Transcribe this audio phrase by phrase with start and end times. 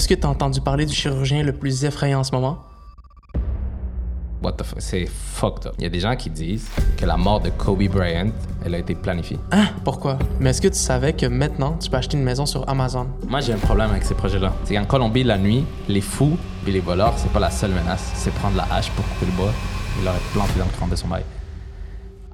[0.00, 2.60] Est-ce que tu as entendu parler du chirurgien le plus effrayant en ce moment?
[4.42, 4.80] What the fuck?
[4.80, 5.74] C'est fucked up.
[5.76, 8.30] Il y a des gens qui disent que la mort de Kobe Bryant,
[8.64, 9.38] elle a été planifiée.
[9.52, 9.66] Hein?
[9.84, 10.18] Pourquoi?
[10.38, 13.08] Mais est-ce que tu savais que maintenant, tu peux acheter une maison sur Amazon?
[13.28, 14.54] Moi, j'ai un problème avec ces projets-là.
[14.64, 18.10] C'est qu'en Colombie, la nuit, les fous et les voleurs, c'est pas la seule menace.
[18.14, 19.52] C'est prendre la hache pour couper le bois.
[19.98, 21.24] Il l'aurait planté dans le crâne de son bail.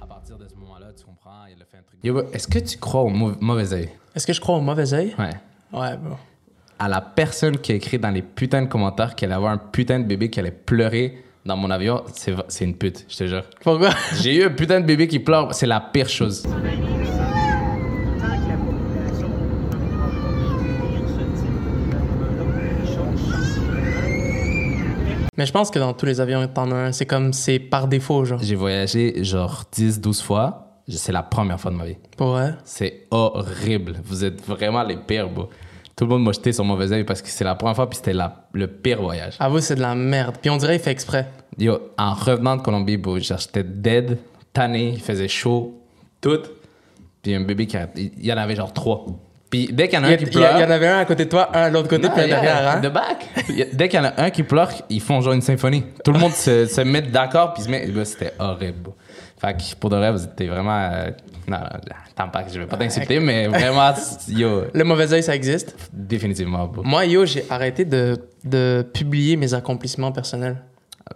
[0.01, 1.99] À partir de ce moment-là, tu comprends, il a fait un truc.
[2.05, 3.89] Yo, est-ce que tu crois au mau- mauvais œil?
[4.15, 5.17] Est-ce que je crois au mauvais œil?
[5.19, 5.35] Ouais.
[5.77, 6.17] Ouais, bon.
[6.79, 9.57] À la personne qui a écrit dans les putains de commentaires qu'elle allait avoir un
[9.57, 12.03] putain de bébé qui allait pleurer dans mon avion,
[12.49, 13.45] c'est une pute, je te jure.
[13.63, 13.91] Pourquoi?
[14.21, 16.47] J'ai eu un putain de bébé qui pleure, c'est la pire chose.
[25.39, 26.93] Mais je pense que dans tous les avions, t'en as un.
[26.93, 28.41] C'est comme, c'est par défaut, genre.
[28.43, 30.83] J'ai voyagé genre 10-12 fois.
[30.89, 31.97] C'est la première fois de ma vie.
[32.19, 32.55] Vrai?
[32.65, 33.97] C'est horrible.
[34.05, 35.51] Vous êtes vraiment les pires, bro.
[35.97, 37.97] Tout le monde m'a jeté sur mauvais œil parce que c'est la première fois puis
[37.97, 39.37] c'était la- le pire voyage.
[39.41, 40.37] Avoue, c'est de la merde.
[40.41, 41.27] Puis on dirait qu'il fait exprès.
[41.59, 44.19] Yo, en revenant de Colombie, bro, genre, j'étais dead,
[44.53, 45.81] tanné, il faisait chaud,
[46.21, 46.41] tout.
[47.23, 49.07] Puis un bébé qui a- Il y en avait genre trois.
[49.49, 50.59] Puis dès qu'il y en a Il y, un qui il y a- pleure...
[50.59, 52.23] il y en avait un à côté de toi, un à l'autre côté, Non, puis
[52.25, 52.81] un derrière, hein?
[52.83, 53.27] The back.
[53.49, 55.83] Il Dès qu'il y en a un qui pleure, ils font genre une symphonie.
[56.05, 57.87] Tout le monde se, se met d'accord, puis se met.
[57.87, 58.81] Là, C'était horrible.
[58.83, 58.95] bro.
[59.41, 60.79] Fait que pour de vrai, vous étiez vraiment.
[60.93, 61.11] euh,
[61.49, 61.79] Non, attends
[62.17, 63.93] pas que je vais pas t'insulter, mais vraiment,
[64.29, 65.77] yo, Le mauvais œil, ça existe?
[65.93, 66.73] définitivement.
[66.83, 70.57] Moi, yo, j'ai arrêté de, de publier mes accomplissements personnels.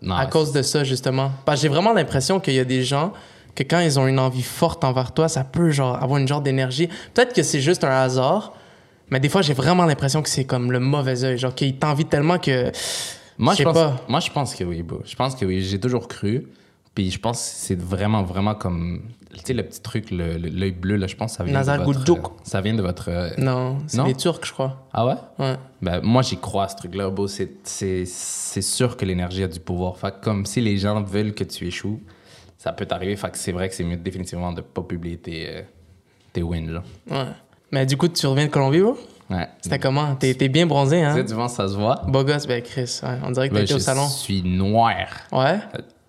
[0.02, 1.32] Non, à cause de ça, justement.
[1.44, 3.12] Parce que j'ai vraiment l'impression qu'il y a des gens
[3.54, 6.42] que quand ils ont une envie forte envers toi, ça peut genre avoir une genre
[6.42, 6.88] d'énergie.
[7.14, 8.52] Peut-être que c'est juste un hasard,
[9.10, 11.38] mais des fois, j'ai vraiment l'impression que c'est comme le mauvais œil.
[11.38, 12.70] Genre qu'ils t'envient tellement que.
[13.38, 13.96] Moi, je pense, pas.
[14.06, 15.00] moi, je pense que oui, bro.
[15.04, 15.62] Je pense que oui.
[15.62, 16.46] J'ai toujours cru.
[16.94, 19.02] Puis je pense que c'est vraiment, vraiment comme.
[19.32, 21.84] Tu sais, le petit truc, l'œil bleu, là, je pense que ça vient Nazar de
[21.84, 22.10] votre.
[22.10, 23.08] Euh, ça vient de votre.
[23.10, 24.04] euh, Non, c'est Non?
[24.04, 24.88] les Turcs, je crois.
[24.92, 25.14] Ah ouais?
[25.38, 25.54] Ouais.
[25.80, 27.28] Ben, moi, j'y crois ce truc-là, bro.
[27.28, 29.96] C'est, sûr que l'énergie a du pouvoir.
[29.98, 32.00] Fait comme si les gens veulent que tu échoues,
[32.58, 33.14] ça peut t'arriver.
[33.14, 35.62] Fait que c'est vrai que c'est mieux définitivement de pas publier tes, euh,
[36.32, 36.82] tes wins, là.
[37.08, 37.30] Ouais.
[37.70, 38.98] Mais du coup, tu reviens de Colombie, bro?
[39.30, 39.46] Ouais.
[39.62, 40.16] C'était comment?
[40.16, 41.14] T'es bien bronzé, Tu hein?
[41.14, 42.02] sais, du vent, ça se voit.
[42.08, 42.98] Beau gosse, ben Chris.
[43.04, 43.16] Ouais.
[43.24, 44.08] On dirait que Ben, t'étais au je salon.
[44.08, 45.06] suis noir.
[45.30, 45.60] Ouais?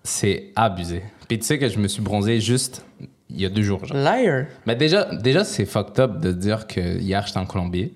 [0.04, 1.02] C'est abusé.
[1.28, 2.84] Puis tu sais que je me suis bronzé juste
[3.30, 3.96] il y a deux jours, genre.
[3.96, 4.46] Liar!
[4.66, 7.92] Mais déjà, déjà c'est fucked up de dire que hier, j'étais en Colombie.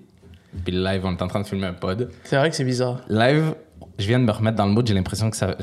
[0.63, 2.09] Puis live, on est en train de filmer un pod.
[2.23, 3.01] C'est vrai que c'est bizarre.
[3.09, 3.53] Live,
[3.97, 4.85] je viens de me remettre dans le mood.
[4.87, 5.55] J'ai l'impression que ça,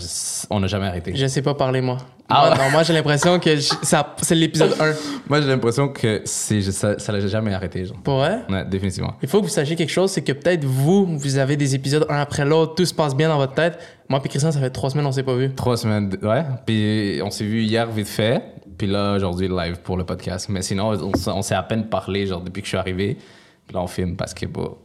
[0.50, 1.14] on n'a jamais arrêté.
[1.14, 1.98] Je sais pas parler, moi.
[2.28, 2.64] Ah Moi, ouais?
[2.64, 4.92] non, moi, j'ai l'impression que je- ça- c'est l'épisode 1.
[5.28, 7.98] Moi, j'ai l'impression que c'est, ça, ça l'a jamais arrêté, genre.
[8.02, 8.38] Pour vrai?
[8.48, 9.14] Ouais, définitivement.
[9.22, 12.06] Il faut que vous sachiez quelque chose, c'est que peut-être vous, vous avez des épisodes
[12.08, 13.78] un après l'autre, tout se passe bien dans votre tête.
[14.08, 15.54] Moi puis Christian, ça fait trois semaines, on s'est pas vu.
[15.54, 16.44] Trois semaines, ouais.
[16.64, 18.42] Puis on s'est vu hier vite fait.
[18.78, 20.48] Puis là, aujourd'hui, live pour le podcast.
[20.48, 23.18] Mais sinon, on, on s'est à peine parlé, genre, depuis que je suis arrivé.
[23.66, 24.76] Puis là, on filme parce que, bon,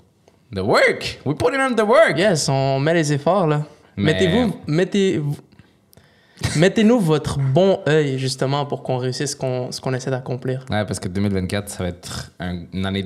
[0.54, 1.20] the work!
[1.26, 2.18] We put in on the work!
[2.18, 3.64] Yes, on met les efforts, là.
[3.98, 5.22] Mais- Mettez-vous, mettez
[6.56, 10.66] Mettez-nous votre bon œil, justement, pour qu'on réussisse ce qu'on, ce qu'on essaie d'accomplir.
[10.70, 13.04] Ouais, parce que 2024, ça va être un- une année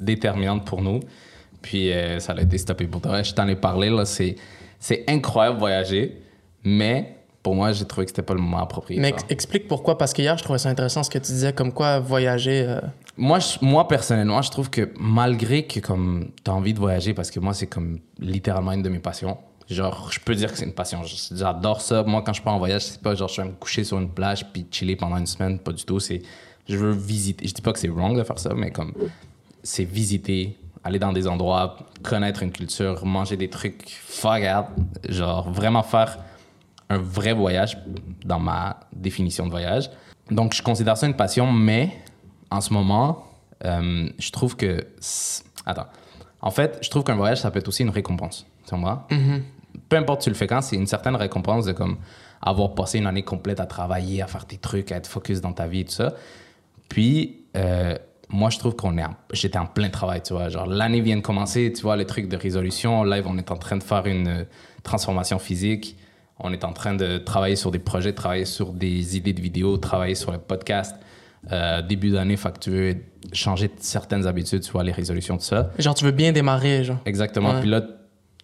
[0.00, 1.00] déterminante pour nous.
[1.60, 3.22] Puis euh, ça a été stoppé pour toi.
[3.22, 4.06] Je t'en ai parlé, là.
[4.06, 4.34] C'est,
[4.78, 6.22] c'est incroyable voyager.
[6.64, 8.98] Mais pour moi, j'ai trouvé que c'était pas le moment approprié.
[8.98, 11.98] Mais explique pourquoi, parce qu'hier, je trouvais ça intéressant ce que tu disais, comme quoi
[12.00, 12.64] voyager.
[12.66, 12.80] euh,
[13.20, 17.38] Moi, moi, personnellement, je trouve que malgré que comme t'as envie de voyager, parce que
[17.38, 19.36] moi, c'est comme littéralement une de mes passions.
[19.68, 21.02] Genre, je peux dire que c'est une passion.
[21.30, 22.02] J'adore ça.
[22.02, 24.08] Moi, quand je pars en voyage, c'est pas genre je vais me coucher sur une
[24.08, 25.58] plage puis chiller pendant une semaine.
[25.58, 26.00] Pas du tout.
[26.00, 26.22] C'est
[26.66, 27.46] je veux visiter.
[27.46, 28.94] Je dis pas que c'est wrong de faire ça, mais comme
[29.62, 34.66] c'est visiter, aller dans des endroits, connaître une culture, manger des trucs fuck out.
[35.10, 36.18] Genre, vraiment faire
[36.88, 37.76] un vrai voyage
[38.24, 39.90] dans ma définition de voyage.
[40.30, 41.90] Donc, je considère ça une passion, mais
[42.50, 43.26] en ce moment,
[43.64, 44.86] euh, je trouve que.
[45.66, 45.86] Attends.
[46.42, 48.46] En fait, je trouve qu'un voyage, ça peut être aussi une récompense.
[48.64, 49.06] Tu comprends?
[49.88, 51.98] Peu importe tu le fais quand, c'est une certaine récompense de comme
[52.42, 55.52] avoir passé une année complète à travailler, à faire tes trucs, à être focus dans
[55.52, 56.14] ta vie et tout ça.
[56.88, 57.96] Puis, euh,
[58.30, 60.48] moi, je trouve qu'on est j'étais en plein travail, tu vois?
[60.48, 63.04] Genre, l'année vient de commencer, tu vois, le truc de résolution.
[63.04, 64.44] Live, on est en train de faire une euh,
[64.82, 65.96] transformation physique.
[66.38, 69.76] On est en train de travailler sur des projets, travailler sur des idées de vidéos,
[69.76, 70.96] travailler sur le podcast.
[71.52, 72.96] Euh, début d'année, fait que tu veux
[73.32, 75.70] changer certaines habitudes, tu vois, les résolutions, tout ça.
[75.78, 76.98] Genre, tu veux bien démarrer, genre.
[77.06, 77.52] Exactement.
[77.54, 77.60] Ouais.
[77.60, 77.82] Puis là,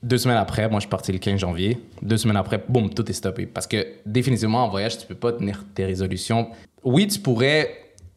[0.02, 1.78] deux semaines après, moi, je suis parti le 15 janvier.
[2.00, 3.44] Deux semaines après, boum, tout est stoppé.
[3.46, 6.48] Parce que définitivement, en voyage, tu peux pas tenir tes résolutions.
[6.84, 7.70] Oui, tu pourrais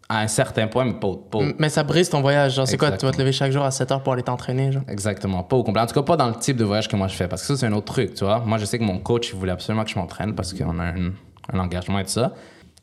[0.07, 2.55] à un certain point, mais pas, au- pas Mais ça brise ton voyage.
[2.55, 2.91] Genre, c'est quoi?
[2.93, 4.83] Tu vas te lever chaque jour à 7 heures pour aller t'entraîner, genre?
[4.87, 5.81] Exactement, pas au complet.
[5.81, 7.27] En tout cas, pas dans le type de voyage que moi je fais.
[7.27, 8.39] Parce que ça, c'est un autre truc, tu vois.
[8.39, 10.83] Moi, je sais que mon coach, il voulait absolument que je m'entraîne parce qu'on a
[10.85, 11.11] un,
[11.53, 12.33] un engagement et tout ça.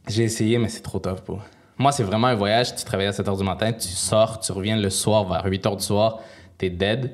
[0.08, 1.42] J'ai essayé, mais c'est trop tough, pour.
[1.78, 2.74] Moi, c'est vraiment un voyage.
[2.74, 5.64] Tu travailles à 7 h du matin, tu sors, tu reviens le soir vers 8
[5.66, 6.20] h du soir,
[6.58, 7.12] t'es dead.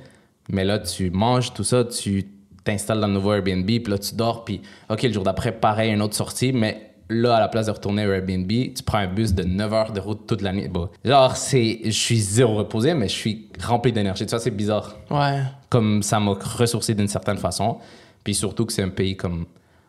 [0.49, 2.29] Mais là, tu manges tout ça, tu
[2.65, 5.93] t'installes dans le nouveau Airbnb, puis là, tu dors, puis OK, le jour d'après, pareil,
[5.93, 9.07] une autre sortie, mais là, à la place de retourner au Airbnb, tu prends un
[9.07, 10.69] bus de 9 heures de route toute la nuit.
[10.69, 14.25] Bon, genre, c'est, je suis zéro reposé, mais je suis rempli d'énergie.
[14.27, 14.97] Tu vois, c'est bizarre.
[15.11, 15.43] Ouais.
[15.69, 17.79] Comme ça m'a ressourcé d'une certaine façon.
[18.25, 19.47] Puis surtout que c'est un pays comme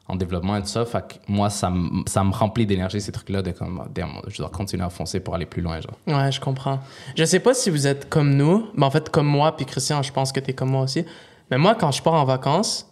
[0.07, 0.85] en développement et tout ça.
[0.85, 4.09] Fait que moi, ça, me- ça me remplit d'énergie, ces trucs-là, de comme, oh, damn,
[4.27, 5.97] je dois continuer à foncer pour aller plus loin, genre.
[6.07, 6.79] Ouais, je comprends.
[7.15, 10.01] Je sais pas si vous êtes comme nous, mais en fait, comme moi, puis Christian,
[10.03, 11.05] je pense que t'es comme moi aussi.
[11.51, 12.89] Mais moi, quand je pars en vacances,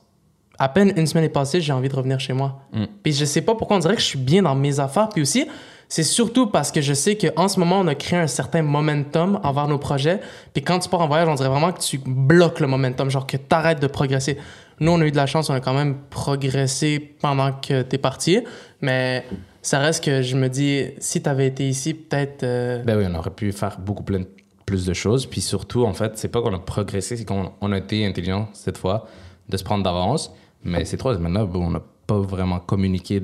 [0.57, 2.59] à peine une semaine est passée, j'ai envie de revenir chez moi.
[2.71, 2.83] Mm.
[3.03, 5.09] Puis je sais pas pourquoi on dirait que je suis bien dans mes affaires.
[5.09, 5.47] Puis aussi,
[5.89, 9.39] c'est surtout parce que je sais qu'en ce moment, on a créé un certain momentum
[9.43, 10.21] envers nos projets.
[10.53, 13.25] Puis quand tu pars en voyage, on dirait vraiment que tu bloques le momentum, genre
[13.27, 14.37] que t'arrêtes de progresser.
[14.81, 17.99] Nous, on a eu de la chance, on a quand même progressé pendant que t'es
[17.99, 18.39] parti.
[18.81, 19.23] Mais
[19.61, 22.41] ça reste que je me dis, si t'avais été ici, peut-être.
[22.43, 25.27] euh, Ben oui, on aurait pu faire beaucoup plus de choses.
[25.27, 28.49] Puis surtout, en fait, c'est pas qu'on a progressé, c'est qu'on on a été intelligent
[28.53, 29.05] cette fois
[29.49, 30.33] de se prendre d'avance.
[30.63, 33.21] Mais c'est maintenant, bon, on n'a pas vraiment communiqué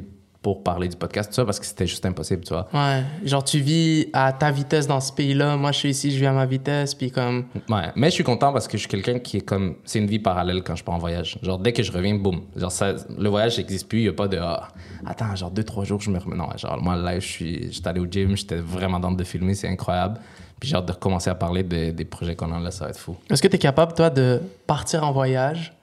[0.48, 2.70] pour parler du podcast, tout ça, parce que c'était juste impossible, tu vois.
[2.74, 6.18] Ouais, genre tu vis à ta vitesse dans ce pays-là, moi je suis ici, je
[6.20, 7.48] vis à ma vitesse, puis comme...
[7.70, 9.76] Ouais, mais je suis content parce que je suis quelqu'un qui est comme.
[9.84, 11.38] C'est une vie parallèle quand je pars en voyage.
[11.42, 12.44] Genre, dès que je reviens, boum.
[12.56, 14.00] Genre, ça, le voyage n'existe plus.
[14.00, 14.38] Il n'y a pas de.
[14.38, 14.70] ah,
[15.06, 16.38] attends, genre, deux, trois jours, je me remets.
[16.38, 17.70] Non, genre, moi, là, je suis.
[17.74, 20.22] J'étais allé au gym, j'étais vraiment dans de filmer, c'est incroyable.
[20.62, 23.00] Puis, genre, de recommencer à parler de- des projets qu'on a là, ça va être
[23.00, 23.18] fou.
[23.30, 25.74] Est-ce que tu es capable, toi, de partir en voyage,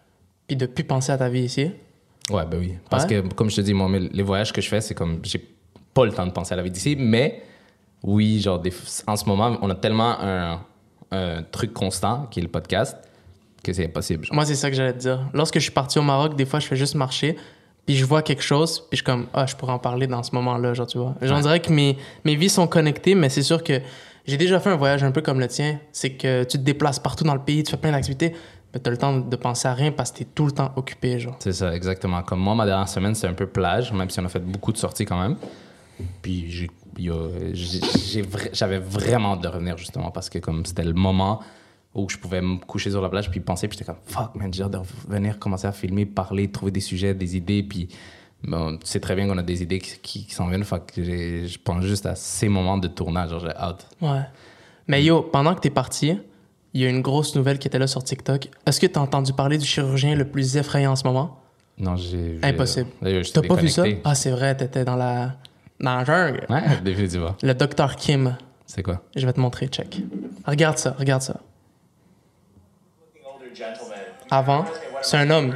[0.46, 1.70] puis de plus penser à ta vie ici?
[2.30, 2.74] Ouais, ben oui.
[2.88, 3.22] Parce Ouais.
[3.22, 5.20] que, comme je te dis, moi, les voyages que je fais, c'est comme.
[5.24, 5.42] J'ai
[5.92, 7.42] pas le temps de penser à la vie d'ici, mais
[8.02, 8.72] oui, genre, des-
[9.06, 10.60] en ce moment, on a tellement un,
[11.10, 12.96] un truc constant qui est le podcast
[13.62, 14.24] que c'est impossible.
[14.24, 14.34] genre.
[14.34, 15.20] Moi, c'est ça que j'allais te dire.
[15.32, 17.36] Lorsque je suis parti au Maroc, des fois, je fais juste marcher,
[17.86, 20.22] puis je vois quelque chose, puis je suis comme, ah, je pourrais en parler dans
[20.22, 21.14] ce moment-là, genre, tu vois.
[21.22, 21.42] J'en Ouais.
[21.42, 23.80] dirais que mes, mes vies sont connectées, mais c'est sûr que
[24.26, 25.78] j'ai déjà fait un voyage un peu comme le tien.
[25.92, 28.34] C'est que tu te déplaces partout dans le pays, tu fais plein d'activités,
[28.74, 30.52] mais tu as le temps de penser à rien parce que tu es tout le
[30.52, 31.36] temps occupé, genre.
[31.38, 32.22] C'est ça, exactement.
[32.22, 34.72] Comme moi, ma dernière semaine, c'est un peu plage, même si on a fait beaucoup
[34.72, 35.36] de sorties quand même.
[36.22, 36.70] Puis j'ai-
[38.52, 41.40] j'avais vraiment hâte de revenir justement parce que comme c'était le moment
[41.94, 44.52] où je pouvais me coucher sur la plage puis penser, puis j'étais comme fuck man,
[44.52, 47.88] j'ai hâte de revenir commencer à filmer, parler, trouver des sujets, des idées, puis
[48.42, 50.84] bon, tu sais très bien qu'on a des idées qui, qui- qui s'en viennent, fait
[50.92, 53.86] que je pense juste à ces moments de tournage, j'ai hâte.
[54.00, 54.22] Ouais.
[54.88, 56.18] Mais yo, pendant que t'es parti,
[56.74, 58.48] il y a une grosse nouvelle qui était là sur TikTok.
[58.66, 61.40] Est-ce que t'as entendu parler du chirurgien le plus effrayant en ce moment?
[61.78, 62.38] Non, j'ai...
[62.40, 62.90] j'ai- Impossible.
[63.32, 63.84] T'as pas vu ça?
[64.04, 65.36] Ah, c'est vrai, t'étais dans la...
[65.80, 66.44] dans la jungle.
[66.50, 67.34] Ouais, définitivement.
[67.42, 68.36] Le docteur Kim.
[68.66, 69.02] C'est quoi?
[69.14, 70.02] Je vais te montrer, check.
[70.46, 71.40] Regarde ça, regarde ça.
[74.30, 74.64] Avant,
[75.02, 75.54] c'est un homme.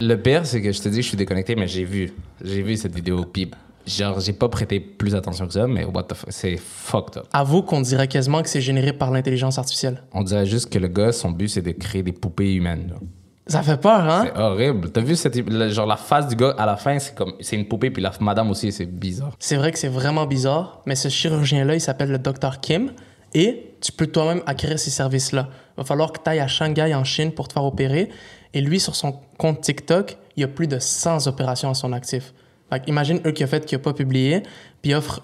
[0.00, 2.12] Le pire, c'est que je te dis que je suis déconnecté, mais j'ai vu.
[2.42, 3.24] J'ai vu cette vidéo.
[3.24, 3.48] Puis,
[3.86, 7.26] genre, j'ai pas prêté plus attention que ça, mais what the fuck, c'est fucked up.
[7.32, 10.02] Avoue qu'on dirait quasiment que c'est généré par l'intelligence artificielle.
[10.12, 12.88] On dirait juste que le gars, son but, c'est de créer des poupées humaines.
[12.90, 13.00] genre.
[13.46, 14.24] Ça fait peur, hein?
[14.26, 14.90] C'est horrible.
[14.90, 15.34] T'as vu cette,
[15.70, 18.12] genre la face du gars à la fin, c'est comme c'est une poupée, puis la
[18.20, 19.32] madame aussi, c'est bizarre.
[19.40, 22.92] C'est vrai que c'est vraiment bizarre, mais ce chirurgien-là, il s'appelle le docteur Kim
[23.34, 25.48] et tu peux toi-même acquérir ces services-là.
[25.76, 28.10] Il va falloir que tu ailles à Shanghai, en Chine, pour te faire opérer.
[28.54, 31.92] Et lui, sur son compte TikTok, il y a plus de 100 opérations à son
[31.92, 32.32] actif.
[32.72, 34.42] Fait imagine eux qui a fait, qui a pas publié,
[34.80, 35.22] puis il offre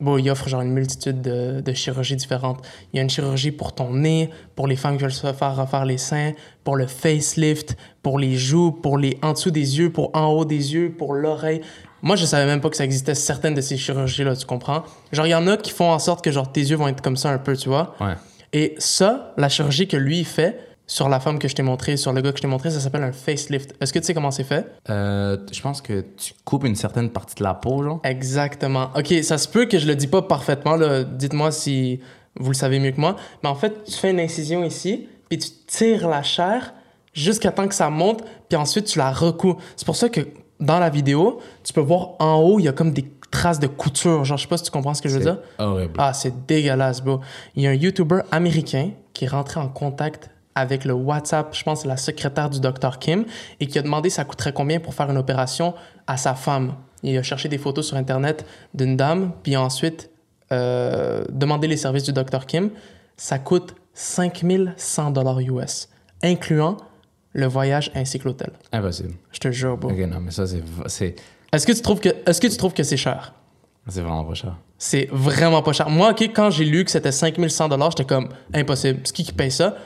[0.00, 2.58] Bon, il offre genre une multitude de, de chirurgies différentes.
[2.92, 5.54] Il y a une chirurgie pour ton nez, pour les femmes qui veulent se faire
[5.54, 6.32] refaire les seins,
[6.64, 10.44] pour le facelift, pour les joues, pour les en dessous des yeux, pour en haut
[10.44, 11.60] des yeux, pour l'oreille.
[12.02, 14.82] Moi, je savais même pas que ça existait certaines de ces chirurgies-là, tu comprends?
[15.12, 17.00] Genre, il y en a qui font en sorte que genre tes yeux vont être
[17.00, 17.94] comme ça un peu, tu vois?
[18.00, 18.14] Ouais.
[18.52, 21.96] Et ça, la chirurgie que lui il fait sur la femme que je t'ai montré,
[21.96, 23.74] sur le gars que je t'ai montré, ça s'appelle un facelift.
[23.80, 24.66] Est-ce que tu sais comment c'est fait?
[24.90, 28.00] Euh, je pense que tu coupes une certaine partie de la peau, genre.
[28.04, 28.90] Exactement.
[28.96, 30.76] OK, ça se peut que je le dis pas parfaitement.
[30.76, 31.04] là.
[31.04, 32.00] Dites-moi si
[32.38, 33.16] vous le savez mieux que moi.
[33.42, 36.74] Mais en fait, tu fais une incision ici, puis tu tires la chair
[37.14, 39.56] jusqu'à temps que ça monte, puis ensuite tu la recouds.
[39.76, 40.20] C'est pour ça que
[40.60, 43.66] dans la vidéo, tu peux voir en haut, il y a comme des traces de
[43.66, 44.24] couture.
[44.24, 45.38] Genre, je sais pas si tu comprends ce que je veux dire.
[45.58, 45.94] horrible.
[45.98, 47.20] Ah, c'est dégueulasse, bro.
[47.56, 51.62] Il y a un YouTuber américain qui est rentré en contact avec le WhatsApp, je
[51.62, 52.98] pense la secrétaire du Dr.
[52.98, 53.24] Kim,
[53.60, 55.74] et qui a demandé ça coûterait combien pour faire une opération
[56.06, 56.74] à sa femme.
[57.02, 60.10] Il a cherché des photos sur Internet d'une dame, puis ensuite
[60.52, 62.46] euh, demandé les services du Dr.
[62.46, 62.70] Kim.
[63.16, 65.88] Ça coûte 5100 dollars US,
[66.22, 66.76] incluant
[67.32, 68.50] le voyage ainsi que l'hôtel.
[68.72, 69.14] Impossible.
[69.32, 69.90] Je te jure, bro.
[69.90, 70.44] Ok, non, mais ça,
[70.86, 71.14] c'est,
[71.52, 73.34] Est-ce que tu trouves que, est-ce que tu trouves que c'est cher?
[73.88, 74.56] c'est vraiment pas cher.
[74.78, 75.88] C'est vraiment pas cher.
[75.88, 79.00] Moi, OK, quand j'ai lu que c'était 5100 j'étais comme impossible.
[79.04, 79.76] C'est qui qui paye ça?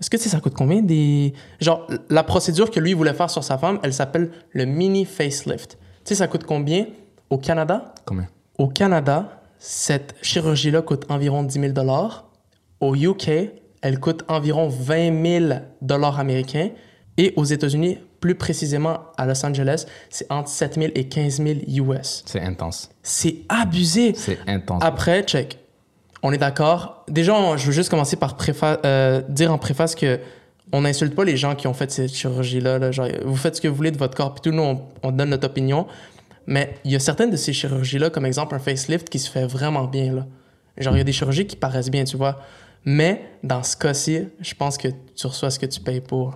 [0.00, 1.32] Est-ce que tu sais, ça coûte combien des.
[1.60, 5.78] Genre, la procédure que lui voulait faire sur sa femme, elle s'appelle le mini facelift.
[6.04, 6.86] Tu sais, ça coûte combien
[7.30, 7.94] au Canada?
[8.04, 8.26] Combien?
[8.58, 12.12] Au Canada, Cette chirurgie-là coûte environ 10 000
[12.80, 13.30] Au UK,
[13.80, 15.54] elle coûte environ 20 000
[16.18, 16.70] américains.
[17.16, 21.60] Et aux États-Unis, plus précisément à Los Angeles, c'est entre 7 000 et 15 000
[21.92, 22.22] US.
[22.26, 22.90] C'est intense.
[23.02, 24.14] C'est abusé.
[24.14, 24.82] C'est intense.
[24.84, 25.63] Après, check.
[26.26, 27.04] On est d'accord.
[27.08, 30.18] Déjà, on- je veux juste commencer par préfa- euh, dire en préface que
[30.72, 32.78] on n'insulte pas les gens qui ont fait cette chirurgie-là.
[32.78, 32.90] là.
[33.24, 35.28] Vous faites ce que vous voulez de votre corps, puis tout, nous, on, on donne
[35.30, 35.86] notre opinion.
[36.46, 39.46] Mais il y a certaines de ces chirurgies-là, comme exemple un facelift, qui se fait
[39.46, 40.12] vraiment bien.
[40.14, 40.26] Là.
[40.78, 42.40] Genre, il y a des chirurgies qui paraissent bien, tu vois.
[42.86, 46.34] Mais dans ce cas-ci, je pense que tu reçois ce que tu payes pour.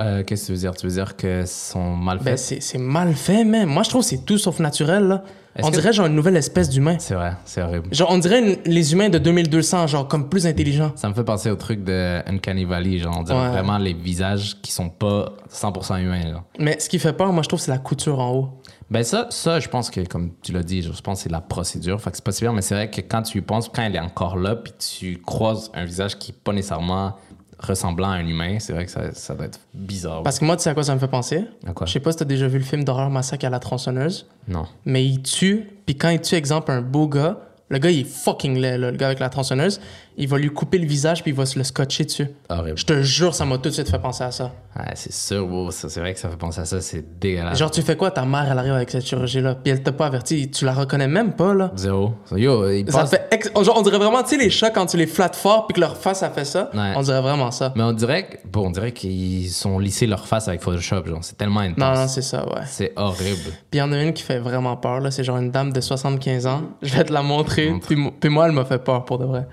[0.00, 0.74] Euh, Qu'est-ce que tu veux dire?
[0.74, 2.38] Tu veux dire que sont mal Ben, faites?
[2.38, 3.68] c'est c'est mal fait, même.
[3.68, 5.04] Moi, je trouve que c'est tout sauf naturel.
[5.04, 5.24] Là.
[5.62, 6.96] On que- dirait genre une nouvelle espèce d'humain.
[6.98, 7.88] c'est vrai, c'est horrible.
[7.92, 10.92] Genre, on dirait une- les humains de 2200, genre comme plus intelligents.
[10.96, 13.48] Ça me fait penser au truc de Uncanny Valley, genre on dirait Ouais.
[13.50, 16.24] vraiment les visages qui sont pas 100% humains.
[16.24, 16.44] Là.
[16.58, 18.48] Mais ce qui fait peur, moi, je trouve, c'est la couture en haut.
[18.88, 21.40] Ben ça, ça, je pense que, comme tu l'as dit, je pense que c'est la
[21.40, 22.00] procédure.
[22.00, 23.82] Fait que c'est pas si bien, mais c'est vrai que quand tu y penses, quand
[23.82, 27.14] elle est encore là, puis tu croises un visage qui est pas nécessairement
[27.58, 30.22] ressemblant à un humain, c'est vrai que ça, ça doit être bizarre.
[30.22, 31.44] Parce que moi, tu sais à quoi ça me fait penser?
[31.66, 31.86] À quoi?
[31.86, 34.66] Je sais pas si t'as déjà vu le film d'horreur Massacre à la tronçonneuse, Non.
[34.84, 38.04] mais il tue, puis quand il tue, exemple, un beau gars, le gars, il est
[38.04, 39.80] fucking laid, là, le gars avec la tronçonneuse,
[40.16, 42.28] il va lui couper le visage, puis il va se le scotcher dessus.
[42.48, 42.78] Horrible.
[42.78, 44.52] Je te jure, ça m'a tout de suite fait penser à ça.
[44.78, 47.58] Ouais, c'est sûr, wow, ça, c'est vrai que ça fait penser à ça, c'est dégueulasse.
[47.58, 48.10] Genre, tu fais quoi?
[48.10, 51.08] Ta mère, elle arrive avec cette chirurgie-là, puis elle t'a pas averti, tu la reconnais
[51.08, 51.70] même pas, là?
[51.76, 52.12] Zéro.
[52.34, 54.96] Yo, il Ça fait ex- genre, on dirait vraiment, tu sais, les chats, quand tu
[54.98, 56.92] les flattes fort, puis que leur face, a fait ça, Ouais.
[56.96, 57.72] on dirait vraiment ça.
[57.76, 61.18] Mais on dirait, que- bon, on dirait qu'ils sont lissés leur face avec Photoshop, genre,
[61.22, 61.78] c'est tellement intense.
[61.78, 62.62] Non, non, c'est ça, ouais.
[62.66, 63.50] c'est horrible.
[63.70, 65.10] Puis il y en a une qui fait vraiment peur, là.
[65.10, 66.62] C'est genre une dame de 75 ans.
[66.82, 67.70] Je vais te la montrer.
[67.70, 67.86] Montre.
[67.86, 69.46] Puis, puis moi, elle m'a fait peur pour de vrai.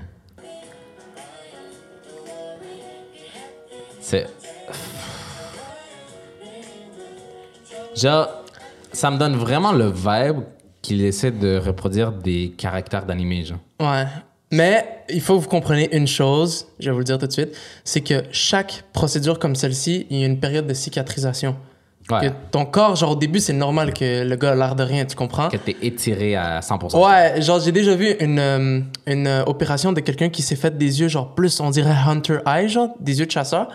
[4.04, 4.28] C'est.
[7.96, 8.28] Genre,
[8.92, 10.44] ça me donne vraiment le vibe
[10.82, 13.60] qu'il essaie de reproduire des caractères d'animé, genre.
[13.80, 14.06] Ouais.
[14.52, 17.32] Mais il faut que vous compreniez une chose, je vais vous le dire tout de
[17.32, 21.56] suite, c'est que chaque procédure comme celle-ci, il y a une période de cicatrisation.
[22.12, 22.28] Ouais.
[22.28, 25.06] Que ton corps, genre au début, c'est normal que le gars a l'air de rien,
[25.06, 25.48] tu comprends?
[25.48, 27.02] Que t'es étiré à 100%.
[27.02, 30.78] Ouais, genre j'ai déjà vu une, euh, une euh, opération de quelqu'un qui s'est fait
[30.78, 33.70] des yeux genre plus, on dirait hunter eye, genre des yeux de chasseur.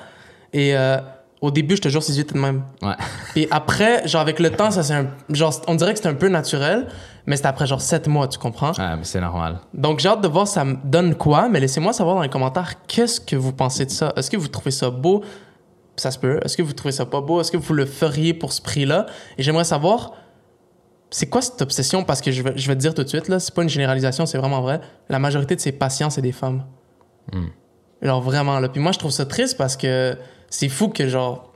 [0.52, 0.99] Et euh,
[1.40, 2.62] au début, je te jure, ses yeux étaient de même.
[2.83, 2.95] Ouais.
[3.33, 6.14] Puis après, genre avec le temps, ça c'est un, genre on dirait que c'est un
[6.14, 6.88] peu naturel,
[7.26, 8.73] mais c'est après genre 7 mois, tu comprends?
[8.73, 9.61] Ouais, mais c'est normal.
[9.75, 12.85] Donc j'ai hâte de voir ça me donne quoi, mais laissez-moi savoir dans les commentaires
[12.87, 14.12] qu'est-ce que vous pensez de ça?
[14.17, 15.23] Est-ce que vous trouvez ça beau?
[15.97, 16.40] Ça se peut.
[16.45, 17.40] Est-ce que vous trouvez ça pas beau?
[17.40, 19.07] Est-ce que vous le feriez pour ce prix-là?
[19.37, 20.12] Et j'aimerais savoir
[21.11, 22.05] c'est quoi cette obsession?
[22.05, 23.69] Parce que je vais, je vais te dire tout de suite là, c'est pas une
[23.69, 24.81] généralisation, c'est vraiment vrai.
[25.09, 26.64] La majorité de ces patients, c'est des femmes.
[27.33, 27.47] Hmm.
[28.02, 28.69] Genre vraiment là.
[28.69, 30.17] Puis moi je trouve ça triste parce que
[30.50, 31.52] c'est fou que genre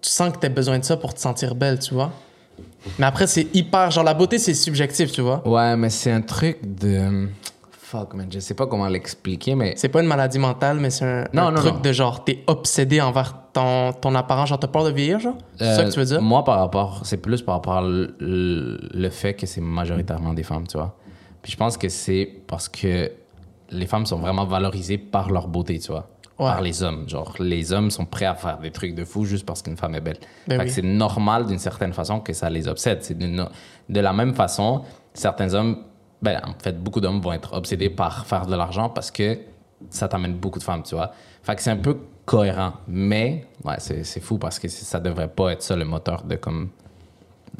[0.00, 2.10] tu sens que t'as besoin de ça pour te sentir belle, tu vois.
[2.98, 5.46] Mais après c'est hyper genre la beauté c'est subjectif, tu vois.
[5.46, 7.28] Ouais, mais c'est un truc de.
[7.70, 9.74] Fuck, man, je sais pas comment l'expliquer, mais.
[9.76, 11.80] C'est pas une maladie mentale, mais c'est un, Non, un non, truc non.
[11.80, 15.34] de genre, t'es obsédé envers ton, ton apparence, genre t'as peur de vieillir, genre?
[15.58, 16.22] C'est ça Euh, que tu veux dire?
[16.22, 20.68] Moi, par rapport, c'est plus par rapport au le fait que c'est majoritairement des femmes,
[20.68, 20.96] tu vois.
[21.42, 23.10] Puis je pense que c'est parce que
[23.70, 26.08] les femmes sont vraiment valorisées par leur beauté, tu vois.
[26.40, 26.46] Ouais.
[26.46, 27.08] Par les hommes.
[27.08, 29.94] Genre, les hommes sont prêts à faire des trucs de fou juste parce qu'une femme
[29.94, 30.16] est belle.
[30.48, 30.70] Ben oui.
[30.70, 33.02] c'est normal d'une certaine façon que ça les obsède.
[33.02, 33.46] C'est d'une-
[33.88, 34.82] de la même façon,
[35.12, 35.84] certains hommes,
[36.22, 39.38] ben, en fait, beaucoup d'hommes vont être obsédés par faire de l'argent parce que
[39.90, 41.12] ça t'amène beaucoup de femmes, tu vois.
[41.42, 42.72] Fait que c'est un peu cohérent.
[42.88, 46.70] Mais, ouais, c'est fou parce que ça devrait pas être ça le moteur de comme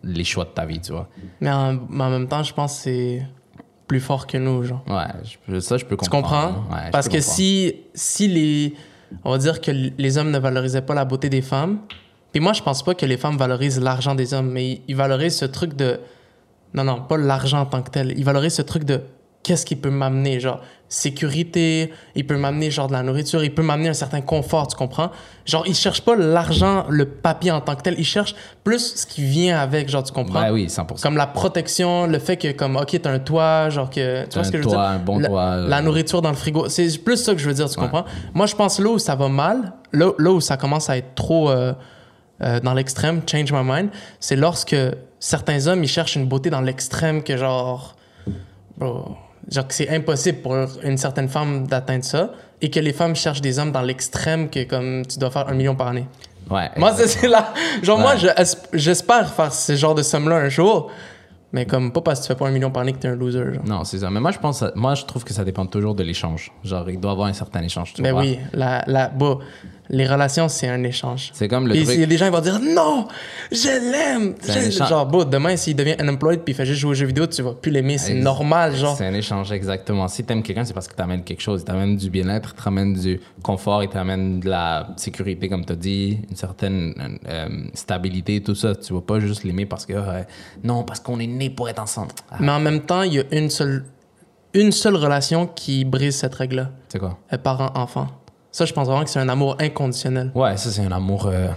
[0.02, 1.08] les choix de ta vie, tu vois.
[1.40, 3.22] Mais en, mais en même temps, je pense que c'est
[3.90, 4.84] plus fort que nous, genre.
[4.88, 5.08] Ouais,
[5.48, 6.54] je- ça, je peux Tu comprendre.
[6.54, 6.74] comprends?
[6.76, 7.34] Ouais, je Parce que comprendre.
[7.34, 8.74] si, si les.
[9.24, 11.80] On va dire que les hommes ne valorisaient pas la beauté des femmes.
[12.32, 14.94] Puis moi, je pense pas que les femmes valorisent l'argent des hommes, mais ils, ils
[14.96, 15.98] valorisent ce truc de.
[16.72, 18.14] Non, non, pas l'argent en tant que tel.
[18.16, 19.00] Ils valorisent ce truc de
[19.42, 20.60] qu'est-ce qui peut m'amener, genre
[20.92, 24.76] sécurité, il peut m'amener genre de la nourriture, il peut m'amener un certain confort, tu
[24.76, 25.10] comprends?
[25.46, 29.06] Genre, ils cherchent pas l'argent, le papier en tant que tel, ils cherchent plus ce
[29.06, 30.42] qui vient avec, genre, tu comprends?
[30.42, 31.00] Ouais, oui, 100%.
[31.00, 34.24] Comme la protection, le fait que, comme, ok, t'as un toit, genre que.
[34.24, 34.90] Tu vois un ce que je veux toit, dire?
[34.90, 35.68] un bon la, toit, euh.
[35.68, 36.68] La nourriture dans le frigo.
[36.68, 37.84] C'est plus ça que je veux dire, tu Ouais.
[37.86, 38.04] comprends?
[38.34, 41.14] Moi, je pense là où ça va mal, là, là où ça commence à être
[41.14, 41.72] trop euh,
[42.42, 44.74] euh, dans l'extrême, change my mind, c'est lorsque
[45.20, 47.94] certains hommes, ils cherchent une beauté dans l'extrême que, genre.
[48.76, 49.16] bro,
[49.50, 52.30] genre que c'est impossible pour une certaine femme d'atteindre ça
[52.60, 55.54] et que les femmes cherchent des hommes dans l'extrême que, comme, tu dois faire un
[55.54, 56.06] million par année.
[56.50, 56.68] Ouais.
[56.76, 57.52] Moi, c'est- là.
[57.82, 58.44] Genre, moi, Ouais.
[58.72, 60.90] j'espère faire ce genre de somme-là un jour.
[61.52, 63.16] Mais comme, pas parce que tu fais pas un million par année que t'es un
[63.16, 63.54] loser.
[63.54, 63.64] Genre.
[63.66, 64.10] Non, c'est ça.
[64.10, 66.52] Mais moi, je pense, moi, je trouve que ça dépend toujours de l'échange.
[66.64, 67.92] Genre, il doit y avoir un certain échange.
[67.94, 68.22] Tu Ben vois.
[68.22, 69.40] oui, la, la, bon,
[69.92, 71.30] Les relations, c'est un échange.
[71.34, 71.98] C'est comme le Puis truc.
[71.98, 73.08] a des gens qui vont dire non,
[73.50, 74.34] je l'aime.
[74.68, 74.88] Échange.
[74.88, 77.42] Genre, bon, demain, s'il devient unemployed puis il fait juste jouer aux jeux vidéo, tu
[77.42, 77.98] vas plus l'aimer.
[77.98, 78.96] C'est normal, genre.
[78.96, 80.06] C'est un échange, exactement.
[80.06, 81.62] Si t'aimes quelqu'un, c'est parce qu'il t'amène quelque chose.
[81.62, 85.74] Il t'amène du bien-être, il t'amène du confort, il t'amène de la sécurité, comme t'as
[85.74, 86.94] dit, une certaine
[87.28, 88.76] euh, stabilité, tout ça.
[88.76, 90.22] Tu vas pas juste l'aimer parce que, euh,
[90.62, 92.10] non, parce qu'on est pour être ensemble.
[92.30, 93.84] Ah, Mais en même temps, il y a une seule,
[94.52, 96.70] une seule relation qui brise cette règle-là.
[96.88, 97.16] c'est quoi?
[97.42, 98.08] Parent-enfant.
[98.52, 100.32] Ça, je pense vraiment que c'est un amour inconditionnel.
[100.34, 101.48] Ouais, ça, c'est un amour euh,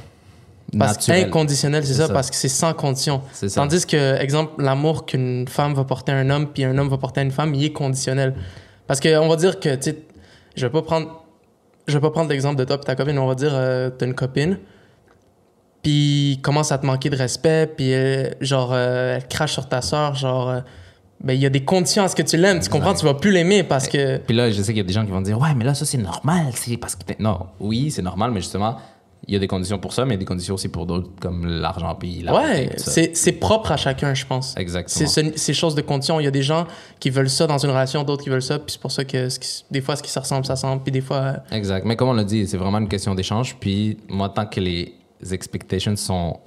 [0.77, 1.25] Parce naturel.
[1.25, 2.13] inconditionnel, c'est ça, ça.
[2.13, 3.21] parce que c'est sans condition.
[3.33, 3.61] C'est ça.
[3.61, 6.97] Tandis que, exemple, l'amour qu'une femme va porter à un homme, puis un homme va
[6.97, 8.35] porter à une femme, il est conditionnel.
[8.85, 10.03] Parce qu'on va dire que, tu sais,
[10.55, 11.23] je vais pas prendre,
[11.87, 14.05] je vais pas prendre l'exemple de toi et ta copine, on va dire, euh, t'as
[14.05, 14.59] une copine,
[15.83, 19.81] puis commence à te manquer de respect, puis euh, genre, euh, elle crache sur ta
[19.81, 20.59] soeur, genre, euh,
[21.23, 23.13] ben, il y a des conditions à ce que tu l'aimes, tu comprends, tu vas
[23.13, 24.17] plus l'aimer parce que.
[24.17, 25.73] Puis là, je sais qu'il y a des gens qui vont dire, ouais, mais là,
[25.73, 26.47] ça, c'est normal.
[26.55, 27.03] C'est parce que.
[27.19, 28.75] Non, oui, c'est normal, mais justement,
[29.25, 30.85] il y a des conditions pour ça, mais il y a des conditions aussi pour
[30.85, 34.53] d'autres, comme l'argent, puis la Ouais, c'est propre à chacun, je pense.
[34.57, 35.07] Exactement.
[35.09, 36.19] C'est ce- ces choses de condition.
[36.19, 36.67] Il y a des gens
[36.99, 39.29] qui veulent ça dans une relation, d'autres qui veulent ça, puis c'est pour ça que
[39.29, 41.35] ce qui- des fois, ce qui se ressemble, ça ressemble, puis des fois.
[41.53, 41.85] Exact.
[41.85, 43.55] Mais comme on l'a dit, c'est vraiment une question d'échange.
[43.61, 44.93] Puis moi, tant que les
[45.31, 46.39] expectations sont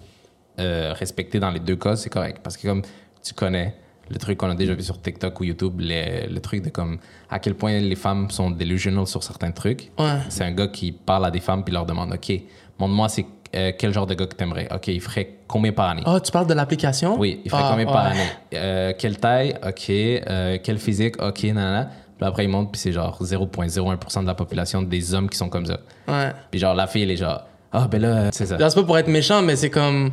[0.58, 2.38] euh, respectées dans les deux cas, c'est correct.
[2.42, 2.82] Parce que comme
[3.22, 3.74] tu connais
[4.08, 6.98] le truc qu'on a déjà vu sur TikTok ou YouTube, les- le truc de comme
[7.28, 9.90] à quel point les femmes sont delusional sur certains trucs.
[9.98, 10.18] Ouais.
[10.28, 12.32] C'est un gars qui parle à des femmes puis leur demande, OK,
[12.78, 14.68] montre-moi c'est euh, quel genre de gars que t'aimerais.
[14.74, 16.02] OK, il ferait combien par année?
[16.04, 17.18] Ah, tu parles de l'application?
[17.18, 18.26] Oui, il ferait Ah, combien par année?
[18.54, 19.54] Euh, quelle taille?
[19.66, 19.88] OK.
[19.90, 21.20] Euh, quel physique?
[21.22, 21.90] OK, nanana.
[22.18, 25.48] Puis après, il monte, puis c'est genre 0,01% de la population des hommes qui sont
[25.48, 25.78] comme ça.
[26.08, 26.32] Ouais.
[26.50, 28.56] Puis genre, la fille, elle est genre, ah, ben là, c'est ça.
[28.56, 30.10] Là, c'est pas pour être méchant, mais c'est comme.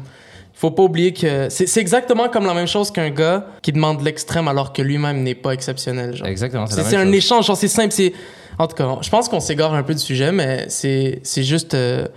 [0.55, 1.47] Faut pas oublier que.
[1.49, 5.35] C'est exactement comme la même chose qu'un gars qui demande l'extrême alors que lui-même n'est
[5.35, 6.15] pas exceptionnel.
[6.15, 6.27] Genre.
[6.27, 7.13] Exactement, c'est C'est un chose.
[7.15, 7.91] échange, genre c'est simple.
[7.91, 8.13] c'est
[8.59, 11.73] En tout cas, je pense qu'on s'égare un peu du sujet, mais c'est juste.
[11.73, 12.07] euh,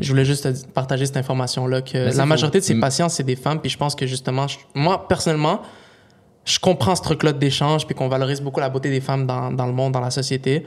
[0.00, 2.28] Je voulais juste te partager cette information-là que c'est la fou.
[2.28, 2.80] majorité de ces Mm.
[2.80, 3.58] patients, c'est des femmes.
[3.60, 5.62] Puis je pense que justement, je- moi, personnellement,
[6.44, 9.66] je comprends ce truc-là d'échange, puis qu'on valorise beaucoup la beauté des femmes dans, dans
[9.66, 10.66] le monde, dans la société.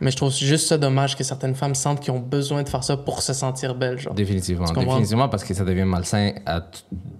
[0.00, 2.82] Mais je trouve juste ça dommage que certaines femmes sentent qu'ils ont besoin de faire
[2.82, 3.98] ça pour se sentir belles.
[3.98, 4.14] Genre.
[4.14, 4.66] Définitivement.
[4.72, 6.62] Définitivement, parce que ça devient malsain à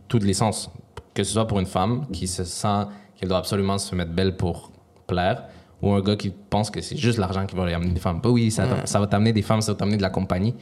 [0.09, 0.71] tous les sens.
[1.15, 4.37] Que ce soit pour une femme qui se sent qu'elle doit absolument se mettre belle
[4.37, 4.73] pour
[5.07, 5.45] plaire,
[5.83, 8.21] ou un gars qui pense que c'est juste l'argent qui va lui amener des femmes.
[8.23, 10.55] Bah oui, ça, ça va t'amener des femmes, ça va t'amener de la compagnie.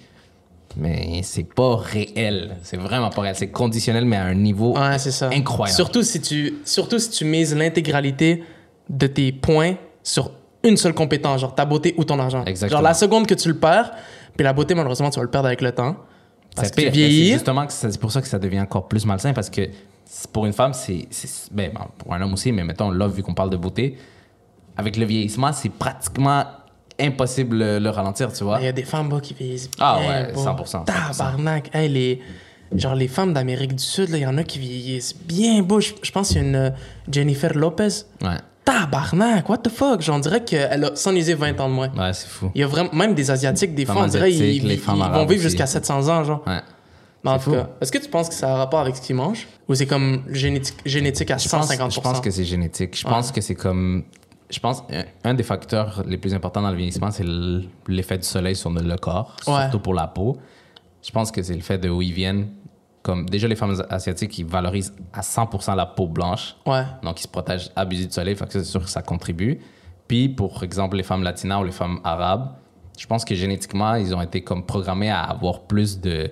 [0.76, 2.56] Mais c'est pas réel.
[2.62, 3.34] C'est vraiment pas réel.
[3.36, 5.28] C'est conditionnel, mais à un niveau Ouais, c'est ça.
[5.32, 5.74] incroyable.
[5.76, 8.44] Surtout si tu, surtout si tu mises l'intégralité
[8.88, 10.30] de tes points sur
[10.62, 12.44] une seule compétence, genre ta beauté ou ton argent.
[12.44, 12.78] Exactement.
[12.78, 13.92] Genre la seconde que tu le perds,
[14.36, 15.96] puis la beauté, malheureusement, tu vas le perdre avec le temps.
[16.54, 17.32] Parce C'est que vieillis.
[17.32, 19.68] justement c'est pour ça que ça devient encore plus malsain parce que
[20.32, 21.06] pour une femme, c'est.
[21.52, 23.96] Ben, pour un homme aussi, mais mettons, là, vu qu'on parle de beauté,
[24.76, 26.44] avec le vieillissement, c'est pratiquement
[26.98, 28.58] impossible de le ralentir, tu vois.
[28.60, 30.56] Il y a des femmes bas qui vieillissent Ah bien ouais, bas.
[30.58, 30.84] 100%, 100%.
[30.84, 31.70] Tabarnak.
[31.74, 32.20] Hey, les,
[32.74, 35.80] genre les femmes d'Amérique du Sud, il y en a qui vieillissent bien beau.
[35.80, 36.70] Je, je pense qu'il y a une euh,
[37.10, 37.88] Jennifer Lopez.
[38.22, 38.36] Ouais,
[38.70, 40.00] Tabarnak, what the fuck?
[40.00, 41.88] Genre, on dirait qu'elle a sans user 20 ans de moins.
[41.88, 42.50] ouais, c'est fou.
[42.54, 45.66] Il y a vraiment, même des Asiatiques, des fois, on dirait ils, vont vivre jusqu'à
[45.66, 46.42] 700 ans, genre.
[46.46, 46.60] Ouais.
[47.22, 47.52] Mais en tout fou.
[47.52, 49.46] cas, est-ce que tu penses que ça a un rapport avec ce qu'ils mangent?
[49.68, 51.94] Ou c'est comme génétique, génétique à Je pense, 150%?
[51.94, 52.98] je pense que c'est génétique.
[52.98, 53.12] Je Ouais.
[53.12, 54.04] pense que c'est comme.
[54.48, 54.82] Je pense
[55.22, 57.26] un, des facteurs les plus importants dans le vieillissement, c'est
[57.86, 59.62] l'effet du soleil sur le corps, Ouais.
[59.62, 60.38] surtout pour la peau.
[61.02, 62.48] Je pense que c'est le fait de où ils viennent.
[63.02, 66.54] Comme déjà les femmes asiatiques, ils valorisent à 100% la peau blanche.
[66.66, 66.82] Ouais.
[67.02, 68.36] Donc, ils se protègent abusés du soleil.
[68.36, 69.58] Fait que ça, c'est sûr que ça contribue.
[70.06, 72.50] Puis, pour exemple, les femmes latinas ou les femmes arabes,
[72.98, 76.30] je pense que génétiquement, ils ont été comme programmés à avoir plus de.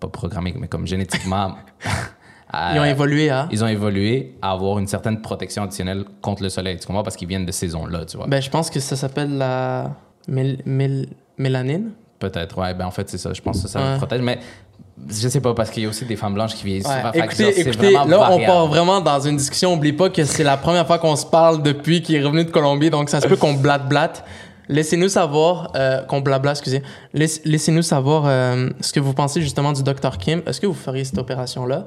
[0.00, 1.56] Pas programmés, mais comme génétiquement.
[2.50, 3.46] à- Ils ont évolué à.
[3.50, 6.78] ils ont évolué à avoir une certaine protection additionnelle contre le soleil.
[6.78, 7.02] Tu comprends?
[7.02, 8.26] Parce qu'ils viennent de ces zones-là, tu vois.
[8.26, 9.90] Ben, je pense que ça s'appelle la
[10.28, 11.90] mél- mél- mélanine.
[12.18, 12.74] Peut-être, ouais.
[12.74, 13.32] Ben, en fait, c'est ça.
[13.32, 13.92] Je pense que ça Ouais.
[13.92, 14.22] me protège.
[14.22, 14.38] Mais
[15.08, 16.86] je sais pas, parce qu'il y a aussi des femmes blanches qui vieillissent.
[16.86, 17.02] Ouais.
[17.14, 19.74] Écoutez, écoutez là, on part vraiment dans une discussion.
[19.74, 22.50] Oublie pas que c'est la première fois qu'on se parle depuis qu'il est revenu de
[22.50, 22.90] Colombie.
[22.90, 24.24] Donc, ça se peut qu'on blate-blate.
[24.70, 26.82] Laissez-nous savoir, euh, qu'on blabla, excusez.
[27.14, 30.18] Laisse- Laissez-nous savoir euh, ce que vous pensez justement du Dr.
[30.18, 30.42] Kim.
[30.46, 31.86] Est-ce que vous feriez cette opération-là?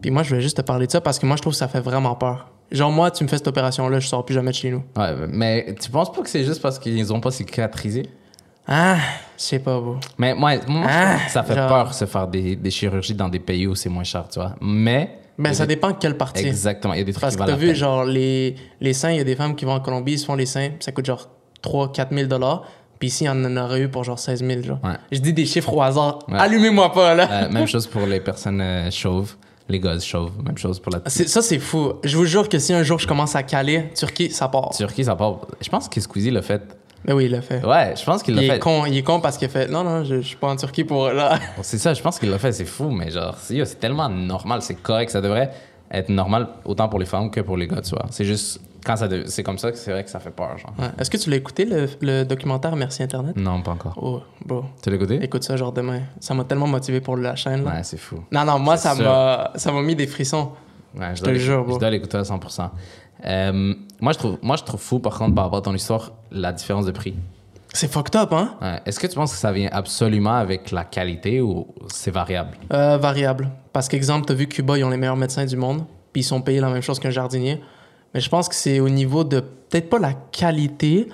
[0.00, 1.58] Puis moi, je voulais juste te parler de ça parce que moi, je trouve que
[1.58, 2.48] ça fait vraiment peur.
[2.70, 4.82] Genre, moi, tu me fais cette opération-là, je sors plus jamais de chez nous.
[4.96, 8.04] Ouais, mais tu penses pas que c'est juste parce qu'ils ont pas cicatrisé?
[8.66, 8.96] Ah,
[9.36, 9.96] sais pas, vous.
[10.18, 10.52] Mais moi,
[10.86, 13.74] Ah, que ça fait genre- peur se faire des, des chirurgies dans des pays où
[13.74, 14.54] c'est moins cher, tu vois.
[14.60, 15.18] Mais.
[15.38, 16.46] Ben, ça des- dépend de quelle partie.
[16.46, 16.94] Exactement.
[16.94, 17.74] Il y a des trucs Parce qui que t'as vu, peine.
[17.74, 20.26] genre, les, les seins, il y a des femmes qui vont en Colombie, ils se
[20.26, 21.28] font les seins, ça coûte genre
[21.62, 22.64] 3-4 000 dollars.
[22.98, 24.78] Puis ici, y en aurait eu pour genre 16 000, genre.
[24.84, 24.92] Ouais.
[25.10, 26.20] Je dis des chiffres au hasard.
[26.28, 26.38] Ouais.
[26.38, 27.28] Allumez-moi pas, là.
[27.30, 29.34] Euh, même chose pour les personnes euh, chauves,
[29.68, 30.32] les gars chauves.
[30.44, 31.94] Même chose pour la C'est- Ça, c'est fou.
[32.04, 34.70] Je vous jure que si un jour je commence à caler, Turquie, ça part.
[34.70, 35.40] Turquie, ça part.
[35.60, 36.62] Je pense que Squeezie l'a fait
[37.04, 37.64] Mais oui, il l'a fait.
[37.64, 38.56] Ouais, je pense qu'il l'a fait.
[38.56, 40.48] est, con, il est con parce qu'il a fait non, non, je, je suis pas
[40.48, 41.38] en Turquie pour là.
[41.62, 44.74] C'est ça, je pense qu'il l'a fait, c'est fou, mais genre, c'est tellement normal, c'est
[44.76, 45.50] correct, ça devrait
[45.90, 48.06] être normal autant pour les femmes que pour les gars, tu vois.
[48.10, 50.56] C'est juste, quand ça de- c'est comme ça que c'est vrai que ça fait peur,
[50.56, 50.72] genre.
[50.78, 50.86] Ouais.
[50.98, 53.36] Est-ce que tu l'as écouté, le, le documentaire Merci Internet?
[53.36, 53.92] Non, pas encore.
[54.00, 54.64] Oh, bro.
[54.82, 55.18] Tu l'as écouté?
[55.22, 56.00] Écoute ça, genre demain.
[56.20, 57.64] Ça m'a tellement motivé pour la chaîne.
[57.64, 57.72] Là.
[57.72, 58.24] Ouais, c'est fou.
[58.32, 60.52] Non, non, moi, ça m'a, ça m'a mis des frissons.
[60.98, 61.64] Ouais, je te dois le jure.
[61.74, 62.70] Je dois l'écouter à 100%.
[63.24, 66.10] Euh, moi, je trouve, moi, je trouve fou, par contre, par rapport à ton histoire,
[66.32, 67.14] la différence de prix.
[67.72, 68.56] C'est fucked up, hein?
[68.60, 68.80] Ouais.
[68.84, 72.58] Est-ce que tu penses que ça vient absolument avec la qualité ou c'est variable?
[72.72, 73.48] Euh, variable.
[73.72, 76.42] Parce qu'exemple, t'as vu Cuba, ils ont les meilleurs médecins du monde, puis ils sont
[76.42, 77.62] payés la même chose qu'un jardinier.
[78.12, 81.08] Mais je pense que c'est au niveau de, peut-être pas la qualité,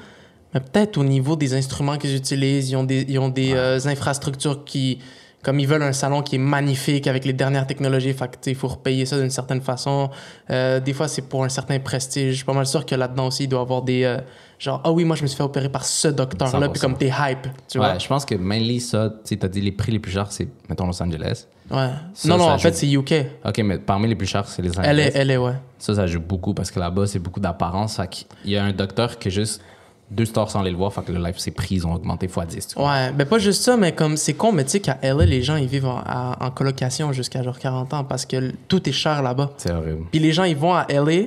[0.54, 2.70] mais peut-être au niveau des instruments qu'ils utilisent.
[2.70, 4.98] Ils ont des, ils ont des euh, infrastructures qui,
[5.42, 8.68] comme ils veulent un salon qui est magnifique avec les dernières technologies, fait il faut
[8.68, 10.10] repayer ça d'une certaine façon.
[10.50, 12.30] Euh, des fois, c'est pour un certain prestige.
[12.30, 14.18] Je suis pas mal sûr que là-dedans aussi, il doit y avoir des, euh,
[14.58, 16.72] genre, ah oui, moi, je me suis fait opérer par ce docteur-là, 100%.
[16.72, 17.92] puis comme t'es hype, tu vois.
[17.92, 20.48] ouais, je pense que mainly ça, tu t'as dit les prix les plus chers, c'est,
[20.68, 21.46] mettons, Los Angeles.
[21.70, 21.90] Ouais.
[22.14, 23.14] Ça, non, non, ça en fait, c'est UK.
[23.44, 24.86] OK, mais parmi les plus chers, c'est les Angeles.
[24.88, 25.54] Elle est, elle est, ouais.
[25.78, 27.96] Ça, ça joue beaucoup parce que là-bas, c'est beaucoup d'apparence.
[27.96, 29.62] Fait qu'il y a un docteur qui est juste
[30.10, 32.26] deux stores sans aller le voir, fait que le life, ses prix, ils ont augmenté
[32.26, 32.66] x 10.
[32.68, 32.90] Tu vois.
[32.90, 35.42] Ouais, ben pas juste ça, mais comme c'est con, mais tu sais qu'à LA, les
[35.42, 38.88] gens ils vivent en, à- en colocation jusqu'à genre 40 ans parce que l- tout
[38.88, 39.50] est cher là-bas.
[39.58, 40.04] C'est horrible.
[40.10, 41.26] Puis les gens ils vont à LA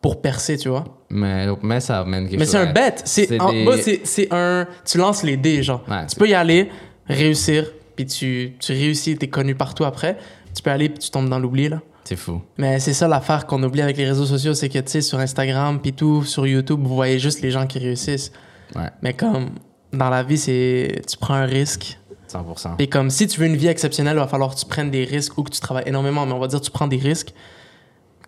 [0.00, 0.84] pour percer, tu vois.
[1.10, 2.52] Mais, mais ça amène quelque Mais chose.
[2.52, 2.72] c'est un ouais.
[2.72, 2.94] bet.
[3.04, 4.66] C'est C'est en des- bas, c'est c'est un.
[4.84, 5.82] Tu lances les dés, genre.
[5.88, 6.68] Ouais, tu c'est- peux y aller,
[7.08, 10.18] réussir, puis tu, tu réussis, t'es connu partout après.
[10.54, 11.80] Tu peux aller, puis tu tombes dans l'oubli, là.
[12.04, 12.42] C'est fou.
[12.58, 15.18] Mais c'est ça l'affaire qu'on oublie avec les réseaux sociaux, c'est que, tu sais, sur
[15.18, 18.30] Instagram, puis tout, sur YouTube, vous voyez juste les gens qui réussissent.
[18.76, 19.50] Ouais, Mais comme,
[19.92, 21.02] dans la vie, c'est.
[21.08, 21.98] Tu prends un risque.
[22.30, 22.74] 100%.
[22.78, 25.04] Et comme si tu veux une vie exceptionnelle, il va falloir que tu prennes des
[25.04, 27.32] risques ou que tu travailles énormément, mais on va dire tu prends des risques.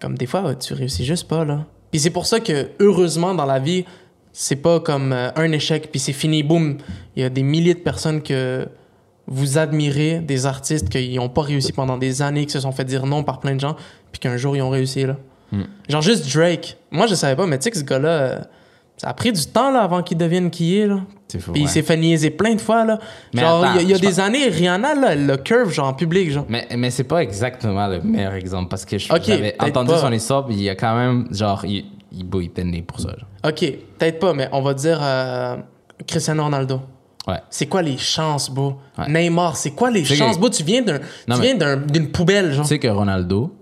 [0.00, 1.66] Comme des fois, tu réussis juste pas, là.
[1.90, 3.84] Puis c'est pour ça que, heureusement, dans la vie,
[4.32, 6.78] c'est pas comme euh, un échec, puis c'est fini, boum.
[7.16, 8.68] Il y a des milliers de personnes que
[9.28, 12.84] vous admirez, des artistes qui n'ont pas réussi pendant des années, qui se sont fait
[12.84, 13.76] dire non par plein de gens,
[14.12, 15.16] puis qu'un jour, ils ont réussi, là.
[15.52, 15.62] Hmm.
[15.88, 16.76] Genre juste Drake.
[16.90, 18.38] Moi, je savais pas, mais tu sais que ce gars-là, euh,
[18.96, 21.00] ça a pris du temps, là, avant qu'il devienne qui il est, là.
[21.40, 21.52] Fou.
[21.52, 22.98] Puis il s'est fait niaiser plein de fois, là.
[23.34, 25.70] Mais genre, il y a- il y des pense- années, Rihanna, là, elle le curve,
[25.72, 26.46] genre, en public, genre.
[26.48, 29.18] Mais, mais c'est pas exactement le meilleur exemple parce que j'avais
[29.52, 29.98] peut-être entendu pas.
[29.98, 33.08] son histoire, il y a quand même, genre, il, il, il était né pour ça.
[33.10, 33.28] genre.
[33.52, 33.60] OK,
[33.98, 35.56] peut-être pas, mais on va dire euh,
[36.06, 36.80] Cristiano Ronaldo.
[37.26, 37.40] Ouais.
[37.50, 38.50] C'est quoi les chances?
[38.98, 39.08] Ouais.
[39.08, 40.48] Neymar, c'est quoi les chances, que- bro?
[40.48, 40.82] Tu viens
[41.40, 42.64] mais- d'une poubelle, genre.
[42.64, 43.52] Tu sais que Ronaldo,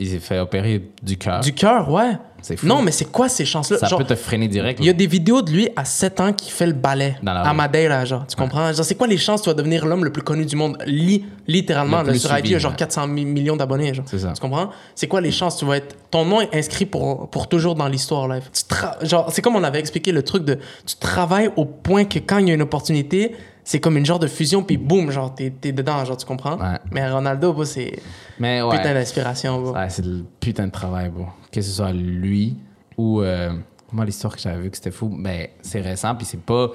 [0.00, 1.40] il s'est fait opérer du cœur.
[1.40, 2.12] Du cœur, ouais.
[2.42, 2.66] C'est fou.
[2.66, 3.76] Non, mais c'est quoi ces chances-là?
[3.76, 4.78] Ça Genre, peut te freiner direct.
[4.80, 7.34] Il y a des vidéos de lui à 7 ans qui fait le ballet Dans
[7.34, 7.56] la à rue.
[7.56, 8.26] Madeira, genre.
[8.26, 8.72] Tu comprends?
[8.72, 10.78] Genre, c'est quoi les chances que tu vas devenir l'homme le plus connu du monde?
[10.86, 12.76] Li- littéralement, Le là, sur IG, il y a genre ouais.
[12.78, 14.06] 400 mi- millions d'abonnés, genre.
[14.08, 14.32] C'est ça.
[14.32, 14.70] Tu comprends?
[14.94, 15.58] C'est quoi les chances?
[15.58, 15.94] Tu vas être.
[16.10, 18.40] Ton nom est inscrit pour, pour toujours dans l'histoire, là.
[18.40, 20.54] Tu tra- Genre, c'est comme on avait expliqué le truc de.
[20.86, 24.18] Tu travailles au point que quand il y a une opportunité, c'est comme une genre
[24.18, 26.56] de fusion, puis boum, genre, t'es t'es dedans, genre, tu comprends?
[26.58, 26.78] Ouais.
[26.92, 27.98] Mais Ronaldo, bro, c'est
[28.38, 28.76] Mais ouais.
[28.76, 29.72] putain d'inspiration, bro.
[29.74, 31.26] Ouais, c'est le putain de travail, bon.
[31.52, 32.56] Que ce soit lui
[32.96, 33.20] ou.
[33.22, 33.52] euh,
[33.92, 36.68] moi, l'histoire que j'avais vue que c'était fou, ben, c'est récent, puis c'est pas.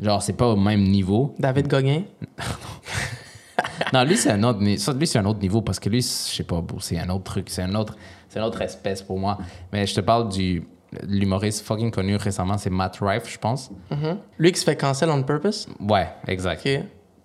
[0.00, 1.34] Genre, c'est pas au même niveau.
[1.38, 2.02] David Gauguin?
[3.92, 6.02] Non, lui, c'est un autre, ni- ça, lui, c'est un autre niveau parce que lui,
[6.02, 7.96] c'est- je sais pas, bro, c'est un autre truc, c'est un autre,
[8.28, 9.38] c'est une autre espèce pour moi.
[9.72, 10.66] Mais je te parle du
[11.06, 13.70] l'humoriste fucking connu récemment, c'est Matt Rife, je pense.
[13.90, 14.18] Mhm.
[14.38, 15.68] Lui qui se fait cancel on purpose?
[15.80, 16.66] Ouais, exact.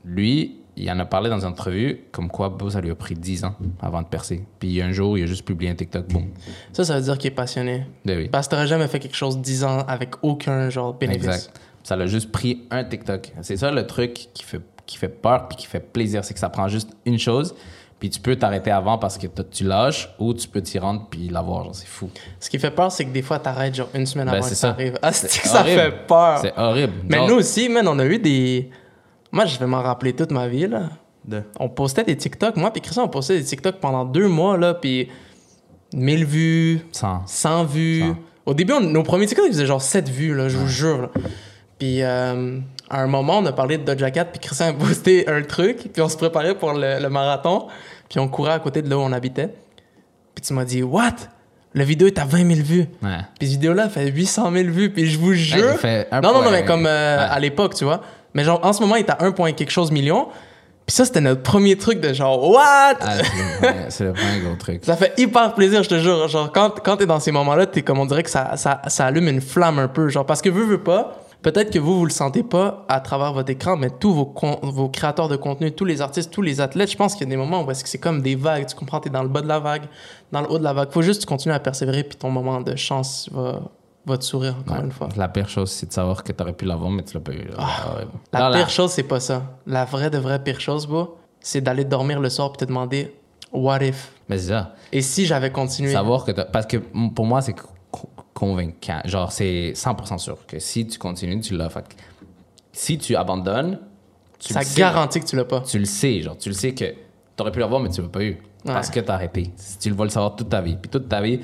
[0.04, 3.44] Lui, il en a parlé dans une entrevue comme quoi, ça lui a pris 10
[3.44, 4.46] ans avant de percer.
[4.60, 6.30] Puis un jour, il a juste publié un TikTok, boum.
[6.74, 7.86] Ça, ça veut dire qu'il est passionné.
[8.06, 8.30] Ben oui.
[8.30, 11.26] Parce que t'aurais jamais fait quelque chose 10 ans avec aucun genre bénéfice.
[11.26, 11.62] Exact.
[11.84, 13.34] Ça l'a juste pris un TikTok.
[13.42, 16.24] C'est ça le truc qui fait, qui fait peur puis qui fait plaisir.
[16.24, 17.56] C'est que ça prend juste une chose.
[18.02, 21.30] Puis tu peux t'arrêter avant parce que tu lâches ou tu peux t'y rendre puis
[21.30, 21.64] l'avoir.
[21.66, 22.10] genre, C'est fou.
[22.40, 24.50] Ce qui fait peur, c'est que des fois, t'arrêtes genre une semaine Ben, avant que
[24.50, 24.70] ça ça.
[24.72, 24.98] arrive.
[25.04, 26.40] Ah, c'est C'est que ça fait peur.
[26.42, 26.94] C'est horrible.
[27.08, 28.70] Mais Genre, nous aussi, man, on a eu des.
[29.32, 30.90] Moi, je vais m'en rappeler toute ma vie, là.
[31.24, 32.58] de- On postait des TikTok.
[32.58, 34.74] Moi, puis Christian, on postait des TikTok pendant deux mois, là.
[34.74, 35.08] Puis
[35.94, 37.22] 1000 vues, Sans.
[37.28, 38.04] 100 vues.
[38.48, 41.04] Au début, on- nos premiers TikTok, ils faisaient genre 7 vues, là, je vous jure.
[41.04, 41.10] là.
[41.78, 42.60] Puis euh,
[42.90, 45.90] à un moment, on a parlé de Doja Cat, puis Christian a posté un truc,
[45.94, 47.68] puis on se préparait pour le, le marathon,
[48.12, 49.48] puis on courait à côté de là où on habitait.
[50.36, 51.16] Puis tu m'as dit, What?
[51.74, 52.86] La vidéo est à 20 000 vues.
[53.02, 53.18] Ouais.
[53.40, 55.76] Puis cette vidéo-là fait 800 000 vues, puis je vous jure.
[56.12, 57.24] non, non, non, mais comme euh, Ouais.
[57.32, 58.02] à l'époque, tu vois.
[58.34, 60.28] Mais genre, en ce moment, il est à 1 point quelque chose million.
[60.86, 62.96] Puis ça, c'était notre premier truc de genre, What?
[63.00, 63.14] Ah,
[63.88, 64.82] c'est le vrai gros truc.
[64.84, 66.28] Ça fait hyper plaisir, je te jure.
[66.28, 69.06] Genre, quand, quand t'es dans ces moments-là, t'es comme on dirait que ça, ça, ça
[69.06, 70.10] allume une flamme un peu.
[70.10, 73.34] Genre, parce que veux, veux pas, peut-être que vous, vous le sentez pas à travers
[73.34, 76.98] votre écran, mais tous vos, créateurs de contenu, tous les artistes, tous les athlètes, je
[76.98, 78.66] pense qu'il y a des moments où est-ce que c'est comme des vagues.
[78.68, 79.84] Tu comprends, t'es dans le bas de la vague,
[80.32, 80.92] dans le haut de la vague.
[80.92, 83.62] Faut juste continuer à persévérer, puis ton moment de chance va,
[84.06, 84.84] va te sourire encore Ouais.
[84.84, 85.10] une fois.
[85.16, 87.50] La pire chose, c'est de savoir que t'aurais pu l'avoir, mais tu l'as pas eu.
[87.58, 88.08] Ah ouais.
[88.34, 89.44] La Là, là, pire chose, c'est pas ça.
[89.68, 93.16] La vraie de vraie pire chose, bro, c'est d'aller dormir le soir et te demander
[93.52, 94.12] what if?
[94.30, 94.76] Mais c'est ça.
[94.94, 95.92] Et si j'avais continué?
[95.92, 96.78] Savoir que Parce que
[97.16, 97.56] pour moi, c'est
[98.42, 99.02] convaincant.
[99.06, 101.70] Genre, c'est 100% sûr que si tu continues, tu l'as.
[101.70, 101.86] Fait
[102.74, 103.78] si tu abandonnes,
[104.40, 104.80] tu ça le sais.
[104.80, 105.62] garantit que tu l'as pas.
[105.62, 106.86] Tu le sais, genre, tu le sais que
[107.36, 108.42] t'aurais pu l'avoir, mais tu l'as pas eu.
[108.66, 109.52] Parce que t'as arrêté.
[109.56, 110.76] Si tu vas le savoir toute ta vie.
[110.76, 111.40] Puis toute ta vie,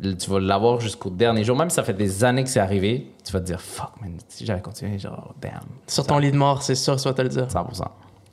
[0.00, 1.58] tu vas l'avoir jusqu'au dernier jour.
[1.58, 4.16] Même si ça fait des années que c'est arrivé, tu vas te dire, fuck, man,
[4.28, 5.60] si j'avais continué, genre, damn.
[5.86, 7.48] Sur ton lit de mort, c'est sûr, tu vas te le dire.
[7.48, 7.82] 100%.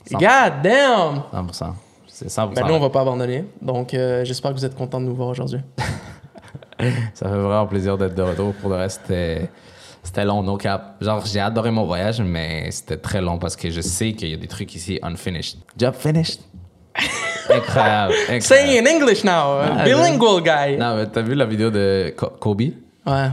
[0.10, 0.14] 100%.
[0.14, 1.24] God damn!
[1.34, 1.74] 100%.
[2.08, 2.54] C'est 100%.
[2.54, 3.44] Ben nous, on va pas abandonner.
[3.62, 5.60] Donc, euh, j'espère que vous êtes contents de nous voir aujourd'hui.
[7.14, 8.54] Ça fait vraiment plaisir d'être de retour.
[8.56, 9.50] Pour le reste, c'était,
[10.04, 10.96] c'était long, no cap.
[11.02, 14.34] Genre, j'ai adoré mon voyage, mais c'était très long parce que je sais qu'il y
[14.34, 15.58] a des trucs ici unfinished.
[15.78, 16.40] Job finished?
[17.50, 18.14] incroyable.
[18.30, 18.42] incroyable.
[18.42, 19.60] Say in English now!
[19.62, 20.78] Ah, bilingual guy!
[20.78, 22.62] Non, mais t'as vu la vidéo de Co- Kobe?
[23.06, 23.30] Ouais,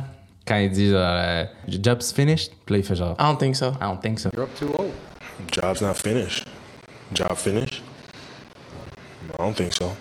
[0.46, 2.52] Quand il dit genre, euh, Job's finished?
[2.66, 3.70] Puis là, il fait genre, I don't think so.
[3.80, 4.30] I don't think so.
[4.34, 4.90] You're up too old.
[5.50, 6.46] Job's not finished.
[7.12, 7.82] Job finished?
[9.26, 9.92] No, I don't think so.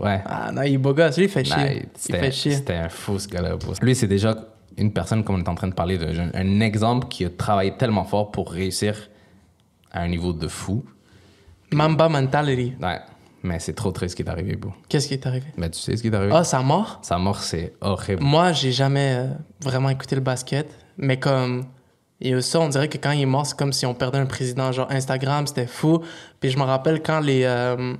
[0.00, 0.20] Ouais.
[0.26, 1.16] Ah non, il est beau gosse.
[1.16, 1.88] Lui, il fait Nah, chier.
[2.08, 2.52] Il fait chier.
[2.52, 3.56] c'était un fou, ce gars-là.
[3.82, 4.34] Lui, c'est déjà
[4.76, 7.30] une personne, comme on est en train de parler, de, un, un exemple qui a
[7.30, 9.08] travaillé tellement fort pour réussir
[9.92, 10.84] à un niveau de fou.
[11.72, 12.74] Mamba mentality.
[12.82, 12.98] Ouais.
[13.42, 14.72] Mais c'est trop triste ce qui est arrivé, bro.
[14.88, 15.46] Qu'est-ce qui est arrivé?
[15.56, 16.32] Mais tu sais ce qui est arrivé?
[16.34, 16.98] Ah, sa mort?
[17.02, 18.22] Sa mort, c'est horrible.
[18.22, 19.26] Moi, j'ai jamais euh,
[19.62, 21.64] vraiment écouté le basket, mais comme
[22.24, 24.24] a ça, on dirait que quand il est mort, c'est comme si on perdait un
[24.26, 24.72] président.
[24.72, 26.00] Genre Instagram, c'était fou.
[26.40, 27.94] Puis je me rappelle quand les euh,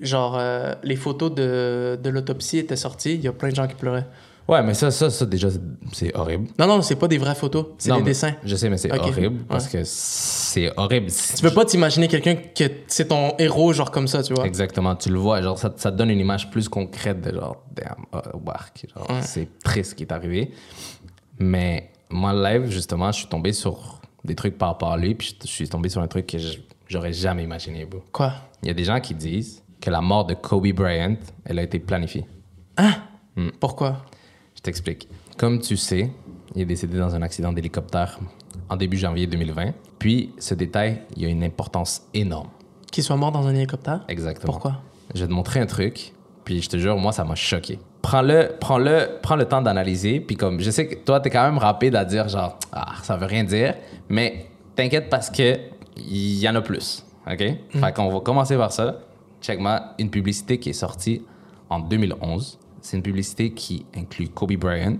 [0.00, 3.66] genre euh, les photos de, de l'autopsie étaient sorties, il y a plein de gens
[3.66, 4.06] qui pleuraient.
[4.48, 5.48] Ouais, mais ça, ça, ça déjà,
[5.92, 6.48] c'est- horrible.
[6.58, 8.34] Non, non, c'est pas des vraies photos, c'est des dessins.
[8.44, 9.80] Je sais, mais c'est horrible parce Ouais.
[9.80, 11.06] que c'est horrible.
[11.36, 14.44] Tu peux pas t'imaginer quelqu'un que c'est ton héros, genre comme ça, tu vois.
[14.46, 17.62] Exactement, tu le vois, genre ça, ça te donne une image plus concrète de genre,
[17.72, 19.22] damn, oh, wark, genre, Ouais.
[19.22, 20.50] c'est triste ce qui est arrivé.
[21.38, 25.36] Mais moi, live, justement, je suis tombé sur des trucs par rapport à lui, puis
[25.42, 26.38] je suis tombé sur un truc que
[26.88, 28.02] j'aurais jamais imaginé, bro.
[28.12, 28.32] Quoi?
[28.62, 31.62] Il y a des gens qui disent que la mort de Kobe Bryant, elle a
[31.62, 32.26] été planifiée.
[33.58, 34.04] Pourquoi?
[34.54, 35.08] Je t'explique.
[35.36, 36.10] Comme tu sais,
[36.54, 38.18] il est décédé dans un accident d'hélicoptère
[38.68, 39.72] en début janvier 2020.
[39.98, 42.48] Puis, ce détail, il a une importance énorme.
[42.90, 44.04] Qu'il soit mort dans un hélicoptère?
[44.08, 44.52] Exactement.
[44.52, 44.82] Pourquoi?
[45.14, 46.12] Je vais te montrer un truc,
[46.44, 47.78] puis je te jure, moi, ça m'a choqué.
[48.02, 51.58] Prends-le, prends-le, prends le temps d'analyser, puis comme, je sais que toi, t'es quand même
[51.58, 53.74] rapide à dire genre, ah, ça veut rien dire,
[54.08, 55.58] mais t'inquiète parce que
[55.96, 57.38] il y en a plus, ok?
[57.70, 59.00] Fait qu'on va commencer par ça.
[59.40, 61.22] Check-moi une publicité qui est sortie
[61.68, 62.58] en 2011.
[62.80, 64.96] C'est une publicité qui inclut Kobe Bryant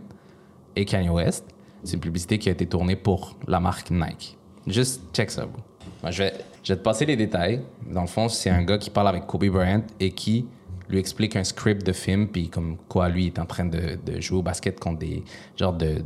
[0.76, 1.44] et Kanye West.
[1.84, 4.36] C'est une publicité qui a été tournée pour la marque Nike.
[4.66, 5.60] Juste check ça, bro.
[6.02, 7.62] Moi, je, vais, je vais te passer les détails.
[7.86, 10.46] Dans le fond, c'est un gars qui parle avec Kobe Bryant et qui
[10.88, 14.20] lui explique un script de film, puis comme quoi lui est en train de, de
[14.20, 15.22] jouer au basket contre des
[15.56, 16.02] genres de,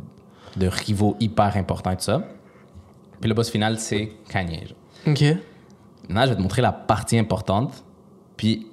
[0.57, 2.23] de rivaux hyper importants et tout ça.
[3.21, 4.67] Puis le boss final, c'est Kanye.
[4.67, 4.77] genre.
[5.07, 5.23] Ok.
[6.09, 7.85] Maintenant, je vais te montrer la partie importante,
[8.37, 8.67] puis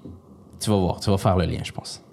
[0.60, 2.04] tu vas voir, tu vas faire le lien, je pense.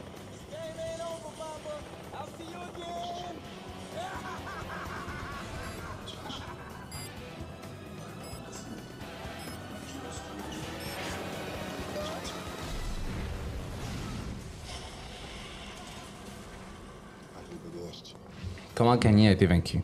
[18.75, 19.83] Comment Kanye a été vaincu?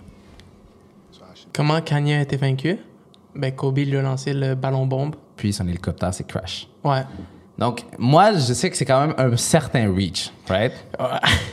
[1.52, 2.78] Comment Kanye a été vaincu?
[3.34, 5.16] Ben, Kobe lui a lancé le ballon bombe.
[5.36, 6.68] Puis son hélicoptère s'est crash.
[6.84, 7.02] Ouais.
[7.58, 10.72] Donc, moi, je sais que c'est quand même un certain reach, right?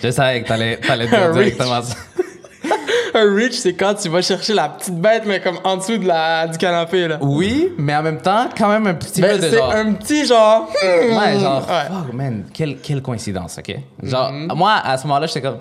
[0.01, 1.95] Je savais que t'allais, t'allais dire directement ça.
[3.13, 6.07] Un reach, c'est quand tu vas chercher la petite bête, mais comme en dessous de
[6.07, 7.17] la, du canapé, là.
[7.21, 9.71] Oui, mais en même temps, quand même un petit Ben, peu de c'est genre...
[9.73, 10.69] un petit genre.
[10.81, 11.87] hmm, Ouais, genre, Ouais.
[11.89, 13.75] fuck, man, quelle, quelle coïncidence, OK?
[14.03, 14.55] Genre, Mm-hmm.
[14.55, 15.57] moi, à ce moment-là, j'étais comme...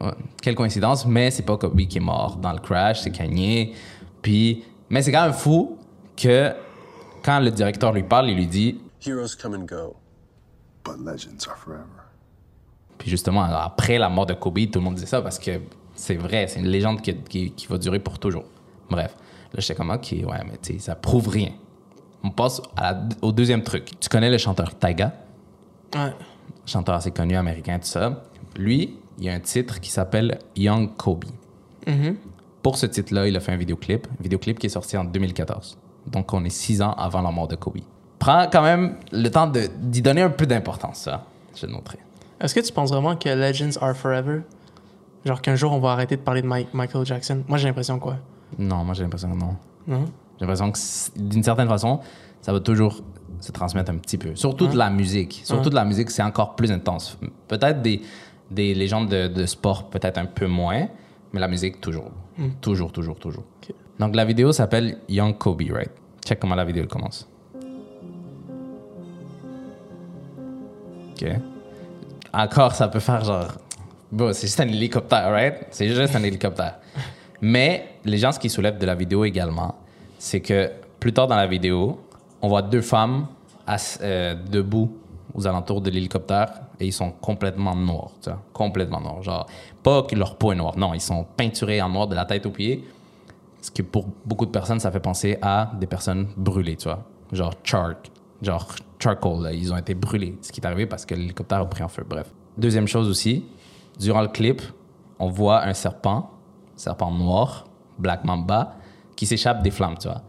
[0.00, 3.72] ouais, quelle coïncidence, mais c'est pas Kobe qui est mort dans le crash, c'est Kanye.
[4.22, 4.62] Puis...
[4.90, 5.76] Mais c'est quand même fou
[6.16, 6.52] que
[7.24, 8.80] quand le directeur lui parle, il lui dit...
[9.06, 9.96] Heroes come and go.
[10.84, 11.84] but legends are forever.
[12.98, 15.60] Puis justement, après la mort de Kobe, tout le monde disait ça parce que
[15.94, 18.44] c'est vrai, c'est une légende qui, qui- qui va durer pour toujours.
[18.88, 19.14] Bref,
[19.52, 21.50] là, j'étais comme, OK, ouais, mais tu sais, ça prouve rien.
[22.24, 23.98] On passe à la- au deuxième truc.
[24.00, 25.12] Tu connais le chanteur Taiga,
[25.94, 26.14] Ouais.
[26.66, 28.22] chanteur assez connu américain, tout ça.
[28.56, 31.24] Lui, il y a un titre qui s'appelle Young Kobe.
[32.62, 35.78] Pour ce titre-là, il a fait un vidéoclip, un vidéoclip qui est sorti en 2014.
[36.06, 37.78] Donc, on est six ans avant la mort de Kobe.
[38.20, 41.24] Prends quand même le temps d'y donner un peu d'importance, ça.
[41.56, 41.98] Je vais te montrer.
[42.40, 44.42] Est-ce que tu penses vraiment que Legends are forever?
[45.24, 47.42] Genre qu'un jour on va arrêter de parler de Mike- Michael Jackson?
[47.48, 48.16] Moi j'ai l'impression quoi?
[48.58, 49.56] Non, moi j'ai l'impression que non.
[49.86, 50.04] Non?
[50.38, 50.78] J'ai l'impression que
[51.18, 52.00] d'une certaine façon,
[52.40, 53.02] ça va toujours
[53.40, 54.34] se transmettre un petit peu.
[54.36, 55.42] Surtout de la musique.
[55.44, 57.18] Surtout de la musique, c'est encore plus intense.
[57.48, 58.00] Peut-être des,
[58.50, 60.88] des légendes de, de sport, peut-être un peu moins,
[61.32, 62.10] Mais la musique, toujours.
[62.38, 62.48] Hmm.
[62.60, 63.44] Toujours, toujours, toujours.
[63.98, 65.90] Donc la vidéo s'appelle Young Kobe, right?
[66.24, 67.28] Check comment la vidéo commence.
[72.32, 73.52] Encore, ça peut faire genre.
[74.12, 75.66] Bon, c'est juste un hélicoptère, right?
[75.70, 76.78] C'est juste un hélicoptère.
[77.40, 79.76] Mais les gens, ce qu'ils soulèvent de la vidéo également,
[80.18, 82.00] c'est que plus tard dans la vidéo,
[82.42, 83.26] on voit deux femmes
[84.02, 84.96] euh, debout
[85.34, 89.22] aux alentours de l'hélicoptère et ils sont complètement noirs, tu vois, complètement noirs.
[89.22, 89.46] Genre,
[89.82, 92.46] pas que leur peau est noire, non, ils sont peinturés en noir de la tête
[92.46, 92.84] aux pieds.
[93.62, 97.04] Ce qui, pour beaucoup de personnes, ça fait penser à des personnes brûlées, tu vois.
[97.32, 97.98] Genre charred,
[98.42, 98.66] genre
[99.02, 99.52] charcoal, là.
[99.52, 100.36] ils ont été brûlés.
[100.42, 102.26] Ce qui est arrivé parce que l'hélicoptère a pris en feu, bref.
[102.56, 103.44] Deuxième chose aussi,
[103.98, 104.62] durant le clip,
[105.18, 106.30] on voit un serpent,
[106.76, 107.66] serpent noir,
[107.98, 108.76] Black Mamba,
[109.16, 110.22] qui s'échappe des flammes, tu vois.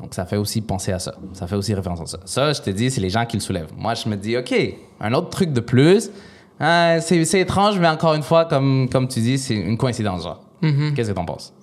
[0.00, 1.14] Donc ça fait aussi penser à ça.
[1.34, 2.18] Ça fait aussi référence à ça.
[2.24, 3.72] Ça, je te dis, c'est les gens qui le soulèvent.
[3.76, 4.54] Moi, je me dis, OK,
[5.00, 6.10] un autre truc de plus.
[6.60, 10.22] Euh, c'est c'est étrange, mais encore une fois, comme, comme tu dis, c'est une coïncidence,
[10.22, 10.42] genre.
[10.94, 11.54] Qu'est-ce que t'en penses?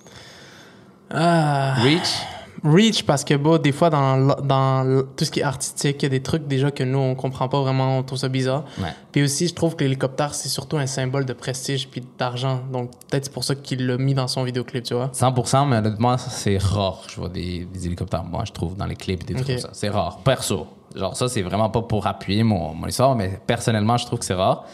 [1.10, 1.74] Ah.
[1.82, 2.22] Reach?
[2.64, 6.06] Reach, parce que, bon, des fois, dans, dans tout ce qui est artistique, il y
[6.06, 8.64] a des trucs déjà que nous, on comprend pas vraiment, on trouve ça bizarre.
[8.78, 8.92] Ouais.
[9.12, 12.60] Puis aussi, je trouve que l'hélicoptère, c'est surtout un symbole de prestige puis d'argent.
[12.72, 15.08] Donc, peut-être c'est pour ça qu'il l'a mis dans son vidéoclip, tu vois.
[15.08, 17.02] 100%, mais honnêtement, c'est rare.
[17.08, 19.70] Je vois des, des hélicoptères, moi, je trouve, dans les clips, des trucs comme ça.
[19.72, 20.18] C'est rare.
[20.24, 20.66] Perso.
[20.94, 24.24] Genre, ça, c'est vraiment pas pour appuyer mon, mon histoire, mais personnellement, je trouve que
[24.24, 24.64] c'est rare.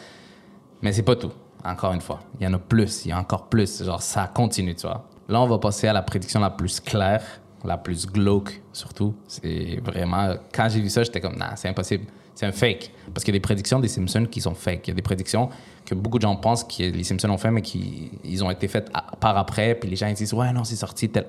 [0.80, 1.32] Mais c'est pas tout.
[1.64, 2.20] Encore une fois.
[2.38, 3.06] Il y en a plus.
[3.06, 3.82] Il y a encore plus.
[3.82, 5.04] Genre, ça continue, tu vois.
[5.28, 7.22] Là, on va passer à la prédiction la plus claire,
[7.64, 9.14] la plus glauque, surtout.
[9.26, 10.34] C'est vraiment.
[10.52, 12.04] Quand j'ai vu ça, j'étais comme, nah, c'est impossible.
[12.34, 12.90] C'est un fake.
[13.12, 14.88] Parce qu'il y a des prédictions des Simpsons qui sont fake.
[14.88, 15.48] Il y a des prédictions
[15.86, 18.66] que beaucoup de gens pensent que les Simpsons ont fait, mais qui ils ont été
[18.66, 19.74] faites à- par après.
[19.76, 21.26] Puis les gens ils disent, ouais, non, c'est sorti tel.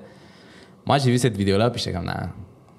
[0.84, 2.28] Moi, j'ai vu cette vidéo-là, puis j'étais comme, nah,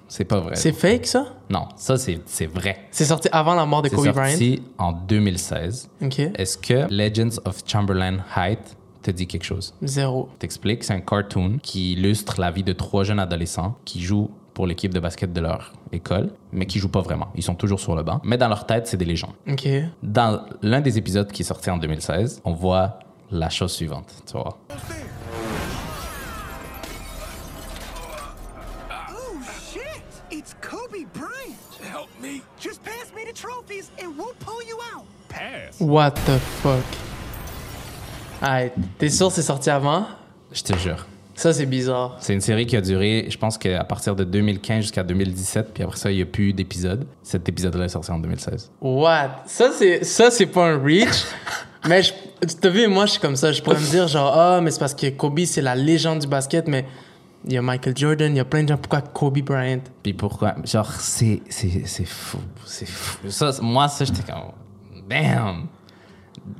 [0.08, 0.56] c'est pas vrai.
[0.56, 1.26] C'est fake, ça?
[1.50, 2.86] Non, ça, c'est c'est vrai.
[2.90, 4.30] C'est sorti avant la mort de C'est Kobe Bryant?
[4.30, 5.88] sorti en 2016.
[6.02, 6.18] OK.
[6.18, 9.74] Est-ce que Legends of Chamberlain Height te dit quelque chose?
[9.82, 10.28] Zéro.
[10.38, 14.66] T'explique, c'est un cartoon qui illustre la vie de trois jeunes adolescents qui jouent pour
[14.66, 17.28] l'équipe de basket de leur école, mais qui jouent pas vraiment.
[17.36, 18.20] Ils sont toujours sur le banc.
[18.24, 19.34] Mais dans leur tête, c'est des légendes.
[19.48, 19.68] OK.
[20.02, 22.98] Dans l'un des épisodes qui est sorti en 2016, on voit
[23.30, 24.12] la chose suivante.
[24.26, 24.58] Tu vois.
[29.10, 29.14] Oh
[29.72, 30.02] shit!
[30.32, 31.54] It's Kobe Bryant.
[31.80, 32.42] Help me.
[32.60, 35.04] Just pass me the trophies and we'll pull you out.
[35.28, 35.78] Pass.
[35.78, 37.07] What the fuck?
[38.40, 40.06] Hey, t'es sûr c'est sorti avant?
[40.52, 41.06] Je te jure.
[41.34, 42.16] Ça, c'est bizarre.
[42.20, 45.82] C'est une série qui a duré, je pense qu'à partir de 2015 jusqu'à 2017, puis
[45.84, 47.06] après ça, il n'y a plus d'épisode.
[47.22, 48.72] Cet épisode-là est sorti en 2016.
[48.80, 49.44] What?
[49.46, 51.26] Ça, c'est, ça, c'est pas un reach.
[51.88, 53.52] mais je, tu t'as vu, moi, je suis comme ça.
[53.52, 56.26] Je pourrais me dire, genre, ah, mais c'est parce que Kobe, c'est la légende du
[56.26, 56.84] basket, mais
[57.44, 58.76] il y a Michael Jordan, il y a plein de gens.
[58.76, 59.82] Pourquoi Kobe Bryant?
[60.02, 60.56] Puis pourquoi?
[60.64, 62.38] Genre, c'est, c'est, c'est fou.
[62.66, 63.30] C'est fou.
[63.30, 64.52] Ça, moi, ça, j'étais comme.
[65.08, 65.66] Damn!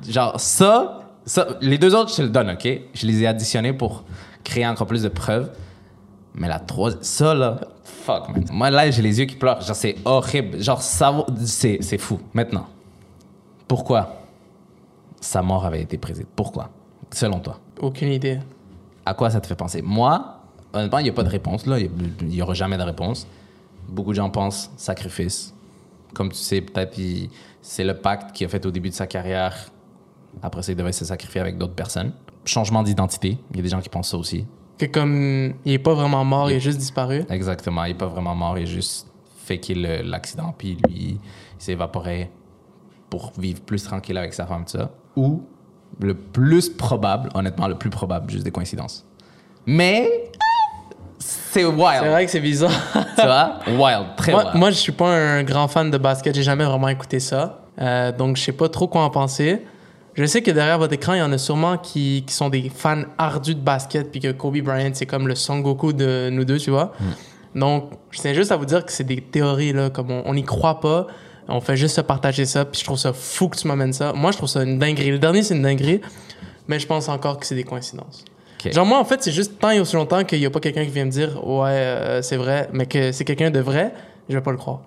[0.09, 2.67] Genre, ça, ça, les deux autres, je te le donne, OK?
[2.95, 4.05] Je les ai additionnés pour
[4.43, 5.51] créer encore plus de preuves.
[6.35, 8.45] Mais la troisième, ça, là, fuck, man.
[8.51, 9.61] Moi, là, j'ai les yeux qui pleurent.
[9.61, 10.61] Genre, c'est horrible.
[10.63, 12.19] Genre, ça, c'est, c'est fou.
[12.33, 12.67] Maintenant,
[13.67, 14.23] pourquoi
[15.21, 16.29] sa mort avait été prédite?
[16.35, 16.71] Pourquoi?
[17.11, 17.61] Selon toi.
[17.81, 18.39] Aucune idée.
[19.05, 19.83] À quoi ça te fait penser?
[19.83, 20.41] Moi,
[20.73, 21.67] honnêtement, il n'y a pas de réponse.
[21.67, 21.91] Là, il
[22.23, 23.27] n'y aura jamais de réponse.
[23.87, 25.53] Beaucoup de gens pensent sacrifice.
[26.15, 26.99] Comme tu sais, peut-être
[27.61, 29.57] c'est le pacte qu'il a fait au début de sa carrière.
[30.43, 32.13] Après ça, il devait se sacrifier avec d'autres personnes.
[32.45, 33.39] Changement d'identité.
[33.51, 34.47] Il y a des gens qui pensent ça aussi.
[34.79, 37.25] Que comme il est pas vraiment mort, il a juste disparu.
[37.31, 37.85] Exactement.
[37.85, 38.57] Il n'est pas vraiment mort.
[38.59, 39.07] Il a juste
[39.45, 40.55] faké le- l'accident.
[40.57, 41.19] Puis lui, il
[41.59, 42.31] s'est évaporé
[43.11, 44.91] pour vivre plus tranquille avec sa femme, tout ça.
[45.17, 45.43] Ou
[46.01, 49.05] le plus probable, honnêtement, le plus probable, juste des coïncidences.
[49.67, 50.31] Mais
[51.19, 52.01] c'est wild.
[52.03, 52.71] C'est vrai que c'est bizarre.
[53.17, 53.59] tu vois?
[53.67, 54.57] Wild, très moi, wild.
[54.57, 56.35] moi, je suis pas un grand fan de basket.
[56.35, 57.63] J'ai jamais vraiment écouté ça.
[57.81, 59.65] Euh, donc, je sais pas trop quoi en penser.
[60.19, 62.73] Je sais que derrière votre écran, il y en a sûrement qui, qui sont des
[62.75, 66.45] fans ardus de basket, puis que Kobe Bryant, c'est comme le Son Goku de nous
[66.45, 66.93] deux, tu vois.
[67.55, 70.43] Donc, je tiens juste à vous dire que c'est des théories, là, comme on n'y
[70.43, 71.07] croit pas.
[71.47, 74.13] On fait juste se partager ça, puis je trouve ça fou que tu m'amènes ça.
[74.13, 75.13] Moi, je trouve ça une dinguerie.
[75.13, 76.01] Le dernier, c'est une dinguerie,
[76.67, 78.25] mais je pense encore que c'est des coïncidences.
[78.65, 80.85] Genre, moi, en fait, c'est juste tant et aussi longtemps qu'il n'y a pas quelqu'un
[80.85, 83.95] qui vient me dire, ouais, euh, c'est vrai, mais que c'est quelqu'un de vrai,
[84.29, 84.81] je vais pas le croire.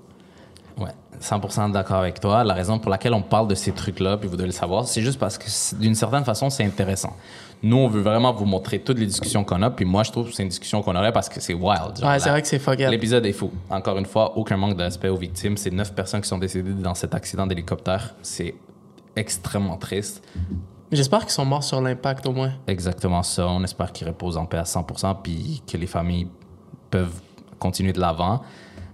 [0.77, 0.89] Ouais,
[1.21, 2.43] 100% d'accord avec toi.
[2.43, 5.01] La raison pour laquelle on parle de ces trucs-là, puis vous devez le savoir, c'est
[5.01, 5.45] juste parce que
[5.79, 7.15] d'une certaine façon, c'est intéressant.
[7.63, 10.29] Nous, on veut vraiment vous montrer toutes les discussions qu'on a, puis moi, je trouve
[10.29, 11.99] que c'est une discussion qu'on aurait parce que c'est wild.
[11.99, 12.89] Genre, Ouais, c'est vrai que c'est fucked.
[12.89, 13.51] L'épisode est fou.
[13.69, 15.57] Encore une fois, aucun manque de respect aux victimes.
[15.57, 18.15] C'est neuf personnes qui sont décédées dans cet accident d'hélicoptère.
[18.23, 18.55] C'est
[19.15, 20.23] extrêmement triste.
[20.91, 22.51] J'espère qu'ils sont morts sur l'impact au moins.
[22.67, 23.47] Exactement ça.
[23.47, 26.27] On espère qu'ils reposent en paix à 100%, puis que les familles
[26.89, 27.21] peuvent
[27.59, 28.41] continuer de l'avant.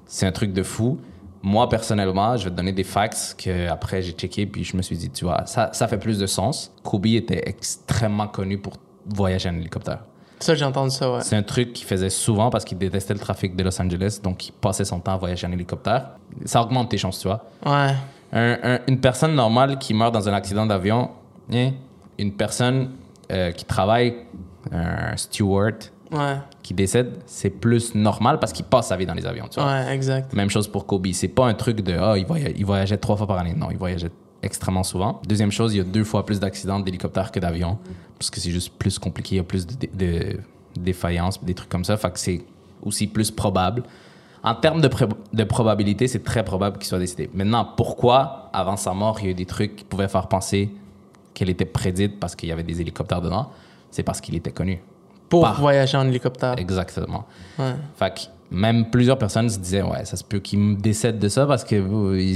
[0.06, 1.00] C'est un truc de fou.
[1.44, 4.82] Moi, personnellement, je vais te donner des facts que après j'ai checké, puis je me
[4.82, 6.72] suis dit, tu vois, ça, ça fait plus de sens.
[6.84, 8.74] Kobe était extrêmement connu pour
[9.06, 10.00] voyager en hélicoptère.
[10.40, 11.22] Ça, j'ai entendu ça, ouais.
[11.22, 14.48] C'est un truc qu'il faisait souvent parce qu'il détestait le trafic de Los Angeles, donc
[14.50, 16.10] il passait son temps à voyager en hélicoptère.
[16.46, 17.44] Ça augmente tes chances, tu vois.
[17.66, 17.94] Ouais.
[18.34, 21.10] Un- un- une personne normale qui meurt dans un accident d'avion,
[21.52, 21.72] hein,
[22.20, 22.92] une personne
[23.32, 24.16] euh, qui travaille,
[24.72, 25.76] un steward
[26.12, 26.38] Ouais.
[26.64, 29.70] qui décède, c'est plus normal parce qu'il passe sa vie dans les avions, tu vois.
[29.70, 30.34] Ouais, exact.
[30.34, 31.08] Même chose pour Kobe.
[31.14, 33.54] C'est pas un truc de ah, il, voya- il voyageait trois fois par année.
[33.56, 35.22] Non, il voyageait extrêmement souvent.
[35.28, 37.78] Deuxième chose, il y a deux fois plus d'accidents d'hélicoptère que d'avion
[38.18, 39.36] parce que c'est juste plus compliqué.
[39.36, 40.40] Il y a plus de, de-
[40.80, 41.98] défaillances, des trucs comme ça.
[41.98, 42.42] Fait que c'est
[42.84, 43.84] aussi plus probable.
[44.44, 44.90] En termes de,
[45.34, 47.30] de probabilité, c'est très probable qu'il soit décédé.
[47.34, 50.70] Maintenant, pourquoi, avant sa mort, il y a eu des trucs qui pouvaient faire penser
[51.34, 53.50] qu'elle était prédite parce qu'il y avait des hélicoptères dedans?
[53.92, 54.80] C'est parce qu'il était connu.
[55.30, 56.56] Pour Par- voyager en hélicoptère.
[56.58, 57.26] Exactement.
[57.60, 57.74] Ouais.
[57.98, 58.20] Fait que
[58.50, 61.66] même plusieurs personnes se disaient, ouais, ça se peut qu'il me décède de ça parce
[61.66, 61.76] que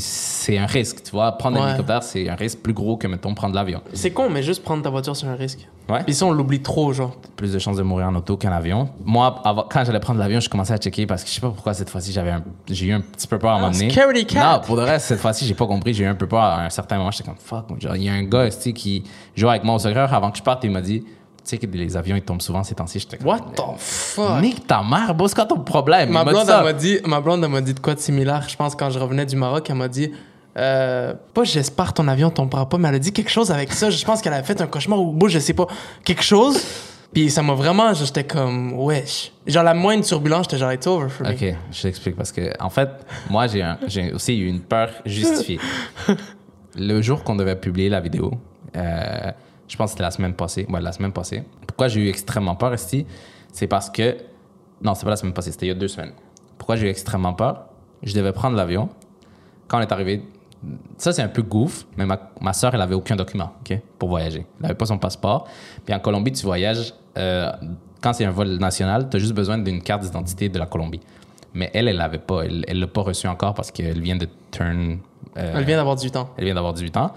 [0.01, 1.31] c'est un risque, tu vois.
[1.37, 3.81] Prendre un hélicoptère, c'est un risque plus gros que, mettons, prendre l'avion.
[3.93, 5.67] C'est con, mais juste prendre ta voiture, c'est un risque.
[5.89, 6.03] Ouais.
[6.03, 7.15] Puis ça, on l'oublie trop, genre.
[7.37, 8.89] Plus de chances de mourir en auto qu'en avion.
[9.05, 11.49] Moi, avant- quand j'allais prendre l'avion, je commençais à checker parce que je sais pas
[11.49, 12.33] pourquoi cette fois-ci, j'avais
[12.67, 13.87] j'ai eu un petit peu peur à un moment donné.
[13.89, 14.53] Ah, Scaredy cat.
[14.53, 15.93] Non, pour de reste, cette fois-ci, j'ai pas compris.
[15.93, 17.11] J'ai eu un peu peur à un certain moment.
[17.11, 17.67] J'étais comme, fuck.
[17.79, 19.03] Genre, il y a un gars, tu sais, qui
[19.35, 20.63] jouait avec moi au soccer avant que je parte.
[20.65, 21.03] Il m'a dit,
[21.43, 22.99] tu sais que les avions, ils tombent souvent ces temps-ci.
[22.99, 24.41] J'étais comme, What the fuck?
[24.41, 26.11] Nique ta mère, boss, quand ton problème?
[26.11, 28.47] Ma blonde, elle m'a dit, ma blonde, elle m'a dit de quoi de similaire.
[28.47, 30.11] Je pense quand je revenais du Maroc, elle m'a dit,
[30.57, 33.89] euh, pas j'espère ton avion tombera pas, mais elle a dit quelque chose avec ça.
[33.89, 35.67] Je pense qu'elle avait fait un cauchemar ou bon, je sais pas,
[36.03, 36.61] quelque chose.
[37.13, 39.31] Puis ça m'a vraiment, j'étais comme, wesh.
[39.45, 41.33] Genre la moindre turbulence, j'étais genre, it's over for me.
[41.33, 42.89] Ok, je t'explique parce que en fait,
[43.29, 45.59] moi j'ai aussi eu une peur justifiée.
[46.77, 48.31] Le jour qu'on devait publier la vidéo,
[48.77, 49.31] euh,
[49.71, 50.65] je pense que c'était la semaine passée.
[50.69, 51.43] Ouais, la semaine passée.
[51.65, 53.05] Pourquoi j'ai eu extrêmement peur, Esti?
[53.53, 54.17] C'est parce que
[54.81, 56.11] non, c'est pas la semaine passée, c'était il y a deux semaines.
[56.57, 57.65] Pourquoi j'ai eu extrêmement peur?
[58.03, 58.89] Je devais prendre l'avion.
[59.67, 60.23] Quand on est arrivé,
[60.97, 64.09] ça c'est un peu goof, mais ma, ma soeur elle avait aucun document, ok, pour
[64.09, 64.45] voyager.
[64.59, 65.47] Elle avait pas son passeport.
[65.85, 67.49] Puis en Colombie, tu voyages euh,
[68.01, 70.99] quand c'est un vol national, tu as juste besoin d'une carte d'identité de la Colombie.
[71.53, 72.43] Mais elle, elle l'avait pas.
[72.43, 74.99] Elle, elle l'a pas reçu encore parce qu'elle vient de turn.
[75.37, 76.29] euh, Elle vient d'avoir 18 ans.
[76.37, 77.11] elle vient d'avoir 18 ans.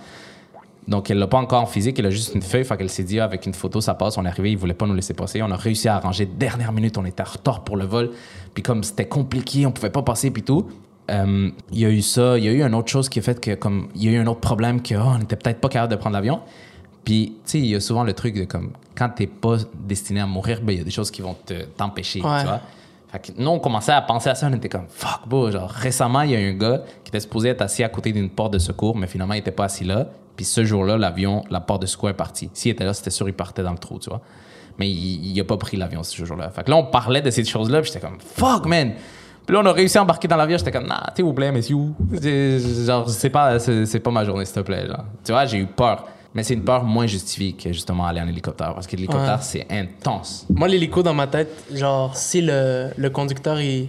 [0.86, 2.64] Donc, elle l'a pas encore en physique, elle a juste une feuille.
[2.64, 4.18] Fait qu'elle s'est dit, ah, avec une photo, ça passe.
[4.18, 5.40] On est arrivé, ils voulaient pas nous laisser passer.
[5.42, 8.10] On a réussi à arranger dernière minute, on était en retard pour le vol.
[8.52, 10.66] Puis comme c'était compliqué, on pouvait pas passer, puis tout.
[11.10, 13.22] euh, Il y a eu ça, il y a eu une autre chose qui a
[13.22, 15.60] fait que, comme, il y a eu un autre problème que, oh, on était peut-être
[15.60, 16.40] pas capable de prendre l'avion.
[17.04, 19.56] Puis, tu sais, il y a souvent le truc de comme, quand t'es pas
[19.86, 22.40] destiné à mourir, ben, il y a des choses qui vont te- t'empêcher, Ouais.
[22.40, 22.60] tu vois.
[23.14, 25.48] Fait nous, on commençait à penser à ça, on était comme fuck, bro.
[25.50, 28.28] Genre, récemment, il y a un gars qui était supposé être assis à côté d'une
[28.28, 30.08] porte de secours, mais finalement, il était pas assis là.
[30.36, 32.50] Puis ce jour-là, l'avion, la porte de secours est partie.
[32.54, 34.20] S'il était là, c'était sûr, il partait dans le trou, tu vois.
[34.80, 36.50] Mais il, il a pas pris l'avion ce jour-là.
[36.50, 38.94] Fait que là, on parlait de ces choses-là, puis j'étais comme fuck, man.
[39.46, 41.76] Puis là, on a réussi à embarquer dans l'avion, j'étais comme nah, vous plaît, messieurs.
[42.20, 44.88] C'est- Genre, c'est pas, c'est pas ma journée, s'il te plaît.
[44.88, 45.04] Genre.
[45.24, 46.04] Tu vois, j'ai eu peur.
[46.34, 49.42] Mais c'est une peur moins justifiée que justement aller en hélicoptère, parce que l'hélicoptère, Ouais.
[49.42, 50.46] c'est intense.
[50.50, 53.88] Moi, l'hélico dans ma tête, genre, si le, le conducteur, il.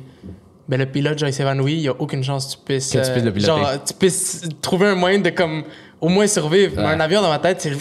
[0.68, 2.91] Ben, le pilote, genre, il s'évanouit, il n'y a aucune chance que tu puisses.
[2.91, 3.47] Que tu puisses le piloter.
[3.61, 5.63] Genre, tu puisses trouver un moyen de, comme,
[6.01, 6.74] au moins survivre.
[6.78, 6.89] Mais Ouais.
[6.93, 7.72] un avion dans ma tête, c'est.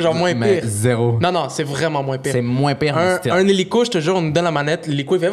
[0.00, 0.62] Genre, moins Mais pire.
[0.66, 1.18] zéro.
[1.20, 2.32] Non, non, c'est vraiment moins pire.
[2.32, 5.14] C'est moins pire, Un, un hélico, je te jure, on nous donne la manette, l'hélico,
[5.16, 5.30] il fait.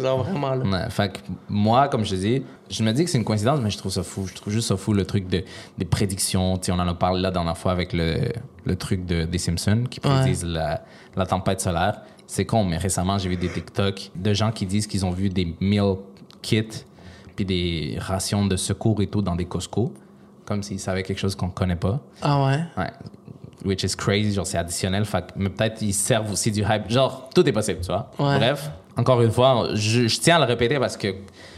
[0.00, 0.64] Genre, vraiment, là.
[0.64, 1.18] Ouais, fait que
[1.48, 3.92] moi, comme je te dis, je me dis que c'est une coïncidence, mais je trouve
[3.92, 4.26] ça fou.
[4.26, 5.44] Je trouve juste ça fou, le truc de,
[5.76, 6.56] des prédictions.
[6.58, 8.16] Tu on en a parlé la dernière fois avec le,
[8.64, 10.82] le truc de, des Simpsons qui prédisent la,
[11.16, 12.00] la tempête solaire.
[12.26, 15.28] C'est con, mais récemment, j'ai vu des TikTok de gens qui disent qu'ils ont vu
[15.28, 15.94] des meal
[16.42, 16.64] kits
[17.36, 19.92] puis des rations de secours et tout dans des Costco,
[20.44, 22.00] comme s'ils savaient quelque chose qu'on connaît pas.
[22.22, 22.60] Ah ouais?
[22.76, 22.90] Ouais.
[23.64, 25.04] Which is crazy, genre c'est additionnel.
[25.04, 26.88] Fait mais peut-être ils servent aussi du hype.
[26.90, 28.10] Genre, tout est possible, tu vois.
[28.18, 28.38] Ouais.
[28.38, 31.08] Bref, encore une fois, je, je tiens à le répéter parce que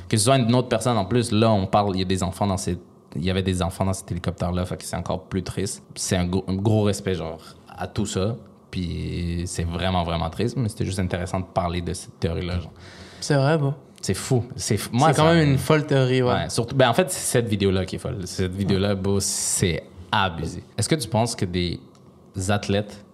[0.09, 2.23] que ce soit une autre personne en plus, là, on parle, il y a des
[2.23, 2.79] enfants dans ces.
[3.17, 5.83] Il y avait des enfants dans cet hélicoptère-là, fait que c'est encore plus triste.
[5.95, 7.39] C'est un, gros- un gros respect, genre,
[7.69, 8.37] à tout ça.
[8.71, 12.59] Puis c'est vraiment, vraiment triste, mais c'était juste intéressant de parler de cette théorie-là.
[13.21, 13.75] C'est vrai, bon.
[14.03, 14.45] C'est fou.
[14.57, 14.91] C'est fou.
[14.93, 16.33] Moi, C'est quand ça- même une folle théorie, ouais.
[16.33, 18.19] Ouais, surtout, ben en fait, c'est cette vidéo-là qui est folle.
[18.27, 20.63] Cette vidéo-là, bro, c'est abusé.
[20.77, 21.81] Est-ce que tu penses que des
[22.49, 23.05] athlètes,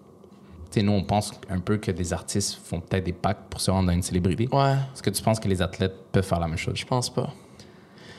[0.70, 3.60] tu sais, nous, on pense un peu que des artistes font peut-être des packs pour
[3.60, 4.48] se rendre à une célébrité.
[4.52, 6.74] Ouais, Est-ce que tu penses que les athlètes peuvent faire la même chose?
[6.76, 7.30] je pense pas.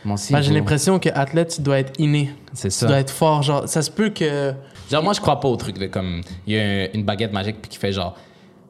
[0.04, 0.34] Moi aussi.
[0.34, 2.32] Ben, j'ai l'impression que athlète, tu dois être inné.
[2.54, 2.88] C'est Tu ça.
[2.88, 3.42] dois être fort.
[3.44, 4.54] Genre, ça se peut que.
[4.92, 7.62] Genre, moi, je crois pas au truc de comme, il y a une baguette magique
[7.62, 8.16] puis qui fait genre,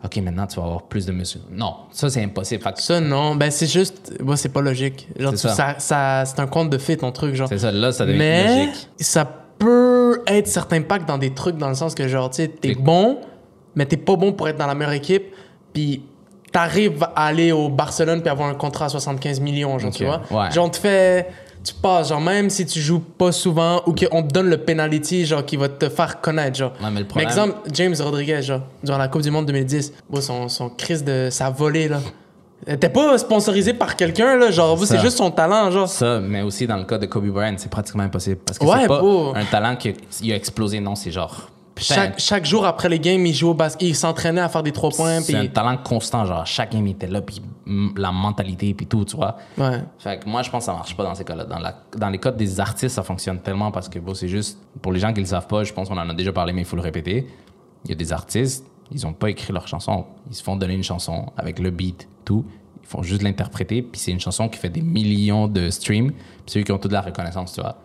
[0.04, 1.40] OK, maintenant, tu vas avoir plus de muscles.
[1.52, 2.62] Non, ça, c'est impossible.
[2.64, 3.36] Fait que Ça, non.
[3.36, 4.14] Ben, c'est juste.
[4.22, 5.08] Moi, c'est pas logique.
[5.18, 5.56] Genre, C'est tu- ça.
[5.56, 7.34] ça, ça- c'est un conte de fées, ton truc.
[7.36, 7.48] Genre.
[7.50, 8.88] c'est ça, là, ça devient Mais logique.
[9.00, 12.48] ça peut être certains packs dans des trucs dans le sens que, genre, tu sais,
[12.50, 13.20] t'es Les- bon,
[13.74, 15.34] mais t'es pas bon pour être dans la meilleure équipe.
[15.74, 16.04] Puis
[16.52, 20.06] t'arrives à aller au Barcelone puis avoir un contrat à 75 millions, genre, Ok, tu
[20.06, 20.22] vois.
[20.30, 20.52] ouais.
[20.52, 21.28] Genre, on te fait.
[21.66, 25.26] Tu passes, genre, même si tu joues pas souvent ou qu'on te donne le penalty,
[25.26, 26.72] genre, qui va te faire connaître, genre.
[26.82, 29.92] Ouais, mais le Mais problème- exemple, James Rodriguez, genre, durant la Coupe du Monde 2010,
[30.10, 32.00] bon, son, son crise de sa volée, là.
[32.68, 34.50] Était pas sponsorisé par quelqu'un, là.
[34.50, 35.88] Genre, vous, c'est juste son talent, genre.
[35.90, 38.38] Ça, mais aussi dans le cas de Kobe Bryant, c'est pratiquement impossible.
[38.46, 39.34] Parce que Ouais, c'est pas beau.
[39.36, 41.50] un talent qui a, il a explosé, non, c'est genre.
[41.84, 44.72] Chaque, chaque jour après les games, il jouait au basket, il s'entraînait à faire des
[44.72, 47.42] trois points, c'est un talent constant, genre chaque game il était là, puis
[47.98, 49.36] la mentalité, puis tout, tu vois.
[49.58, 49.82] Ouais.
[50.00, 51.44] Fait que moi, je pense que ça marche pas dans ces cas-là.
[51.44, 54.58] Dans, la- dans les cas des artistes, ça fonctionne tellement parce que bon, c'est juste,
[54.82, 56.62] pour les gens qui le savent pas, je pense qu'on en a déjà parlé, mais
[56.62, 57.28] il faut le répéter.
[57.84, 60.06] Il y a des artistes, ils ont pas écrit leur chanson.
[60.30, 62.46] Ils se font donner une chanson avec le beat, tout.
[62.84, 66.22] Ils font juste l'interpréter, puis c'est une chanson qui fait des millions de streams, puis
[66.46, 67.76] c'est eux qui ont toute la reconnaissance, tu vois.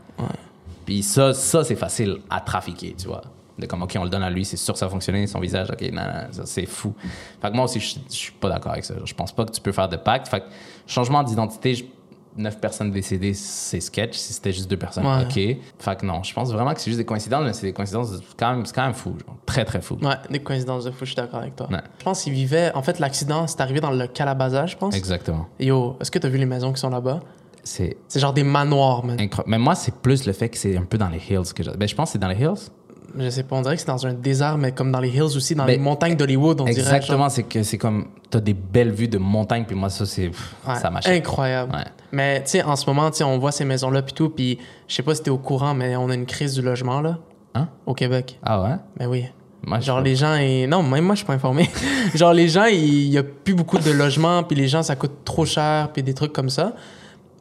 [0.87, 3.23] Puis ça, ça c'est facile à trafiquer, tu vois.
[3.61, 5.39] De comme, OK, on le donne à lui, c'est sûr que ça va fonctionner, son
[5.41, 6.95] visage, OK, non, non, c'est fou.
[7.41, 8.95] Fait que moi aussi, je, je suis pas d'accord avec ça.
[9.05, 10.29] Je pense pas que tu peux faire de pacte.
[10.29, 10.47] Fait que
[10.87, 11.89] changement d'identité,
[12.37, 14.17] neuf personnes décédées, c'est sketch.
[14.17, 15.25] Si c'était juste deux personnes, Ouais.
[15.25, 15.59] OK.
[15.79, 18.13] Fait que non, je pense vraiment que c'est juste des coïncidences, mais c'est des coïncidences
[18.39, 19.37] quand même, c'est quand même fou, genre.
[19.47, 19.97] très, très fou.
[20.01, 21.69] Ouais, des coïncidences de fou, je suis d'accord avec toi.
[21.71, 21.81] Ouais.
[21.99, 22.73] Je pense qu'il vivait.
[22.75, 24.95] En fait, l'accident, c'est arrivé dans le Calabaza, je pense.
[24.95, 25.49] Exactement.
[25.59, 27.21] Yo, est-ce que t'as vu les maisons qui sont là-bas?
[27.63, 29.21] C'est C'est genre des manoirs, man.
[29.21, 29.51] incroyable.
[29.51, 31.71] Mais moi, c'est plus le fait que c'est un peu dans les hills que je...
[31.73, 32.71] Ben, je pense que c'est dans les hills.
[33.19, 35.37] Je sais pas, on dirait que c'est dans un désert, mais comme dans les hills
[35.37, 36.79] aussi, dans Ben, les montagnes d'Hollywood, on dirait.
[36.79, 40.29] Exactement, c'est que c'est comme, t'as des belles vues de montagne, puis moi, ça, c'est,
[40.29, 41.13] ouais, ça m'achète.
[41.17, 41.75] Incroyable.
[41.75, 41.85] Ouais.
[42.13, 44.59] Mais tu sais, en ce moment, tu on voit ces maisons-là, puis tout, puis
[44.89, 47.19] je sais pas si t'es au courant, mais on a une crise du logement, là,
[47.55, 47.69] Hein?
[47.85, 48.39] au Québec.
[48.45, 48.77] Ah ouais?
[48.99, 49.25] Mais oui.
[49.67, 51.69] Moi, Genre les gens et non même moi je suis pas informé
[52.15, 55.23] genre les gens il y a plus beaucoup de logements puis les gens ça coûte
[55.23, 56.73] trop cher puis des trucs comme ça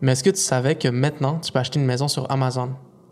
[0.02, 2.72] mais est-ce que tu savais que maintenant tu peux acheter une maison sur Amazon?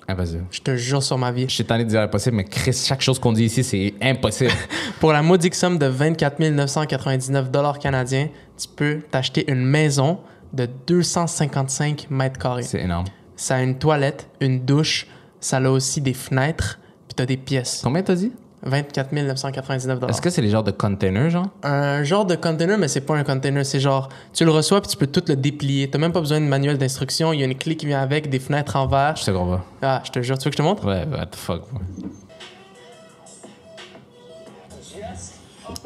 [0.10, 0.40] Ah, vas-y.
[0.52, 3.02] je te jure sur ma vie Je suis tanné de dire impossible, mais Chris, chaque
[3.02, 4.52] chose qu'on dit ici, c'est impossible.
[5.02, 10.20] pour la modique somme de 24 999 dollars canadiens tu peux t'acheter une maison
[10.54, 13.06] de 255 mètres carrés c'est énorme.
[13.36, 15.08] ça a une toilette une douche
[15.42, 18.32] ça a aussi des fenêtres puis t'as des pièces Combien t'as dit?
[18.64, 21.48] 24 999 dollars Est-ce que c'est les genres de containers, genre?
[21.64, 23.66] un genre de container, mais c'est pas un container.
[23.66, 25.90] C'est genre, tu le reçois puis tu peux tout le déplier.
[25.90, 27.34] T'as même pas besoin de manuel d'instruction.
[27.34, 29.16] Il y a une clé qui vient avec, des fenêtres en verre.
[29.16, 29.64] Je sais qu'on va.
[29.82, 30.86] Ah, je te jure, tu veux que je te montre?
[30.86, 31.64] Ouais, what the fuck.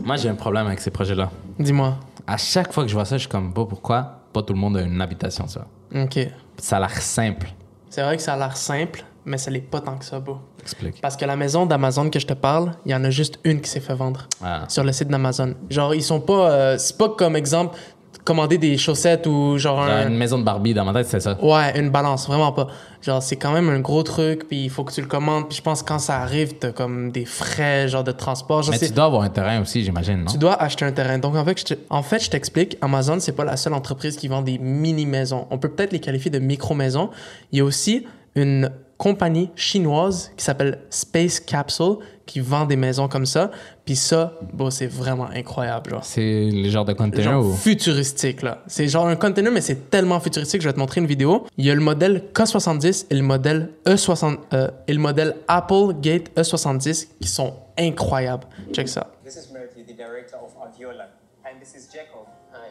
[0.04, 1.30] Moi, j'ai un problème avec ces projets-là.
[1.60, 1.98] Dis-moi.
[2.26, 4.60] À chaque fois que je vois ça, je suis comme, bah, pourquoi pas tout le
[4.60, 5.68] monde a une habitation, ça?
[5.94, 6.20] OK.
[6.58, 7.52] Ça a l'air simple.
[7.90, 10.38] C'est vrai que ça a l'air simple, mais ça l'est pas tant que ça, beau.
[10.62, 11.02] Explique.
[11.02, 13.62] Parce que la maison d'Amazon que je te parle, il y en a juste une
[13.62, 14.66] qui s'est fait vendre Ah.
[14.68, 15.56] sur le site d'Amazon.
[15.70, 16.52] Genre, ils sont pas.
[16.52, 17.78] euh, c'est pas comme exemple
[18.24, 20.08] commander des chaussettes ou genre un.
[20.08, 21.44] Une maison de Barbie dans ma tête, c'est ça.
[21.44, 22.68] Ouais, une balance, vraiment pas.
[23.02, 25.58] Genre, c'est quand même un gros truc, puis il faut que tu le commandes, puis
[25.58, 28.62] je pense que quand ça arrive, t'as comme des frais, genre de transport.
[28.62, 30.32] Genre, Mais tu dois avoir un terrain aussi, j'imagine, non?
[30.32, 31.18] Tu dois acheter un terrain.
[31.18, 34.18] Donc, en fait, je te- en fait, je t'explique, Amazon, c'est pas la seule entreprise
[34.18, 35.48] qui vend des mini-maisons.
[35.50, 37.10] On peut peut-être les qualifier de micro-maisons.
[37.52, 38.06] Il y a aussi
[38.36, 38.70] une
[39.02, 41.96] compagnie chinoise qui s'appelle Space Capsule
[42.28, 43.50] qui vend des maisons comme ça.
[43.84, 45.90] Puis ça, bon, c'est vraiment incroyable.
[45.90, 46.06] Genre.
[46.06, 47.54] C'est les genres de containers Genre ou?
[47.54, 48.62] futuristique, là.
[48.68, 50.62] C'est genre un container, mais c'est tellement futuristique.
[50.62, 51.48] Je vais te montrer une vidéo.
[51.58, 55.96] Il y a le modèle K70 et le modèle E60, euh, et le modèle Apple
[56.00, 58.46] Gate E70 qui sont incroyables.
[58.72, 59.08] Check ça.
[59.26, 61.08] This is Murthy, the director of Aviola.
[61.44, 62.28] And this is Jacob.
[62.54, 62.70] Hi.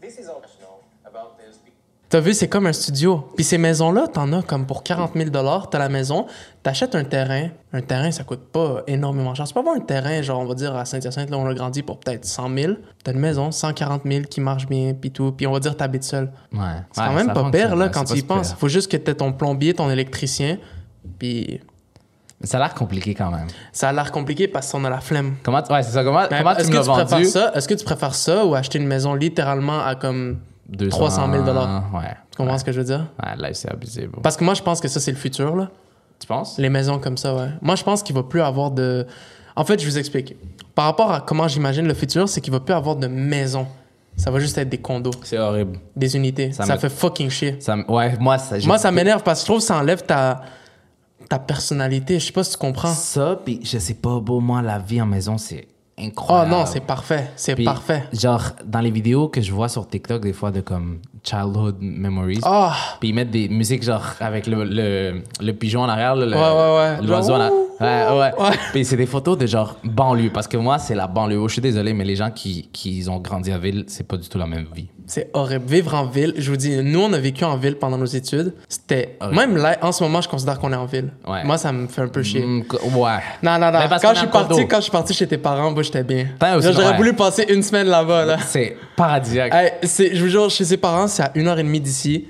[0.00, 1.60] This is optional about this.
[2.12, 3.26] T'as vu, c'est comme un studio.
[3.36, 6.26] Puis ces maisons-là, t'en as comme pour 40 000 T'as la maison,
[6.62, 7.48] t'achètes un terrain.
[7.72, 9.46] Un terrain, ça coûte pas énormément cher.
[9.46, 11.82] C'est pas avoir un terrain, genre, on va dire, à Saint-Hyacinthe, là, on a grandi
[11.82, 12.72] pour peut-être 100 000.
[13.02, 15.32] T'as une maison, 140 000 qui marche bien, puis tout.
[15.32, 16.30] Puis on va dire, t'habites seul.
[16.52, 16.60] Ouais.
[16.90, 18.52] C'est quand même pas pire, là, quand tu y penses.
[18.58, 20.58] Faut juste que t'aies ton plombier, ton électricien.
[21.18, 21.62] Puis
[22.42, 23.46] Ça a l'air compliqué quand même.
[23.72, 25.36] ça a l'air compliqué parce qu'on a la flemme.
[25.42, 26.04] Comment, ouais, c'est ça.
[26.04, 27.24] Comment, Mais comment tu me tu vendu?
[27.24, 27.52] ça?
[27.54, 31.44] Est-ce que tu préfères ça ou acheter une maison littéralement à comme 200 300 000
[31.44, 32.16] Ouais.
[32.30, 33.06] Tu comprends ce que je veux dire?
[33.22, 34.06] Ouais, là, c'est abusé.
[34.06, 34.20] bro.
[34.22, 35.70] Parce que moi, je pense que ça, c'est le futur, là.
[36.18, 36.56] Tu penses?
[36.58, 37.48] Les maisons comme ça, ouais.
[37.60, 39.06] Moi, je pense qu'il va plus avoir de.
[39.56, 40.36] En fait, je vous explique.
[40.74, 43.66] Par rapport à comment j'imagine le futur, c'est qu'il va plus avoir de maisons.
[44.16, 45.78] Ça va juste être des condos, C'est horrible.
[45.96, 46.52] des unités.
[46.52, 47.56] Ça fait fucking chier.
[47.60, 48.56] Ça, ouais, moi, ça.
[48.66, 50.42] Moi, ça m'énerve parce que je trouve que ça enlève ta,
[51.28, 52.18] ta personnalité.
[52.20, 52.92] Je sais pas si tu comprends.
[52.92, 55.66] Ça, puis je sais pas, beau, moi, la vie en maison, c'est
[56.28, 57.30] Oh non, c'est parfait.
[57.36, 58.04] C'est Puis, parfait.
[58.12, 62.40] Genre, dans les vidéos que je vois sur TikTok, des fois, de comme Childhood Memories,
[62.44, 62.74] Ah!
[63.00, 66.34] puis ils mettent des musiques, genre, avec le, le, le pigeon en arrière, le- Ouais,
[66.34, 67.06] ouais, ouais.
[67.06, 67.52] l'oiseau en arrière.
[67.82, 68.42] Ouais, ouais.
[68.42, 68.56] Ouais.
[68.72, 71.38] Puis c'est des photos de genre banlieue, parce que moi, c'est la banlieue.
[71.38, 74.16] Oh, je suis désolé, mais les gens qui, qui ont grandi à ville, c'est pas
[74.16, 74.88] du tout la même vie.
[75.06, 75.64] C'est horrible.
[75.66, 78.54] Vivre en ville, je vous dis, nous, on a vécu en ville pendant nos études.
[78.68, 79.18] C'était.
[79.32, 81.10] Même là, en ce moment, je considère qu'on est en ville.
[81.26, 81.44] Ouais.
[81.44, 82.44] Moi, ça me fait un peu chier.
[82.44, 82.64] Mm,
[82.94, 83.18] ouais.
[83.42, 83.80] Non, non, non.
[84.00, 86.28] Quand je, suis en parti, quand je suis parti chez tes parents, moi, j'étais bien.
[86.60, 88.38] J'aurais voulu passer une semaine là-bas, là.
[88.38, 89.52] C'est paradisiaque.
[89.54, 92.28] Hey, je vous jure, chez ses parents, c'est à une heure et demie d'ici.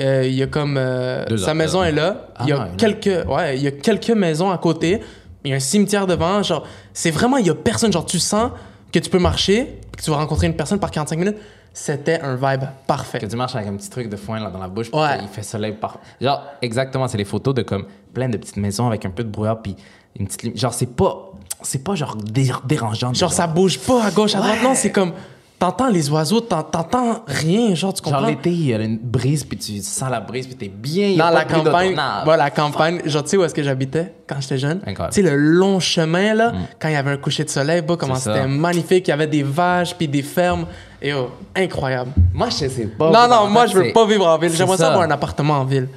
[0.00, 0.76] Euh, il y a comme.
[0.78, 2.28] euh, Deux sa maison est là.
[2.36, 3.28] Ah, il y a non, est quelques.
[3.28, 5.00] Ouais, il y a quelques maisons à côté.
[5.44, 6.42] Il y a un cimetière devant.
[6.42, 7.36] Genre, c'est vraiment.
[7.36, 7.92] Il y a personne.
[7.92, 8.50] Genre, tu sens
[8.92, 11.36] que tu peux marcher, que tu vas rencontrer une personne par 45 minutes.
[11.72, 13.18] C'était un vibe parfait.
[13.20, 15.18] Que tu marches avec un petit truc de foin là dans la bouche, Ouais.
[15.22, 15.98] il fait soleil par.
[16.20, 19.28] Genre, exactement, c'est les photos de comme plein de petites maisons avec un peu de
[19.28, 19.76] brouillard, puis
[20.18, 20.58] une petite.
[20.58, 21.26] Genre, c'est pas.
[21.62, 23.12] C'est pas genre dé- dérangeant.
[23.12, 24.58] Genre, ça bouge pas à gauche, à droite.
[24.62, 25.12] Non, c'est comme.
[25.60, 27.74] T'entends les oiseaux, t'en- t'entends rien.
[27.74, 28.20] Genre, tu comprends?
[28.20, 31.08] Genre, l'été, il y a une brise, puis tu sens la brise, puis t'es bien.
[31.08, 33.44] il y a Dans pas la de campagne, voilà, la campagne, genre, tu sais où
[33.44, 34.80] est-ce que j'habitais quand j'étais jeune?
[34.86, 37.96] Tu sais, le long chemin, là, quand il y avait un coucher de soleil, bah,
[37.98, 39.06] comment c'était magnifique.
[39.08, 40.64] Il y avait des vaches, puis des fermes.
[41.02, 42.10] Et oh, incroyable.
[42.32, 43.10] Moi, je sais pas.
[43.10, 44.52] non, non, moi, fait, je veux pas vivre en ville.
[44.54, 44.88] J'aimerais ça ça.
[44.92, 45.88] avoir un appartement en ville.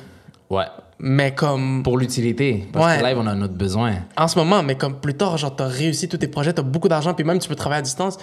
[0.50, 0.66] Ouais.
[1.00, 2.68] Mais comme, Pour l'utilité.
[2.74, 3.00] Parce Ouais.
[3.02, 3.94] que live, on a notre besoin.
[4.18, 6.88] en ce moment, mais comme plus tard, genre, t'as réussi tous tes projets, t'as beaucoup
[6.90, 8.18] d'argent, puis même tu peux travailler à distance.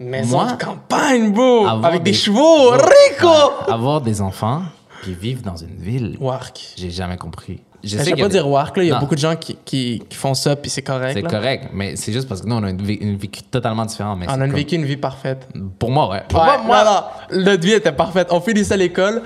[0.00, 1.66] Maison Moi, de campagne, beau!
[1.66, 3.52] Avoir Avec des, des- chevaux, rico!
[3.68, 4.62] Avoir des enfants,
[5.02, 6.60] puis vivre dans une ville, Wark.
[6.76, 7.60] j'ai jamais compris.
[7.84, 8.82] Je Je sais pas des- dire Wark, là.
[8.84, 9.00] Il y a Non.
[9.00, 11.14] beaucoup de gens qui, qui, qui font ça, puis c'est correct.
[11.14, 11.28] C'est là.
[11.28, 14.18] correct, mais c'est juste parce que nous, on a une vie, une vie totalement différente.
[14.20, 15.48] Mais On a une comme- vécu une vie parfaite.
[15.78, 16.22] Pour moi, ouais.
[16.28, 18.28] Pour Ouais, moi, moi, non, notre vie était parfaite.
[18.30, 19.22] On finissait l'école,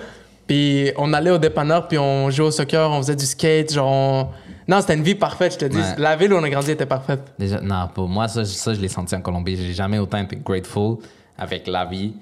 [0.46, 3.90] puis on allait au dépanneur, puis on jouait au soccer, on faisait du skate, genre
[3.92, 4.28] on-
[4.68, 5.76] Non, c'était une vie parfaite, je te dis.
[5.76, 5.94] Ouais.
[5.98, 7.32] La ville où on a grandi était parfaite.
[7.38, 9.56] Déjà, non, pour moi, ça, ça je l'ai senti en Colombie.
[9.56, 10.98] J'ai jamais autant été grateful
[11.38, 12.14] avec la vie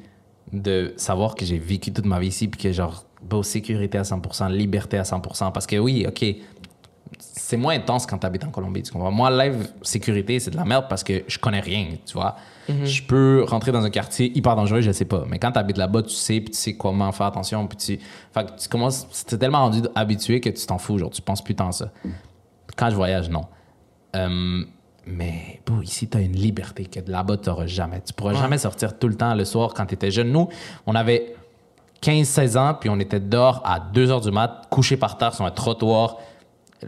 [0.52, 4.02] de savoir que j'ai vécu toute ma vie ici, puis que genre, beau, sécurité à
[4.02, 5.52] 100%, liberté à 100%.
[5.52, 6.24] Parce que oui, OK,
[7.18, 9.10] c'est moins intense quand tu habites en Colombie, tu comprends?
[9.10, 12.36] Moi, live sécurité, c'est de la merde parce que je connais rien, tu vois?
[12.68, 15.24] Je peux rentrer dans un quartier hyper dangereux, je sais pas.
[15.28, 17.98] Mais quand tu habites là-bas, tu sais, puis tu sais comment faire attention, puis tu...
[18.32, 19.06] Fait que tu commences...
[19.26, 21.90] T'es tellement rendu habitué que tu t'en fous, genre, tu penses plus tant à ça.
[22.76, 23.42] Quand je voyage, non.
[24.16, 24.62] Euh,
[25.06, 28.00] mais bon, ici, tu as une liberté que là-bas, tu n'auras jamais.
[28.06, 30.30] Tu pourras jamais sortir tout le temps le soir quand tu étais jeune.
[30.32, 30.48] Nous,
[30.86, 31.34] on avait
[32.02, 35.44] 15-16 ans, puis on était dehors à 2 heures du mat, couchés par terre sur
[35.44, 36.16] un trottoir,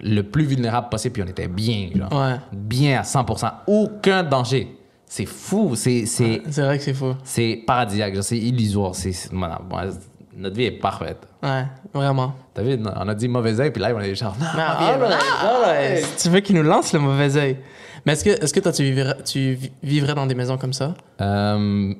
[0.02, 2.12] le plus vulnérable possible, puis on était bien, genre.
[2.12, 2.36] Ouais.
[2.52, 3.50] Bien à 100%.
[3.66, 4.76] Aucun danger.
[5.06, 5.74] C'est fou.
[5.76, 7.14] C'est c'est- C'est vrai que c'est fou.
[7.22, 8.22] c'est paradisiaque.
[8.22, 8.94] C'est illusoire.
[8.94, 9.78] C'est c'est- voilà, bon,
[10.36, 11.18] notre vie est parfaite.
[11.42, 11.64] Ouais,
[11.94, 12.34] vraiment.
[12.54, 14.98] T'as vu, on a dit mauvais œil, puis là, on est genre, non, Ah, bien,
[14.98, 16.02] ouais, ouais, ouais.
[16.20, 17.56] Tu veux qu'il nous lance le mauvais œil.
[18.04, 20.72] Mais est-ce que, est que toi, tu vivrais, tu vi- vivrais dans des maisons comme
[20.72, 20.94] ça?
[21.20, 21.92] Euh,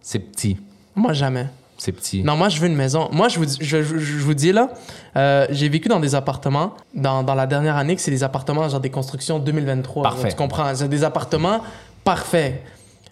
[0.00, 0.56] c'est petit.
[0.94, 1.46] Moi, jamais.
[1.76, 2.22] C'est petit.
[2.22, 3.08] Non, moi, je veux une maison.
[3.12, 4.68] Moi, je vous, dis- je, je- je vous dis là,
[5.16, 8.68] euh, j'ai vécu dans des appartements dans, dans la dernière année, que c'est des appartements,
[8.68, 10.02] genre des constructions 2023.
[10.02, 10.28] Parfait.
[10.28, 10.74] Tu comprends?
[10.74, 11.60] C'est des appartements
[12.04, 12.62] parfaits.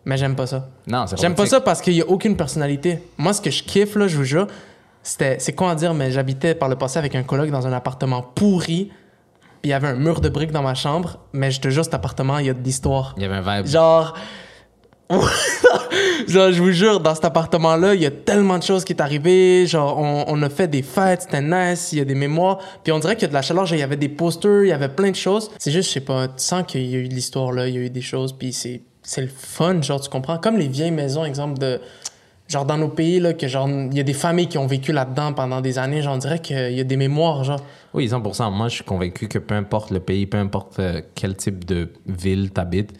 [0.05, 0.69] Mais j'aime pas ça.
[0.87, 3.03] Non, c'est J'aime pas ça parce qu'il y a aucune personnalité.
[3.19, 4.47] Moi, ce que je kiffe, là, je vous jure,
[5.03, 7.73] c'était, c'est quoi à dire, mais j'habitais par le passé avec un coloc dans un
[7.73, 8.91] appartement pourri,
[9.61, 11.85] puis il y avait un mur de briques dans ma chambre, mais je te jure,
[11.85, 13.15] cet appartement, il y a de l'histoire.
[13.17, 13.67] Il y avait un vibe.
[13.67, 14.15] Genre.
[16.29, 19.01] genre, je vous jure, dans cet appartement-là, il y a tellement de choses qui est
[19.01, 19.67] arrivé.
[19.67, 22.59] Genre, on, on a fait des fêtes, c'était nice, il y a des mémoires.
[22.85, 24.65] Puis on dirait qu'il y a de la chaleur, genre, il y avait des posters,
[24.65, 25.51] il y avait plein de choses.
[25.59, 27.75] C'est juste, je sais pas, tu sens qu'il y a eu de l'histoire là, il
[27.75, 30.39] y a eu des choses, puis c'est, c'est le fun, genre, tu comprends?
[30.39, 31.81] Comme les vieilles maisons, exemple de.
[32.49, 34.91] Genre, dans nos pays, là, que genre, il y a des familles qui ont vécu
[34.93, 37.61] là-dedans pendant des années, genre, on dirait qu'il y a des mémoires, genre.
[37.93, 38.51] Oui, 100%.
[38.51, 41.91] Moi, je suis convaincu que peu importe le pays, peu importe euh, quel type de
[42.07, 42.93] ville t'habites,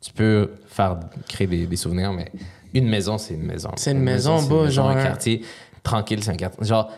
[0.00, 0.98] tu peux faire
[1.28, 2.30] créer des, des souvenirs, mais
[2.74, 3.70] une maison, c'est une maison.
[3.76, 5.42] C'est une maison, une genre un un- quartier
[5.82, 6.64] tranquille, c'est un quartier.
[6.64, 6.88] Genre,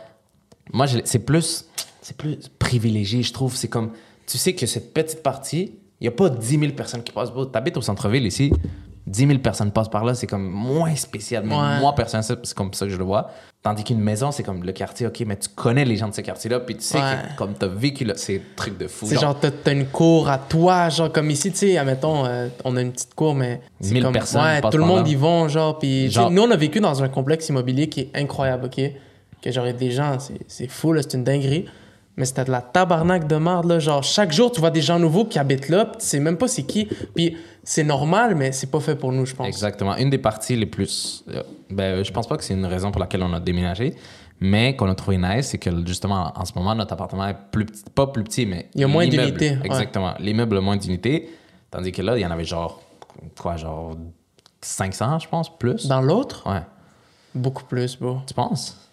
[0.73, 1.65] moi, c'est plus,
[2.03, 3.57] c'est plus privilégié, je trouve.
[3.57, 3.93] C'est comme,
[4.27, 7.31] tu sais que cette petite partie, il n'y a pas 10 000 personnes qui passent.
[7.35, 8.53] Tu habites au centre-ville ici,
[9.15, 11.45] 10 000 personnes passent par là, c'est comme moins spécial.
[11.45, 11.79] Ouais.
[11.81, 13.31] moi, personnellement, c'est comme ça que je le vois.
[13.63, 16.21] Tandis qu'une maison, c'est comme le quartier, OK, mais tu connais les gens de ce
[16.21, 17.17] quartier-là, puis tu sais Ouais.
[17.33, 19.07] que comme tu as vécu là, c'est un truc de fou.
[19.07, 22.49] C'est genre, t'as, t'as une cour à toi, genre, comme ici, tu sais, admettons, euh,
[22.65, 23.61] on a une petite cour, mais.
[23.81, 26.11] c'est 1000 comme, personnes Ouais, tout le monde y vont, genre, puis.
[26.11, 28.81] Genre- Nous, on a vécu dans un complexe immobilier qui est incroyable, OK?
[29.41, 31.67] Que genre, des gens, c'est, c'est fou, là, c'est une dinguerie.
[32.17, 33.79] Mais c'était de la tabarnak de merde, là.
[33.81, 36.37] Genre, chaque jour, tu vois des gens nouveaux qui habitent là, puis tu sais même
[36.37, 36.87] pas c'est qui.
[37.15, 39.47] Puis c'est normal, mais c'est pas fait pour nous, je pense.
[39.49, 39.97] Exactement.
[39.97, 41.25] Une des parties les plus.
[41.29, 43.97] euh, ben, je pense pas que c'est une raison pour laquelle on a déménagé,
[44.39, 47.67] mais qu'on a trouvé nice, c'est que justement, en ce moment, notre appartement est plus
[47.67, 47.83] petit.
[47.93, 48.69] Pas plus petit, mais.
[48.77, 49.61] Il y a moins d'unités, ouais.
[49.65, 50.15] Exactement.
[50.21, 51.29] L'immeuble a moins d'unités.
[51.73, 52.81] Tandis que là, il y en avait genre.
[53.41, 53.97] Quoi, genre.
[54.61, 55.87] 500, je pense, plus.
[55.89, 56.63] Dans l'autre, Ouais.
[57.35, 58.19] beaucoup plus, bro.
[58.27, 58.84] Tu penses?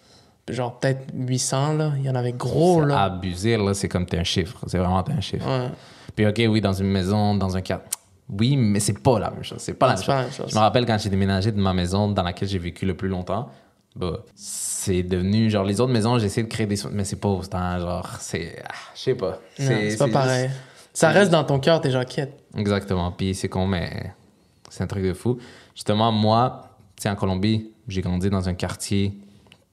[0.48, 1.92] Genre, peut-être 800, là.
[1.98, 3.04] Il y en avait gros, là.
[3.04, 4.58] Abusé, là, c'est comme t'es un chiffre.
[4.66, 5.46] C'est vraiment t'es un chiffre.
[5.46, 5.68] Ouais.
[6.16, 7.88] Puis, OK, oui, dans une maison, dans un quartier.
[8.28, 9.58] Oui, mais c'est pas la même chose.
[9.60, 10.24] C'est pas, la, même pas la chose.
[10.24, 10.50] même chose.
[10.50, 13.08] Je me rappelle quand j'ai déménagé de ma maison dans laquelle j'ai vécu le plus
[13.08, 13.50] longtemps,
[13.94, 17.78] bah, c'est devenu genre les autres maisons, j'essaie de créer des mais c'est pas autant
[17.78, 19.38] genre c'est ah, je sais pas.
[19.56, 20.50] C'est pas juste- pareil.
[20.94, 22.04] Ça reste dans ton cœur, t'es genre.
[22.56, 23.12] Exactement.
[23.12, 24.14] Puis c'est con mais
[24.70, 25.38] c'est un truc de fou.
[25.74, 29.18] Justement moi, tu sais en Colombie, j'ai grandi dans un quartier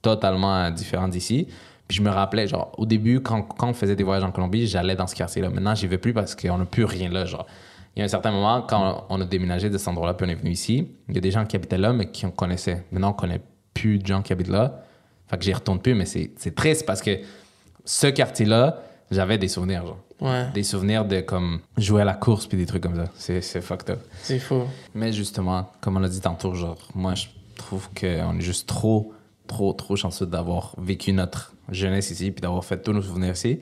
[0.02, 1.48] totalement différent d'ici.
[1.88, 4.68] Puis je me rappelais, genre, au début, quand, quand on faisait des voyages en Colombie,
[4.68, 5.50] j'allais dans ce quartier-là.
[5.50, 7.48] Maintenant, j'y vais plus parce qu'on n'a plus rien là, genre.
[7.96, 10.30] Il y a un certain moment, quand on a déménagé de cet endroit-là, puis on
[10.30, 12.86] est venu ici, il y a des gens qui habitaient là, mais qui on connaissait.
[12.92, 13.42] Maintenant, on connaît
[13.74, 14.84] plus de gens qui habitent là.
[15.28, 17.20] Fait que j'y retourne plus, mais c'est triste parce que
[17.84, 19.98] ce quartier-là, j'avais des souvenirs, genre.
[20.22, 23.06] Ouais, Des souvenirs de comme jouer à la course puis des trucs comme ça.
[23.16, 24.00] C'est c'est fucked up.
[24.22, 24.64] c'est fou.
[24.94, 29.14] Mais justement, comme on l'a dit tantôt, genre, moi, je trouve qu'on est juste trop,
[29.50, 33.60] trop, trop chanceux d'avoir vécu notre jeunesse ici puis d'avoir fait tous nos souvenirs ici.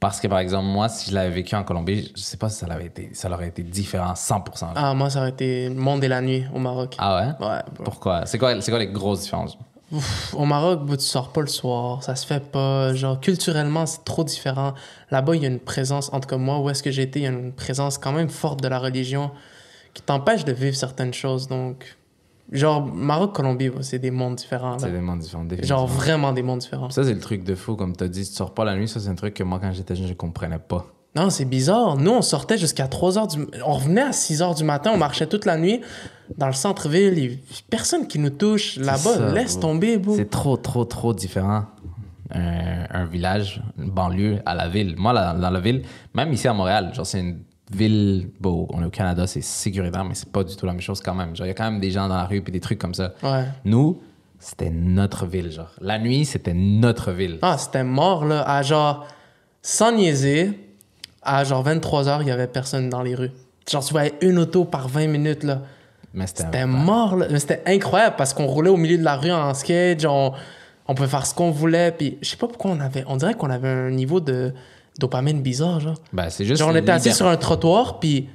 [0.00, 2.58] Parce que, par exemple, moi, si je l'avais vécu en Colombie, je sais pas si
[2.58, 4.42] ça, l'avait été, ça aurait été différent 100%.
[4.62, 6.96] Ah, Ah, moi, ça aurait été le monde et la nuit au Maroc.
[7.00, 7.06] ouais?
[7.46, 7.84] Ouais, bro.
[7.84, 8.24] Pourquoi?
[8.26, 9.58] C'est quoi, c'est quoi les grosses différences?
[9.90, 12.94] Ouf, au Maroc, tu sors pas le soir, ça se fait pas.
[12.94, 14.74] Genre, culturellement, c'est trop différent.
[15.10, 17.20] Là-bas, il y a une présence, en tout cas, moi, où est-ce que j'ai été,
[17.20, 19.30] il y a une présence quand même forte de la religion
[19.94, 21.48] qui t'empêche de vivre certaines choses.
[21.48, 21.96] Donc,
[22.52, 24.78] genre, Maroc, Colombie, c'est des mondes différents.
[24.78, 25.46] C'est des mondes différents.
[25.62, 26.90] Genre, vraiment des mondes différents.
[26.90, 28.88] Ça, c'est le truc de fou, comme tu as dit, tu sors pas la nuit,
[28.88, 30.86] ça, c'est un truc que moi, quand j'étais jeune, je comprenais pas.
[31.16, 31.96] Non, c'est bizarre.
[31.96, 33.46] Nous, on sortait jusqu'à 3 heures du...
[33.66, 35.80] On revenait à 6 heures du matin, on marchait toute la nuit
[36.36, 37.18] dans le centre-ville.
[37.18, 37.38] Il
[37.70, 38.76] Personne qui nous touche.
[38.76, 39.62] Là-bas, laisse bro.
[39.62, 40.00] tomber.
[40.14, 41.64] C'est trop, trop, trop différent.
[42.30, 44.94] Un, un village, une banlieue à la ville.
[44.98, 45.82] Moi, là, dans la ville,
[46.14, 47.40] même ici à Montréal, genre, c'est une
[47.70, 50.80] ville, bon, on est au Canada, c'est sécuritaire, mais c'est pas du tout la même
[50.80, 51.36] chose quand même.
[51.36, 52.94] Genre, il y a quand même des gens dans la rue puis des trucs comme
[52.94, 53.12] ça.
[53.22, 53.44] Ouais.
[53.64, 54.00] Nous,
[54.38, 55.72] c'était notre ville, genre.
[55.80, 57.38] La nuit, c'était notre ville.
[57.42, 58.42] Ah, c'était mort, là.
[58.42, 59.06] À genre,
[59.62, 60.58] sans niaiser,
[61.22, 63.32] à genre 23 heures, il y avait personne dans les rues.
[63.70, 65.62] Genre, tu voyais une auto par 20 minutes, là.
[66.14, 67.26] Mais c'était C'était mort, là.
[67.30, 70.34] Mais c'était incroyable parce qu'on roulait au milieu de la rue en skate, genre,
[70.86, 71.92] on, on pouvait faire ce qu'on voulait.
[71.92, 73.04] Puis, je sais pas pourquoi on avait.
[73.08, 74.54] On dirait qu'on avait un niveau de
[74.98, 75.96] dopamine bizarre, genre.
[76.12, 76.58] Ben, c'est juste.
[76.60, 78.28] Genre, on était assis sur un trottoir, puis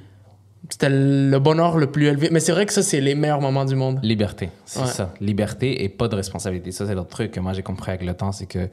[0.70, 2.28] c'était le bonheur le plus élevé.
[2.32, 4.00] Mais c'est vrai que ça, c'est les meilleurs moments du monde.
[4.02, 4.86] Liberté, c'est Ouais.
[4.86, 5.12] ça.
[5.20, 6.72] Liberté et pas de responsabilité.
[6.72, 8.68] Ça, c'est l'autre truc que moi j'ai compris avec le temps, c'est que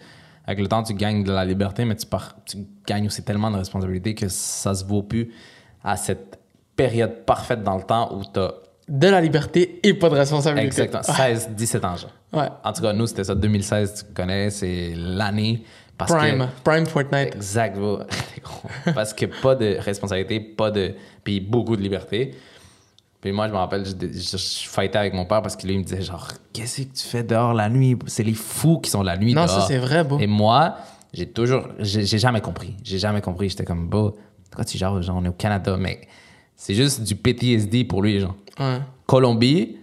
[0.45, 3.51] avec le temps, tu gagnes de la liberté, mais tu, pars, tu gagnes aussi tellement
[3.51, 5.31] de responsabilité que ça se vaut plus
[5.83, 6.39] à cette
[6.75, 8.53] période parfaite dans le temps où tu as
[8.89, 10.65] De la liberté et pas de responsabilité.
[10.65, 11.95] exactement 16, 17 ans.
[11.95, 12.11] genre.
[12.33, 12.47] Ouais.
[12.63, 15.63] En tout cas, nous, c'était ça, 2016, tu connais, c'est l'année.
[16.07, 16.39] Parce Prime.
[16.39, 17.35] Que, Prime Fortnite.
[17.35, 17.99] Exact, bro.
[18.95, 20.93] Parce que pas de responsabilité, pas de.
[21.23, 22.35] Puis beaucoup de liberté.
[23.21, 25.83] Puis moi, je me rappelle, je, je, je fightais avec mon père parce qu'il me
[25.83, 27.95] disait genre, qu'est-ce que tu fais dehors la nuit?
[28.07, 29.61] C'est les fous qui sont la nuit Non, dehors.
[29.61, 30.17] ça, c'est vrai, beau.
[30.17, 30.77] Et moi,
[31.13, 31.67] j'ai toujours.
[31.77, 32.75] J'ai j'ai jamais compris.
[32.83, 33.49] J'ai jamais compris.
[33.49, 34.17] J'étais comme, beau,
[34.49, 36.01] pourquoi tu genre, genre, on est au Canada, mais
[36.55, 38.35] c'est juste du PTSD pour lui, genre.
[38.59, 38.79] Ouais.
[39.05, 39.77] Colombie,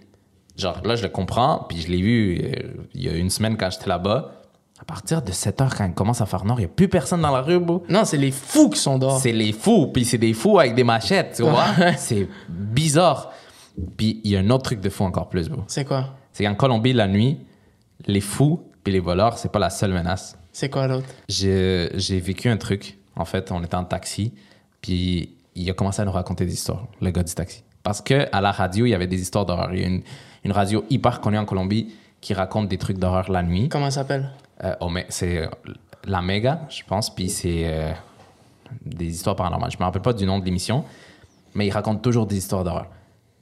[0.57, 2.51] genre là, je le comprends, puis je l'ai vu euh,
[2.93, 4.38] il y a une semaine quand j'étais là-bas.
[4.81, 6.87] À partir de 7 heures, quand il commence à faire noir, il n'y a plus
[6.87, 7.83] personne dans la rue, bro.
[7.89, 9.19] Non, c'est les fous qui sont dehors.
[9.19, 11.65] C'est les fous, puis c'est des fous avec des machettes, tu vois?
[11.97, 13.31] c'est bizarre.
[13.97, 15.63] Puis il y a un autre truc de fou encore plus, bro.
[15.67, 16.15] C'est quoi?
[16.31, 17.39] C'est qu'en Colombie, la nuit,
[18.07, 20.37] les fous puis les voleurs, c'est pas la seule menace.
[20.51, 21.07] C'est quoi l'autre?
[21.27, 22.97] J'ai vécu un truc.
[23.15, 24.33] En fait, on était en taxi,
[24.81, 27.63] puis il a commencé à nous raconter des histoires, le gars du taxi.
[27.83, 29.73] Parce que à la radio, il y avait des histoires d'horreur.
[29.73, 30.03] Il y a une,
[30.43, 33.69] une radio hyper connue en Colombie qui raconte des trucs d'horreur la nuit.
[33.69, 34.29] Comment ça s'appelle?
[34.63, 35.47] Euh, oh, c'est euh,
[36.05, 37.91] la méga, je pense, puis c'est euh,
[38.85, 39.71] des histoires paranormales.
[39.71, 40.83] Je me rappelle pas du nom de l'émission,
[41.55, 42.87] mais il raconte toujours des histoires d'horreur.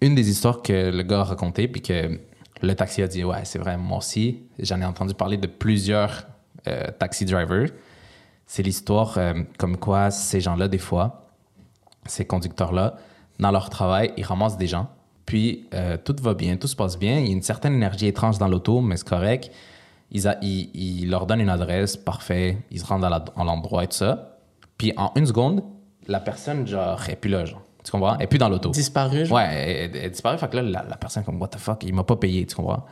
[0.02, 2.20] Une des histoires que le gars a raconté, puis que
[2.62, 6.28] le taxi a dit, ouais, c'est vrai, moi aussi, j'en ai entendu parler de plusieurs
[7.00, 7.70] taxi drivers.
[8.46, 9.18] C'est l'histoire
[9.58, 11.30] comme quoi ces gens-là, des fois,
[12.06, 12.98] ces conducteurs-là,
[13.40, 14.90] dans leur travail, ils ramassent des gens.
[15.26, 15.70] Puis
[16.04, 17.20] tout va bien, tout se passe bien.
[17.20, 19.50] Il y a une certaine énergie étrange dans l'auto, mais c'est correct.
[20.12, 22.58] Ils, a- ils- ils leur donnent une adresse, parfait.
[22.72, 24.38] Ils se rendent à l'endroit et tout ça.
[24.78, 25.64] Puis en une seconde,
[26.08, 27.62] la personne, genre, est plus là, genre.
[27.84, 28.16] Tu comprends?
[28.18, 28.70] Elle est plus dans l'auto.
[28.72, 29.38] Disparu, genre?
[29.38, 30.38] Ouais, elle, elle- elle disparaît.
[30.38, 32.56] Fait que là, la, la personne, comme, what the fuck, il m'a pas payé, tu
[32.56, 32.86] comprends?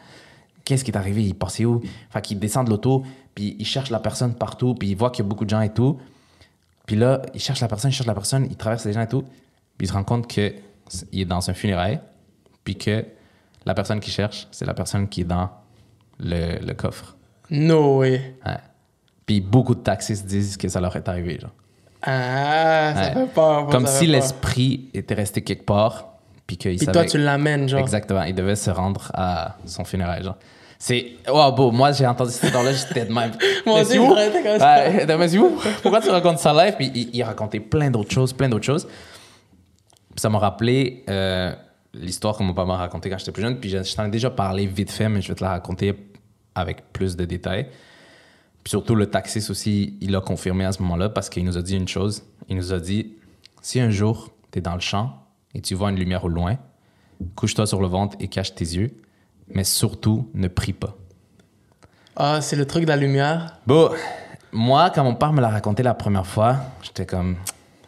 [0.64, 1.24] Qu'est-ce qui est arrivé?
[1.24, 1.82] Il passait où?
[2.10, 3.04] Fait qu'il descend de l'auto,
[3.36, 5.62] puis il cherche la personne partout, puis il voit qu'il y a beaucoup de gens
[5.62, 6.00] et tout.
[6.88, 9.08] Puis là, il cherche la personne, il cherche la personne, il traverse les gens et
[9.08, 9.22] tout.
[9.78, 10.54] Puis il se rend compte qu'il
[11.14, 12.00] est dans un funérail,
[12.64, 13.06] puis que
[13.66, 15.50] la personne qu'il cherche, c'est la personne qui est dans
[16.20, 17.16] le, le coffre.
[17.50, 18.36] No way.
[18.46, 18.58] Ouais.
[19.26, 21.52] Puis beaucoup de taxistes disent que ça leur est arrivé, genre.
[22.04, 23.14] Ah, ça Ouais.
[23.26, 23.68] fait peur.
[23.68, 26.10] Comme ça si l'esprit était resté quelque part,
[26.46, 26.92] puis qu'il savait...
[26.92, 27.80] toi, tu l'amènes, genre.
[27.80, 30.38] Exactement, il devait se rendre à son funérail, genre.
[30.78, 31.14] C'est...
[31.28, 33.32] Wow, beau, moi, j'ai entendu cette histoire-là, j'étais de même.
[33.66, 33.72] Où?
[33.94, 34.88] j'aurais été comme ça.
[34.90, 35.40] Ouais?
[35.82, 36.76] Pourquoi tu racontes ça live?
[36.78, 38.86] Puis il, il racontait plein d'autres choses, plein d'autres choses.
[38.86, 41.54] Puis ça m'a rappelé euh,
[42.00, 43.60] l'histoire que mon papa m'a racontée quand j'étais plus jeune.
[43.60, 45.96] Puis je, je t'en ai déjà parlé vite fait, mais je vais te la raconter
[46.54, 47.68] avec plus de détails.
[48.64, 51.62] Puis surtout, le taxiste aussi, il a confirmé à ce moment-là parce qu'il nous a
[51.62, 52.24] dit une chose.
[52.50, 53.14] Il nous a dit
[53.62, 55.24] si un jour, tu es dans le champ
[55.54, 56.58] et tu vois une lumière au loin,
[57.36, 58.92] couche-toi sur le ventre et cache tes yeux,
[59.48, 60.96] mais surtout, ne prie pas.
[62.16, 63.58] Ah, c'est le truc de la lumière?
[63.68, 63.90] Bon,
[64.52, 67.36] moi, quand mon père me l'a raconté la première fois, j'étais comme,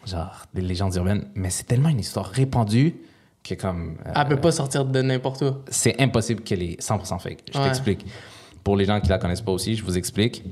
[0.06, 1.26] genre, des légendes urbaines.
[1.34, 2.96] Mais c'est tellement une histoire répandue
[3.60, 3.96] comme.
[4.06, 5.54] euh, Elle peut pas sortir de n'importe où.
[5.68, 7.38] c'est impossible qu'elle est 100% fake.
[7.52, 7.64] Je Ouais.
[7.64, 8.04] t'explique.
[8.64, 10.44] Pour les gens qui la connaissent pas aussi, je vous explique.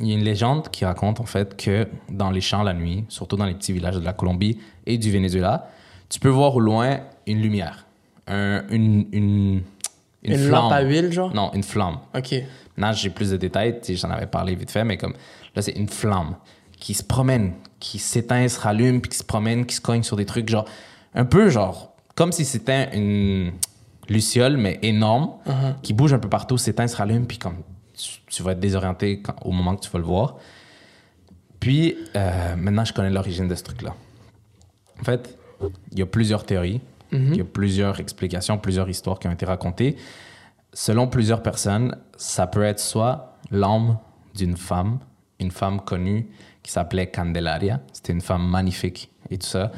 [0.00, 3.04] Il y a une légende qui raconte en fait que dans les champs la nuit,
[3.08, 5.68] surtout dans les petits villages de la Colombie et du Venezuela,
[6.08, 7.86] tu peux voir au loin une lumière,
[8.26, 9.62] Un- une, une,
[10.22, 10.50] Une, flamme.
[10.50, 11.34] lampe à huile, genre?
[11.34, 11.98] Non, une flamme.
[12.16, 12.34] OK.
[12.76, 15.14] Là, j'ai plus de détails, j'en avais parlé vite fait, mais comme
[15.54, 16.36] là, c'est une flamme
[16.80, 20.16] qui se promène, qui s'éteint, se rallume, puis qui se promène, qui se cogne sur
[20.16, 20.64] des trucs, genre,
[21.14, 23.52] un peu genre, comme si c'était une
[24.08, 25.30] luciole, mais énorme,
[25.82, 27.56] qui bouge un peu partout, s'éteint, se rallume, puis comme
[27.96, 30.36] tu, tu vas être désorienté quand- au moment que tu vas le voir.
[31.60, 33.94] Puis, euh, maintenant, je connais l'origine de ce truc-là.
[35.00, 35.38] En fait,
[35.92, 36.80] il y a plusieurs théories,
[37.12, 39.96] il y a plusieurs explications, plusieurs histoires qui ont été racontées.
[40.72, 43.98] Selon plusieurs personnes, ça peut être soit l'âme
[44.34, 44.98] d'une femme,
[45.38, 46.28] une femme connue
[46.62, 47.80] qui s'appelait Candelaria.
[47.92, 49.70] C'était une femme magnifique et tout ça,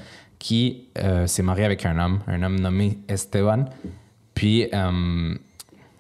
[0.47, 3.65] qui euh, s'est mariée avec un homme, un homme nommé Esteban.
[4.33, 5.35] Puis, euh,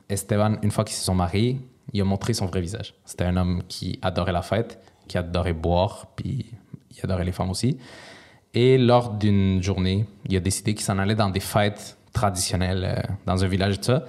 [0.08, 1.60] Esteban, une fois qu'ils se sont mariés,
[1.92, 2.94] il a montré son vrai visage.
[3.04, 4.78] C'était un homme qui adorait la fête,
[5.08, 6.46] qui adorait boire, puis
[6.92, 7.76] il adorait les femmes aussi.
[8.54, 13.14] Et lors d'une journée, il a décidé qu'il s'en allait dans des fêtes traditionnelles euh,
[13.26, 14.04] dans un village et tout ça,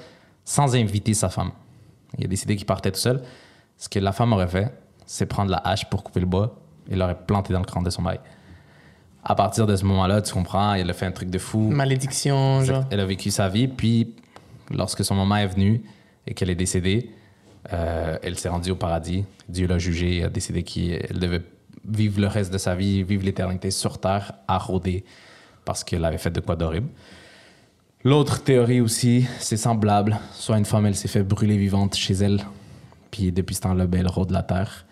[0.46, 1.50] sans inviter sa femme.
[2.20, 3.24] Il a décidé qu'il partait tout seul.
[3.76, 4.72] Ce que la femme aurait fait,
[5.08, 6.60] c'est prendre la hache pour couper le bois
[6.92, 8.20] et l'aurait planté dans le crâne de son mari.
[9.30, 11.60] À partir de ce moment-là, tu comprends, elle a fait un truc de fou.
[11.60, 12.86] Malédiction, genre.
[12.90, 14.16] Elle a vécu sa vie, puis
[14.72, 15.82] lorsque son moment est venu
[16.26, 17.12] et qu'elle est décédée,
[17.74, 19.26] euh, elle s'est rendue au paradis.
[19.50, 21.42] Dieu l'a jugée et a décidé qu'elle devait
[21.86, 25.04] vivre le reste de sa vie, vivre l'éternité sur terre, à rôder,
[25.66, 26.88] parce qu'elle avait fait de quoi d'horrible.
[28.06, 30.18] L'autre théorie aussi, c'est semblable.
[30.32, 32.46] Soit une femme, elle s'est fait brûler vivante chez elle,
[33.12, 34.86] puis depuis ce temps-là, ben, elle rôde la terre.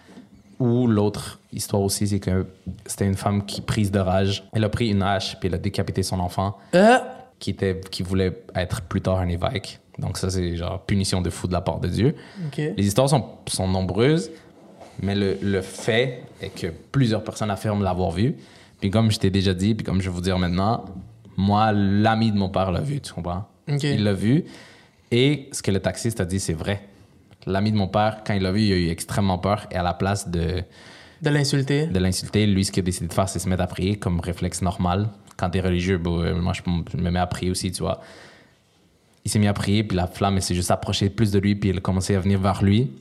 [0.60, 2.46] Ou l'autre histoire aussi, c'est que
[2.86, 5.58] c'était une femme qui, prise de rage, elle a pris une hache, puis elle a
[5.58, 6.98] décapité son enfant Euh,
[7.40, 9.80] qui, était, qui voulait être plus tard un évêque.
[10.00, 12.16] Donc ça, c'est genre punition de fou de la part de Dieu.
[12.78, 14.32] Les histoires sont, sont nombreuses,
[15.02, 18.36] mais le, le fait est que plusieurs personnes affirment l'avoir vu.
[18.80, 20.86] Puis comme je t'ai déjà dit, puis comme je vais vous dire maintenant,
[21.38, 23.46] moi, l'ami de mon père l'a vu, tu comprends?
[23.96, 24.46] Il l'a vu.
[25.12, 26.88] Et ce que le taxiste a dit, c'est vrai.
[27.46, 29.68] L'ami de mon père, quand il l'a vu, il a eu extrêmement peur.
[29.72, 30.64] Et à la place de,
[31.22, 31.88] De l'insulter.
[31.88, 34.20] de l'insulter, lui, ce qu'il a décidé de faire, c'est se mettre à prier comme
[34.20, 35.10] réflexe normal.
[35.38, 36.62] Quand t'es religieux, bon, euh, moi, je,
[36.98, 38.02] me mets à prier aussi, tu vois.
[39.26, 41.56] Il s'est mis à prier, puis la flamme, elle s'est juste approchée plus de lui,
[41.56, 42.92] puis elle a commencé à venir vers lui.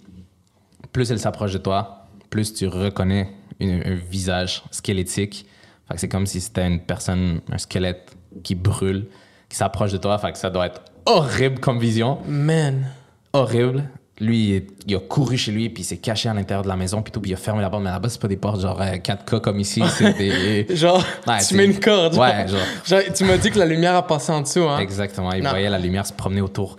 [0.92, 3.30] Plus elle s'approche de toi, plus tu reconnais
[3.60, 5.46] une- un visage squelettique.
[5.88, 9.06] Fait que c'est comme si c'était une personne, un squelette qui brûle,
[9.48, 10.18] qui s'approche de toi.
[10.18, 12.86] Fait que ça doit être horrible comme vision Man.
[13.32, 13.84] horrible.
[14.20, 17.02] Lui, il, a couru chez lui, puis il s'est caché à l'intérieur de la maison,
[17.02, 17.82] puis tout, puis il a fermé la porte.
[17.82, 20.12] Mais là-bas, c'est pas des portes genre euh, 4K comme ici, c'est
[20.68, 20.76] des.
[20.76, 22.14] Genre, Ouais, tu mets une corde.
[22.14, 22.60] Ouais, genre.
[22.86, 24.78] Genre, tu m'as dit que la lumière a passé en dessous, hein?
[24.78, 25.32] Exactement.
[25.32, 25.50] Il Non.
[25.50, 26.76] voyait la lumière se promener autour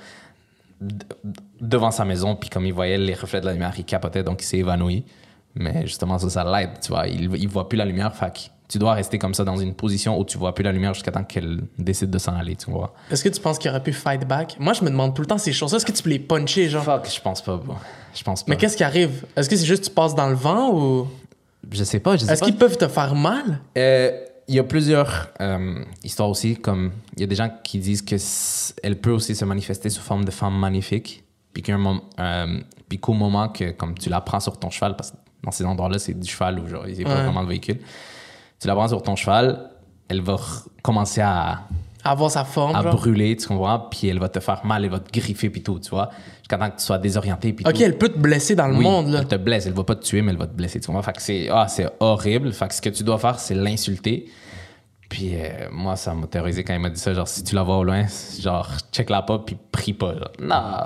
[0.80, 1.06] d-
[1.60, 4.42] devant sa maison, puis comme il voyait les reflets de la lumière, il capotait, donc
[4.42, 5.04] il s'est évanoui.
[5.56, 7.06] Mais justement, ça, ça l'aide, tu vois.
[7.08, 10.20] Il, il voit plus la lumière, fait tu dois rester comme ça dans une position
[10.20, 12.94] où tu vois plus la lumière jusqu'à temps qu'elle décide de s'en aller, tu vois.
[13.12, 14.56] Est-ce que tu penses qu'il aurait pu fight back?
[14.60, 15.74] Moi, je me demande tout le temps ces choses.
[15.74, 16.84] Est-ce que tu peux les puncher, genre?
[16.84, 17.76] Fuck, je pense pas, bro.
[18.16, 18.50] Je pense pas.
[18.50, 19.26] Mais qu'est-ce qui arrive?
[19.36, 21.08] Est-ce que c'est juste que tu passes dans le vent ou?
[21.72, 23.60] Je sais pas, Est-ce qu'ils peuvent te faire mal?
[23.78, 24.12] Euh,
[24.48, 28.04] Il y a plusieurs euh, histoires aussi, comme il y a des gens qui disent
[28.04, 28.16] que
[28.84, 33.50] elle peut aussi se manifester sous forme de femme magnifique, puis euh, puis qu'au moment
[33.50, 36.30] que comme tu la prends sur ton cheval, parce que dans ces endroits-là c'est du
[36.30, 37.24] cheval ou genre il n'y a pas Ouais.
[37.24, 37.80] vraiment de véhicule,
[38.60, 39.70] tu la prends sur ton cheval,
[40.08, 40.38] elle va
[40.82, 41.62] commencer à,
[42.04, 42.94] Avoir sa forme, à genre?
[42.96, 45.80] brûler, tu comprends, puis elle va te faire mal, elle va te griffer puis tout,
[45.80, 47.82] tu vois, jusqu'à temps que tu sois désorienté puis Ok, tout.
[47.82, 49.20] elle peut te blesser dans le Oui, monde, là.
[49.22, 50.80] Elle te blesse, elle va pas te tuer, mais elle va te blesser.
[50.80, 51.02] Tu comprends?
[51.02, 52.54] Fait que c'est ah, c'est horrible.
[52.54, 54.30] Fait que ce que tu dois faire, c'est l'insulter.
[55.10, 57.14] Puis euh, moi, ça m'a terrorisé quand il m'a dit ça.
[57.14, 58.06] Genre, si tu la vois au loin,
[58.40, 60.14] genre, check la pas, puis prie pas.
[60.14, 60.32] Genre.
[60.40, 60.82] Non,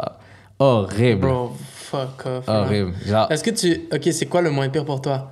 [0.59, 1.22] horrible.
[1.28, 2.47] Bro, fuck off.
[2.47, 2.93] horrible.
[3.05, 3.88] Genre, Est-ce que tu.
[3.93, 5.32] Ok, c'est quoi le moins pire pour toi?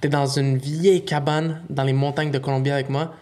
[0.00, 3.14] T'es dans une vieille cabane dans les montagnes de Colombie avec moi,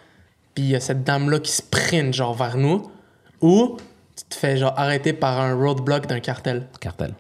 [0.55, 2.91] puis il y a cette dame-là qui sprint, genre, vers nous,
[3.41, 3.77] ou
[4.17, 6.67] tu te fais, genre, arrêter par un roadblock d'un cartel.
[6.81, 7.15] cartel.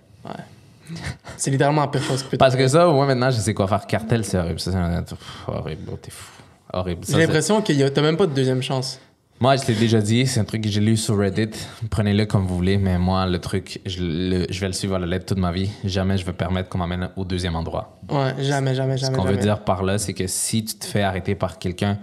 [1.36, 3.86] C'est littéralement la pire chose que Parce que ça, moi, maintenant, je sais quoi faire.
[3.86, 4.58] Cartel, c'est horrible.
[4.58, 6.32] Ça, c'est un- pff, horrible, bro, t'es fou.
[6.72, 7.02] Horrible.
[7.08, 9.00] J'ai l'impression que t'as même pas de deuxième chance.
[9.40, 11.50] Moi, je l'ai déjà dit, c'est un truc que j'ai lu sur Reddit.
[11.90, 14.98] Prenez-le comme vous voulez, mais moi, le truc, je, le- je vais le suivre à
[14.98, 15.70] la lettre toute ma vie.
[15.84, 18.00] Jamais je vais permettre qu'on m'amène au deuxième endroit.
[18.10, 19.16] Ouais, jamais, jamais, Ce jamais.
[19.16, 21.98] qu'on veut dire par là, c'est que si tu te fais arrêter par quelqu'un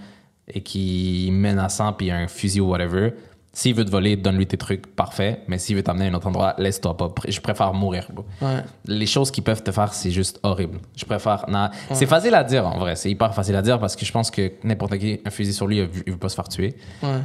[0.48, 3.14] et qui menaçant puis il y a un fusil ou whatever,
[3.56, 5.40] S'il veut te voler, donne-lui tes trucs, parfait.
[5.48, 7.10] Mais s'il veut t'amener à un autre endroit, laisse-toi pas.
[7.26, 8.06] Je préfère mourir.
[8.42, 8.60] Ouais.
[8.86, 10.80] Les choses qu'ils peuvent te faire, c'est juste horrible.
[10.98, 11.46] Je préfère.
[11.48, 11.70] non.
[11.94, 12.98] C'est facile à dire, en vrai.
[12.98, 15.68] C'est hyper facile à dire parce que je pense que n'importe qui, un fusil sur
[15.68, 16.76] lui, il veut, il veut pas se faire tuer.
[17.02, 17.22] Ouais.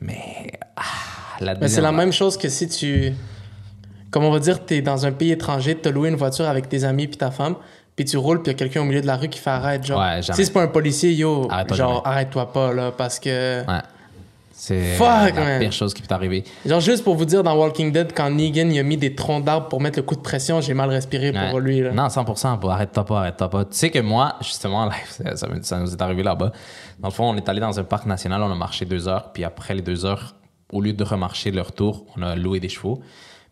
[0.00, 0.52] Mais.
[0.74, 0.82] ah,
[1.40, 3.12] la Mais c'est la même chose que si tu.
[4.10, 6.84] Comme on va dire, t'es dans un pays étranger, t'as loué une voiture avec tes
[6.84, 7.56] amis puis ta femme,
[7.94, 9.50] puis tu roules, puis il y a quelqu'un au milieu de la rue qui fait
[9.50, 10.00] arrête, genre.
[10.00, 13.60] Ouais, si c'est pas un policier, yo, Arrête-toi genre, arrête-toi pas, là, parce que.
[13.66, 13.82] Ouais.
[14.60, 15.60] C'est Fuck, la man.
[15.60, 16.42] pire chose qui peut t'arriver.
[16.66, 19.44] Genre, juste pour vous dire, dans Walking Dead, quand Negan il a mis des troncs
[19.44, 21.92] d'arbres pour mettre le coup de pression, j'ai mal respiré pour lui, là.
[21.92, 22.58] Non, 100%.
[22.58, 22.70] bro.
[22.70, 23.64] Arrête-toi pas, arrête-toi pas.
[23.66, 24.94] Tu sais que moi, justement, là,
[25.36, 26.50] ça, ça nous est arrivé là-bas.
[26.98, 29.32] Dans le fond, on est allé dans un parc national, on a marché deux heures,
[29.32, 30.34] puis après les deux heures,
[30.72, 33.00] au lieu de remarcher le retour, on a loué des chevaux.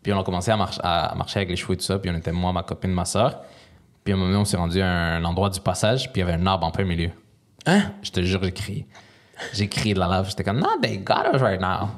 [0.02, 2.10] Puis on a commencé à, marcher à marcher avec les chevaux et tout ça, puis
[2.10, 3.42] on était moi, ma copine, ma soeur.
[4.02, 6.28] Puis à un moment on s'est rendu à un endroit du passage, puis il y
[6.28, 7.10] avait un arbre en plein milieu.
[7.64, 7.92] Hein?
[8.02, 8.86] Je te jure, j'ai crié.
[9.52, 10.28] J'ai crié de la lave.
[10.28, 11.88] J'étais comme, non, they got us right now.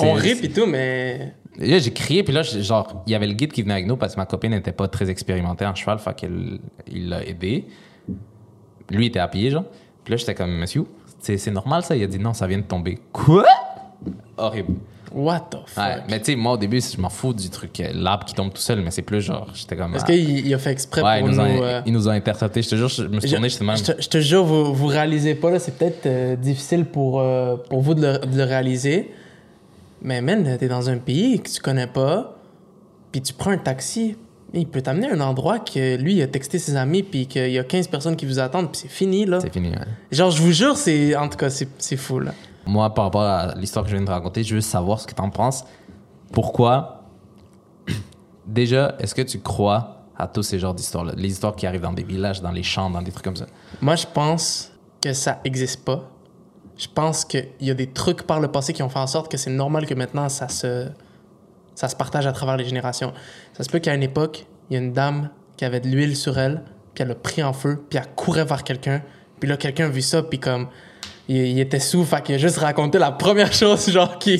[0.00, 1.34] On rit pis tout, mais.
[1.58, 3.86] et Là, j'ai crié, puis là, genre, il y avait le guide qui venait avec
[3.86, 6.60] nous parce que ma copine n'était pas très expérimentée en cheval, fait qu'il
[6.90, 7.66] il l'a aidé.
[8.90, 9.64] Lui, il était à pied, genre.
[10.04, 10.84] Puis là, j'étais comme, monsieur,
[11.20, 11.94] c'est normal ça?
[11.96, 12.98] Il a dit, non, ça vient de tomber.
[13.12, 13.44] Quoi?
[14.36, 14.74] Horrible.
[15.12, 15.84] What the fuck?
[15.84, 18.34] Ouais, mais tu sais, moi, au début, je m'en fous du truc, euh, l'arbre qui
[18.34, 19.94] tombe tout seul, mais c'est plus genre, j'étais comme.
[19.94, 20.12] Est-ce ah.
[20.12, 21.40] qu'il il a fait exprès Ouais, pour nous, nous.
[21.40, 22.62] a, euh, il nous a intercepté.
[22.62, 23.76] Je te jure, je me suis Je, tourné, même.
[23.76, 27.20] je te, je te jure, vous, vous réalisez pas, là, c'est peut-être euh, difficile pour,
[27.20, 29.10] euh, pour vous de le, de le réaliser.
[30.02, 32.36] Mais man, t'es dans un pays que tu connais pas,
[33.10, 34.16] puis tu prends un taxi,
[34.54, 37.50] il peut t'amener à un endroit que lui, il a texté ses amis, puis qu'il
[37.50, 39.40] y a 15 personnes qui vous attendent, puis c'est fini, là.
[39.40, 39.76] C'est fini, ouais.
[40.12, 41.16] Genre, je vous jure, c'est.
[41.16, 42.32] En tout cas, c'est fou, là.
[42.68, 45.06] Moi, par rapport à l'histoire que je viens de te raconter, je veux savoir ce
[45.06, 45.64] que tu en penses.
[46.34, 47.04] Pourquoi?
[48.46, 51.14] Déjà, est-ce que tu crois à tous ces genres d'histoires-là?
[51.16, 53.46] Les histoires qui arrivent dans des villages, dans les champs, dans des trucs comme ça.
[53.80, 56.10] Moi, je pense que ça existe pas.
[56.76, 59.30] Je pense qu'il y a des trucs par le passé qui ont fait en sorte
[59.30, 60.88] que c'est normal que maintenant ça se,
[61.74, 63.14] ça se partage à travers les générations.
[63.54, 66.14] Ça se peut qu'à une époque, il y a une dame qui avait de l'huile
[66.14, 66.62] sur elle,
[66.92, 69.00] puis elle a pris en feu, puis elle courait vers quelqu'un.
[69.40, 70.68] Puis là, quelqu'un a vu ça, puis comme.
[71.28, 74.38] Il, il était sous, fait qu'il a juste raconté la première chose, genre, qui,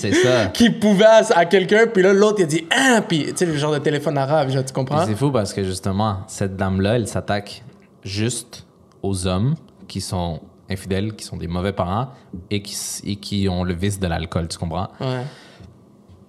[0.71, 3.57] pouvait à, à quelqu'un, puis là, l'autre, il a dit, ah, puis tu sais, le
[3.57, 5.05] genre de téléphone arabe, genre, tu comprends?
[5.05, 7.63] C'est fou parce que justement, cette dame-là, elle s'attaque
[8.03, 8.67] juste
[9.03, 9.55] aux hommes
[9.87, 12.09] qui sont infidèles, qui sont des mauvais parents
[12.51, 14.89] et qui, et qui ont le vice de l'alcool, tu comprends?
[15.01, 15.23] Ouais.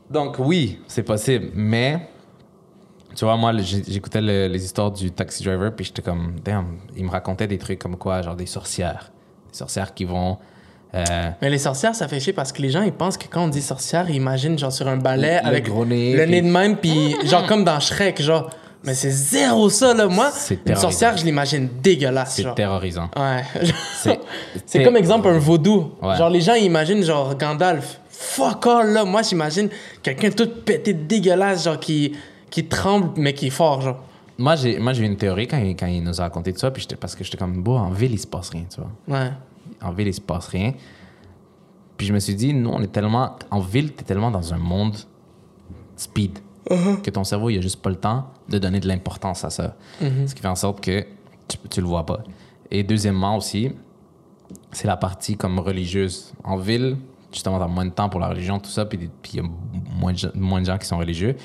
[0.10, 2.10] Donc oui, c'est possible, mais
[3.16, 7.06] tu vois, moi, j'écoutais le- les histoires du taxi driver, puis j'étais comme, damn, il
[7.06, 9.12] me racontait des trucs comme quoi, genre des sorcières.
[9.52, 10.38] Des sorcières qui vont...
[10.96, 13.44] euh, Mais les sorcières, ça fait chier parce que les gens, ils pensent que quand
[13.44, 16.32] on dit sorcière, ils imaginent genre sur un balai Le avec gros nez, le puis-
[16.32, 18.50] nez de même, puis genre comme dans Shrek, genre.
[18.82, 20.08] Mais c'est zéro ça, là.
[20.08, 20.90] Moi, C'est une terrorisant.
[20.90, 23.10] sorcière, je l'imagine dégueulasse, c'est terrorisant.
[23.18, 23.44] Ouais.
[23.94, 24.20] C'est-
[24.66, 25.92] c'est comme exemple un vaudou.
[26.02, 26.16] Ouais.
[26.16, 28.00] Genre les gens, ils imaginent genre Gandalf.
[28.10, 29.04] Fuck all, là.
[29.06, 29.70] Moi, j'imagine
[30.02, 32.14] quelqu'un tout pété dégueulasse, genre qui,
[32.50, 33.98] qui tremble, mais qui est fort, genre.
[34.38, 36.60] Moi, j'ai moi, j'ai eu une théorie quand il, quand il nous a raconté tout
[36.60, 38.80] ça, puis j'étais parce que j'étais comme, bon, en ville, il se passe rien, tu
[38.80, 39.20] vois.
[39.20, 39.30] Ouais.
[39.82, 40.74] En ville, il se passe rien.
[41.98, 43.36] Puis je me suis dit, nous, on est tellement...
[43.52, 44.98] En ville, t'es tellement dans un monde
[45.96, 46.40] speed
[47.04, 49.76] que ton cerveau, il a juste pas le temps de donner de l'importance à ça.
[50.00, 51.06] Ce qui fait en sorte que
[51.48, 52.20] tu, tu le vois pas.
[52.70, 53.72] Et deuxièmement aussi,
[54.72, 56.34] c'est la partie comme religieuse.
[56.44, 56.98] En ville,
[57.32, 59.44] justement, t'as moins de temps pour la religion, tout ça, puis il y a
[60.00, 61.36] moins de, moins de gens qui sont religieux.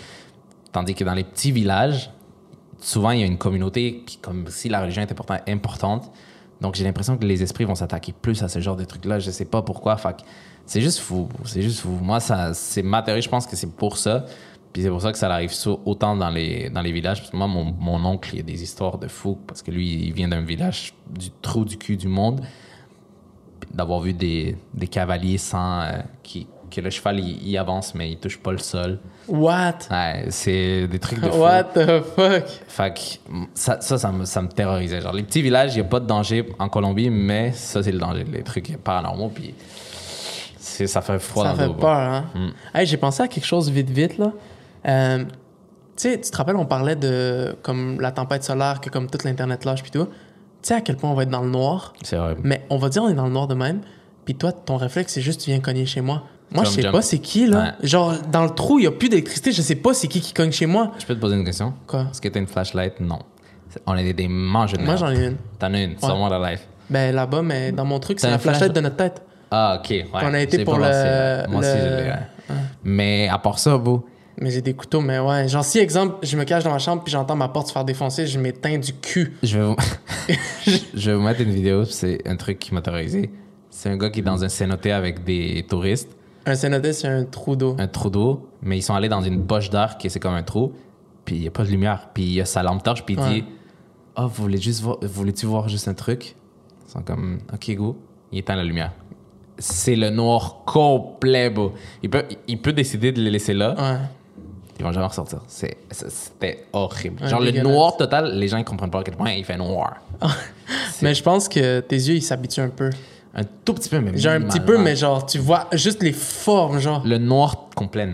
[0.73, 2.11] Tandis que dans les petits villages,
[2.79, 6.11] souvent, il y a une communauté qui, comme si la religion était pourtant importante.
[6.65, 9.19] Donc, j'ai l'impression que les esprits vont s'attaquer plus à ce genre de trucs-là.
[9.19, 9.99] Je sais pas pourquoi.
[10.65, 11.29] C'est juste fou.
[11.45, 11.91] C'est juste fou.
[12.01, 13.21] Moi, c'est ma théorie.
[13.21, 14.25] Je pense que c'est pour ça.
[14.73, 15.53] Puis c'est pour ça que ça arrive
[15.85, 17.19] autant dans les, dans les villages.
[17.19, 19.39] Parce que moi, mon, mon oncle, il a des histoires de fou.
[19.47, 22.41] Parce que lui, il vient d'un village du trou du cul du monde.
[23.75, 25.83] D'avoir vu des, des cavaliers sans.
[25.83, 28.99] euh, qui, que le cheval, il, il avance, mais il touche pas le sol.
[29.29, 29.75] What?
[29.91, 31.39] Ouais, c'est des trucs de fou.
[31.39, 32.45] What the fuck?
[32.69, 33.01] Fait que
[33.55, 35.01] ça, ça, ça me, ça me terrorisait.
[35.01, 37.93] Genre, les petits villages, il n'y a pas de danger en Colombie, mais ça, c'est
[37.93, 38.25] le danger.
[38.25, 39.55] Les trucs paranormaux, puis
[40.59, 41.75] c'est- ça fait froid Ça dans fait le dos.
[41.75, 42.25] peur, hein?
[42.35, 42.49] Mm.
[42.79, 44.33] Hey, j'ai pensé à quelque chose vite, vite, là.
[44.87, 45.29] Euh, tu
[45.97, 49.65] sais, tu te rappelles, on parlait de comme la tempête solaire, que comme toute l'Internet
[49.65, 50.07] lâche, puis tout.
[50.07, 52.41] Tu sais à quel point on va être dans le noir, C'est horrible.
[52.43, 53.81] mais on va dire on est dans le noir de même,
[54.25, 56.25] puis toi, ton réflexe, c'est juste tu viens cogner chez moi.
[56.53, 57.59] Moi, je sais pas c'est qui, là.
[57.81, 57.89] Ouais.
[57.89, 60.33] Genre, dans le trou, il y a plus d'électricité, je sais pas c'est qui qui
[60.33, 60.93] cogne chez moi.
[60.99, 61.75] Je peux te poser une question?
[61.87, 62.07] Quoi?
[62.11, 63.01] Est-ce que t'as une flashlight?
[63.01, 63.19] Non.
[63.87, 65.37] On est des, mangeurs de Moi, j'en ai une.
[65.59, 66.61] T'en as une, sur moi la life.
[66.89, 69.23] Ben, là-bas, mais dans mon truc, c'est la flash- flashlight de notre tête.
[69.51, 69.91] Ah, ok.
[69.91, 70.05] Ouais.
[70.13, 71.47] Qu'on a été pour le- ouais.
[71.49, 72.11] Moi aussi, le- je l'ai.
[72.11, 72.55] ouais.
[72.85, 74.07] Mais à part ça, beau.
[74.39, 75.49] Mais j'ai des couteaux, mais ouais.
[75.49, 77.85] Genre, si, exemple, je me cache dans ma chambre, puis j'entends ma porte se faire
[77.85, 79.37] défoncer, je m'éteins du cul.
[79.43, 79.77] Je vais vous...
[80.95, 83.31] je vais vous mettre une vidéo, c'est un truc qui m'a terrorisé.
[83.71, 86.11] C'est un gars qui est dans un cénoté avec des touristes.
[86.47, 87.75] Un cénote, c'est un trou d'eau.
[87.79, 90.43] un trou d'eau, mais ils sont allés dans une poche d'air qui c'est comme un
[90.43, 90.73] trou,
[91.25, 93.15] puis il n'y a pas de lumière, puis il y a sa lampe torche, puis
[93.15, 93.41] il Ouais.
[93.41, 93.45] dit
[94.17, 96.37] Oh, vous voulez juste voir, voulez-tu voir juste un truc?
[96.87, 97.97] Ils sont comme Ok, go.
[98.31, 98.93] Il éteint la lumière.
[99.59, 101.73] C'est le noir complet, bro.
[102.03, 103.99] Il peut, il peut décider de les laisser là, Ouais.
[104.79, 105.41] ils vont jamais ressortir.
[105.49, 107.27] C'était horrible.
[107.27, 109.95] Genre, le noir total, les gens ils comprennent pas à quel point il fait noir.
[111.03, 112.91] Mais je pense que tes yeux, ils s'habituent un peu.
[113.37, 116.13] Un tout petit peu, mais Genre un petit peu, mais genre, tu vois juste les
[116.13, 117.03] formes, genre.
[117.05, 118.07] Le noir complet,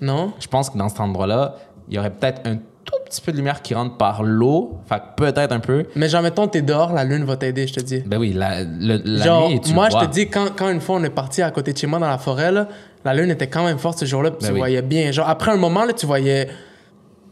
[0.00, 0.32] non.
[0.38, 1.56] Je pense que dans cet endroit-là,
[1.88, 4.78] il y aurait peut-être un tout petit peu de lumière qui rentre par l'eau.
[4.88, 5.86] Fait peut-être un peu.
[5.96, 8.00] Mais genre, mettons, t'es dehors, la lune va t'aider, je te dis.
[8.06, 10.80] Ben oui, la, le- la genre, nuit, tu moi, je te dis, quand, quand une
[10.80, 12.68] fois on est parti à côté de chez moi dans la forêt, là,
[13.04, 14.58] la lune était quand même forte ce jour-là, puis Ben tu oui.
[14.58, 15.10] voyais bien.
[15.10, 16.48] Genre, après un moment, là, tu voyais.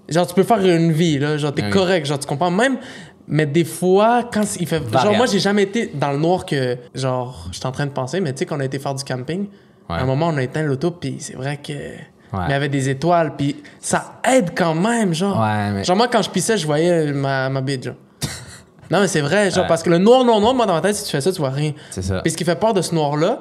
[0.09, 1.37] Genre, tu peux faire une vie, là.
[1.37, 1.73] Genre, t'es Ben oui.
[1.75, 2.51] correct, genre, tu comprends.
[2.51, 2.79] Même.
[3.27, 4.83] Mais des fois, quand il fait.
[4.93, 6.77] Genre, moi, j'ai jamais été dans le noir que.
[6.95, 9.47] Genre, j'étais en train de penser, mais tu sais, qu'on a été faire du camping,
[9.89, 11.73] à un moment, on a éteint l'auto, puis c'est vrai que.
[11.73, 15.41] Mais il y avait des étoiles, puis ça aide quand même, genre.
[15.41, 17.95] Ouais, mais- Genre, moi, quand je pissais, je voyais ma, ma bite, genre.
[18.91, 19.69] non, mais c'est vrai, genre, Ouais.
[19.69, 21.39] parce que le noir, noir, noir, moi, dans ma tête, si tu fais ça, tu
[21.39, 21.73] vois rien.
[21.93, 22.21] C'est ça.
[22.23, 23.39] Puis ce qui fait peur de ce noir-là,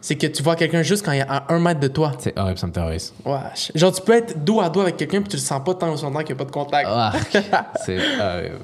[0.00, 2.12] c'est que tu vois quelqu'un juste quand il est à un mètre de toi.
[2.20, 3.12] C'est horrible, ça me terrorise.
[3.24, 3.72] Wesh.
[3.74, 5.90] Genre, tu peux être dos à dos avec quelqu'un, puis tu le sens pas tant
[5.92, 6.88] au son temps qu'il n'y a pas de contact.
[6.88, 7.12] Ah,
[7.84, 8.58] c'est horrible.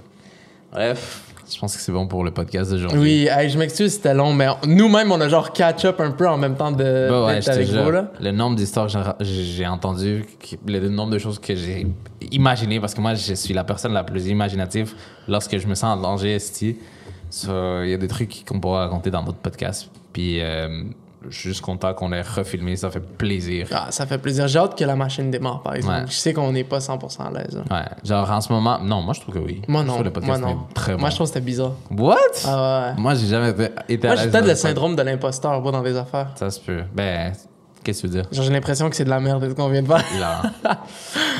[0.73, 2.99] Bref, je pense que c'est bon pour le podcast d'aujourd'hui.
[3.01, 6.39] Oui, hey, je m'excuse, c'était long, mais nous-mêmes, on a genre catch-up un peu en
[6.39, 8.11] même temps de Bah ouais, avec vous, là.
[8.21, 10.25] Le nombre d'histoires que j'ai- entendues,
[10.67, 11.87] le nombre de choses que j'ai
[12.31, 14.95] imaginées, parce que moi, je suis la personne la plus imaginative
[15.29, 16.39] lorsque je me sens en danger,
[17.45, 19.89] Il y a des trucs qu'on pourra raconter dans d'autres podcasts.
[20.13, 20.85] Puis, euh,
[21.31, 23.69] je suis juste content qu'on ait refilmé, ça fait plaisir.
[23.73, 24.49] Ah, ça fait plaisir.
[24.49, 25.95] J'ai hâte que la machine démarre, par exemple.
[26.01, 26.05] Ouais.
[26.07, 27.57] Je sais qu'on n'est pas 100% à l'aise.
[27.69, 27.77] là.
[27.79, 29.63] Ouais, genre en ce moment, non, moi je trouve que oui.
[29.69, 29.93] Moi, Je non.
[29.95, 30.59] trouve le podcast Moi, non.
[30.75, 31.01] très bon.
[31.01, 31.73] Moi, je trouve que c'était bizarre.
[31.91, 32.17] What?
[32.47, 33.01] Ah ouais.
[33.01, 33.51] Moi, j'ai jamais
[33.89, 36.31] été, à Moi, j'ai peut-être le syndrome de l'imposteur, moi, dans des affaires.
[36.37, 36.83] Ça se peut.
[36.95, 37.33] Ben,
[37.85, 38.29] qu'est-ce que tu veux dire?
[38.33, 40.05] Genre, j'ai l'impression que c'est de la merde, ce qu'on vient de faire.
[40.17, 40.43] Hilarant.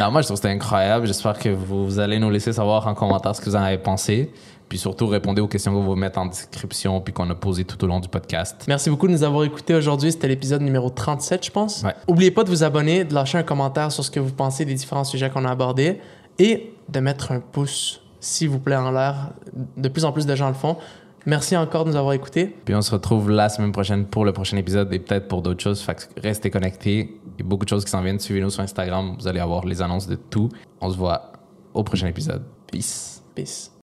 [0.01, 1.07] non, moi, je trouve que c'était incroyable.
[1.07, 4.33] J'espère que vous allez nous laisser savoir en commentaire ce que vous en avez pensé.
[4.73, 7.85] Puis surtout, répondez aux questions qu'on vous mettre en description puis qu'on a posées tout
[7.85, 8.65] au long du podcast.
[8.69, 10.11] Merci beaucoup de nous avoir écoutés aujourd'hui.
[10.11, 11.83] C'était l'épisode numéro 37, je pense.
[11.83, 11.95] Ouais.
[12.09, 14.73] Oubliez pas de vous abonner, de lâcher un commentaire sur ce que vous pensez des
[14.73, 16.01] différents sujets qu'on a abordés
[16.39, 19.33] et de mettre un pouce, s'il vous plaît, en l'air.
[19.77, 20.79] De plus en plus de gens le font.
[21.27, 22.47] Merci encore de nous avoir écoutés.
[22.65, 25.63] Puis on se retrouve la semaine prochaine pour le prochain épisode et peut-être pour d'autres
[25.63, 25.83] choses.
[25.83, 27.21] Fait que restez connectés.
[27.37, 28.19] Il y a beaucoup de choses qui s'en viennent.
[28.19, 29.17] Suivez-nous sur Instagram.
[29.21, 30.49] Vous allez avoir les annonces de tout.
[30.81, 31.31] On se voit
[31.75, 32.43] au prochain épisode.
[32.69, 33.21] Peace.
[33.35, 33.73] Peace.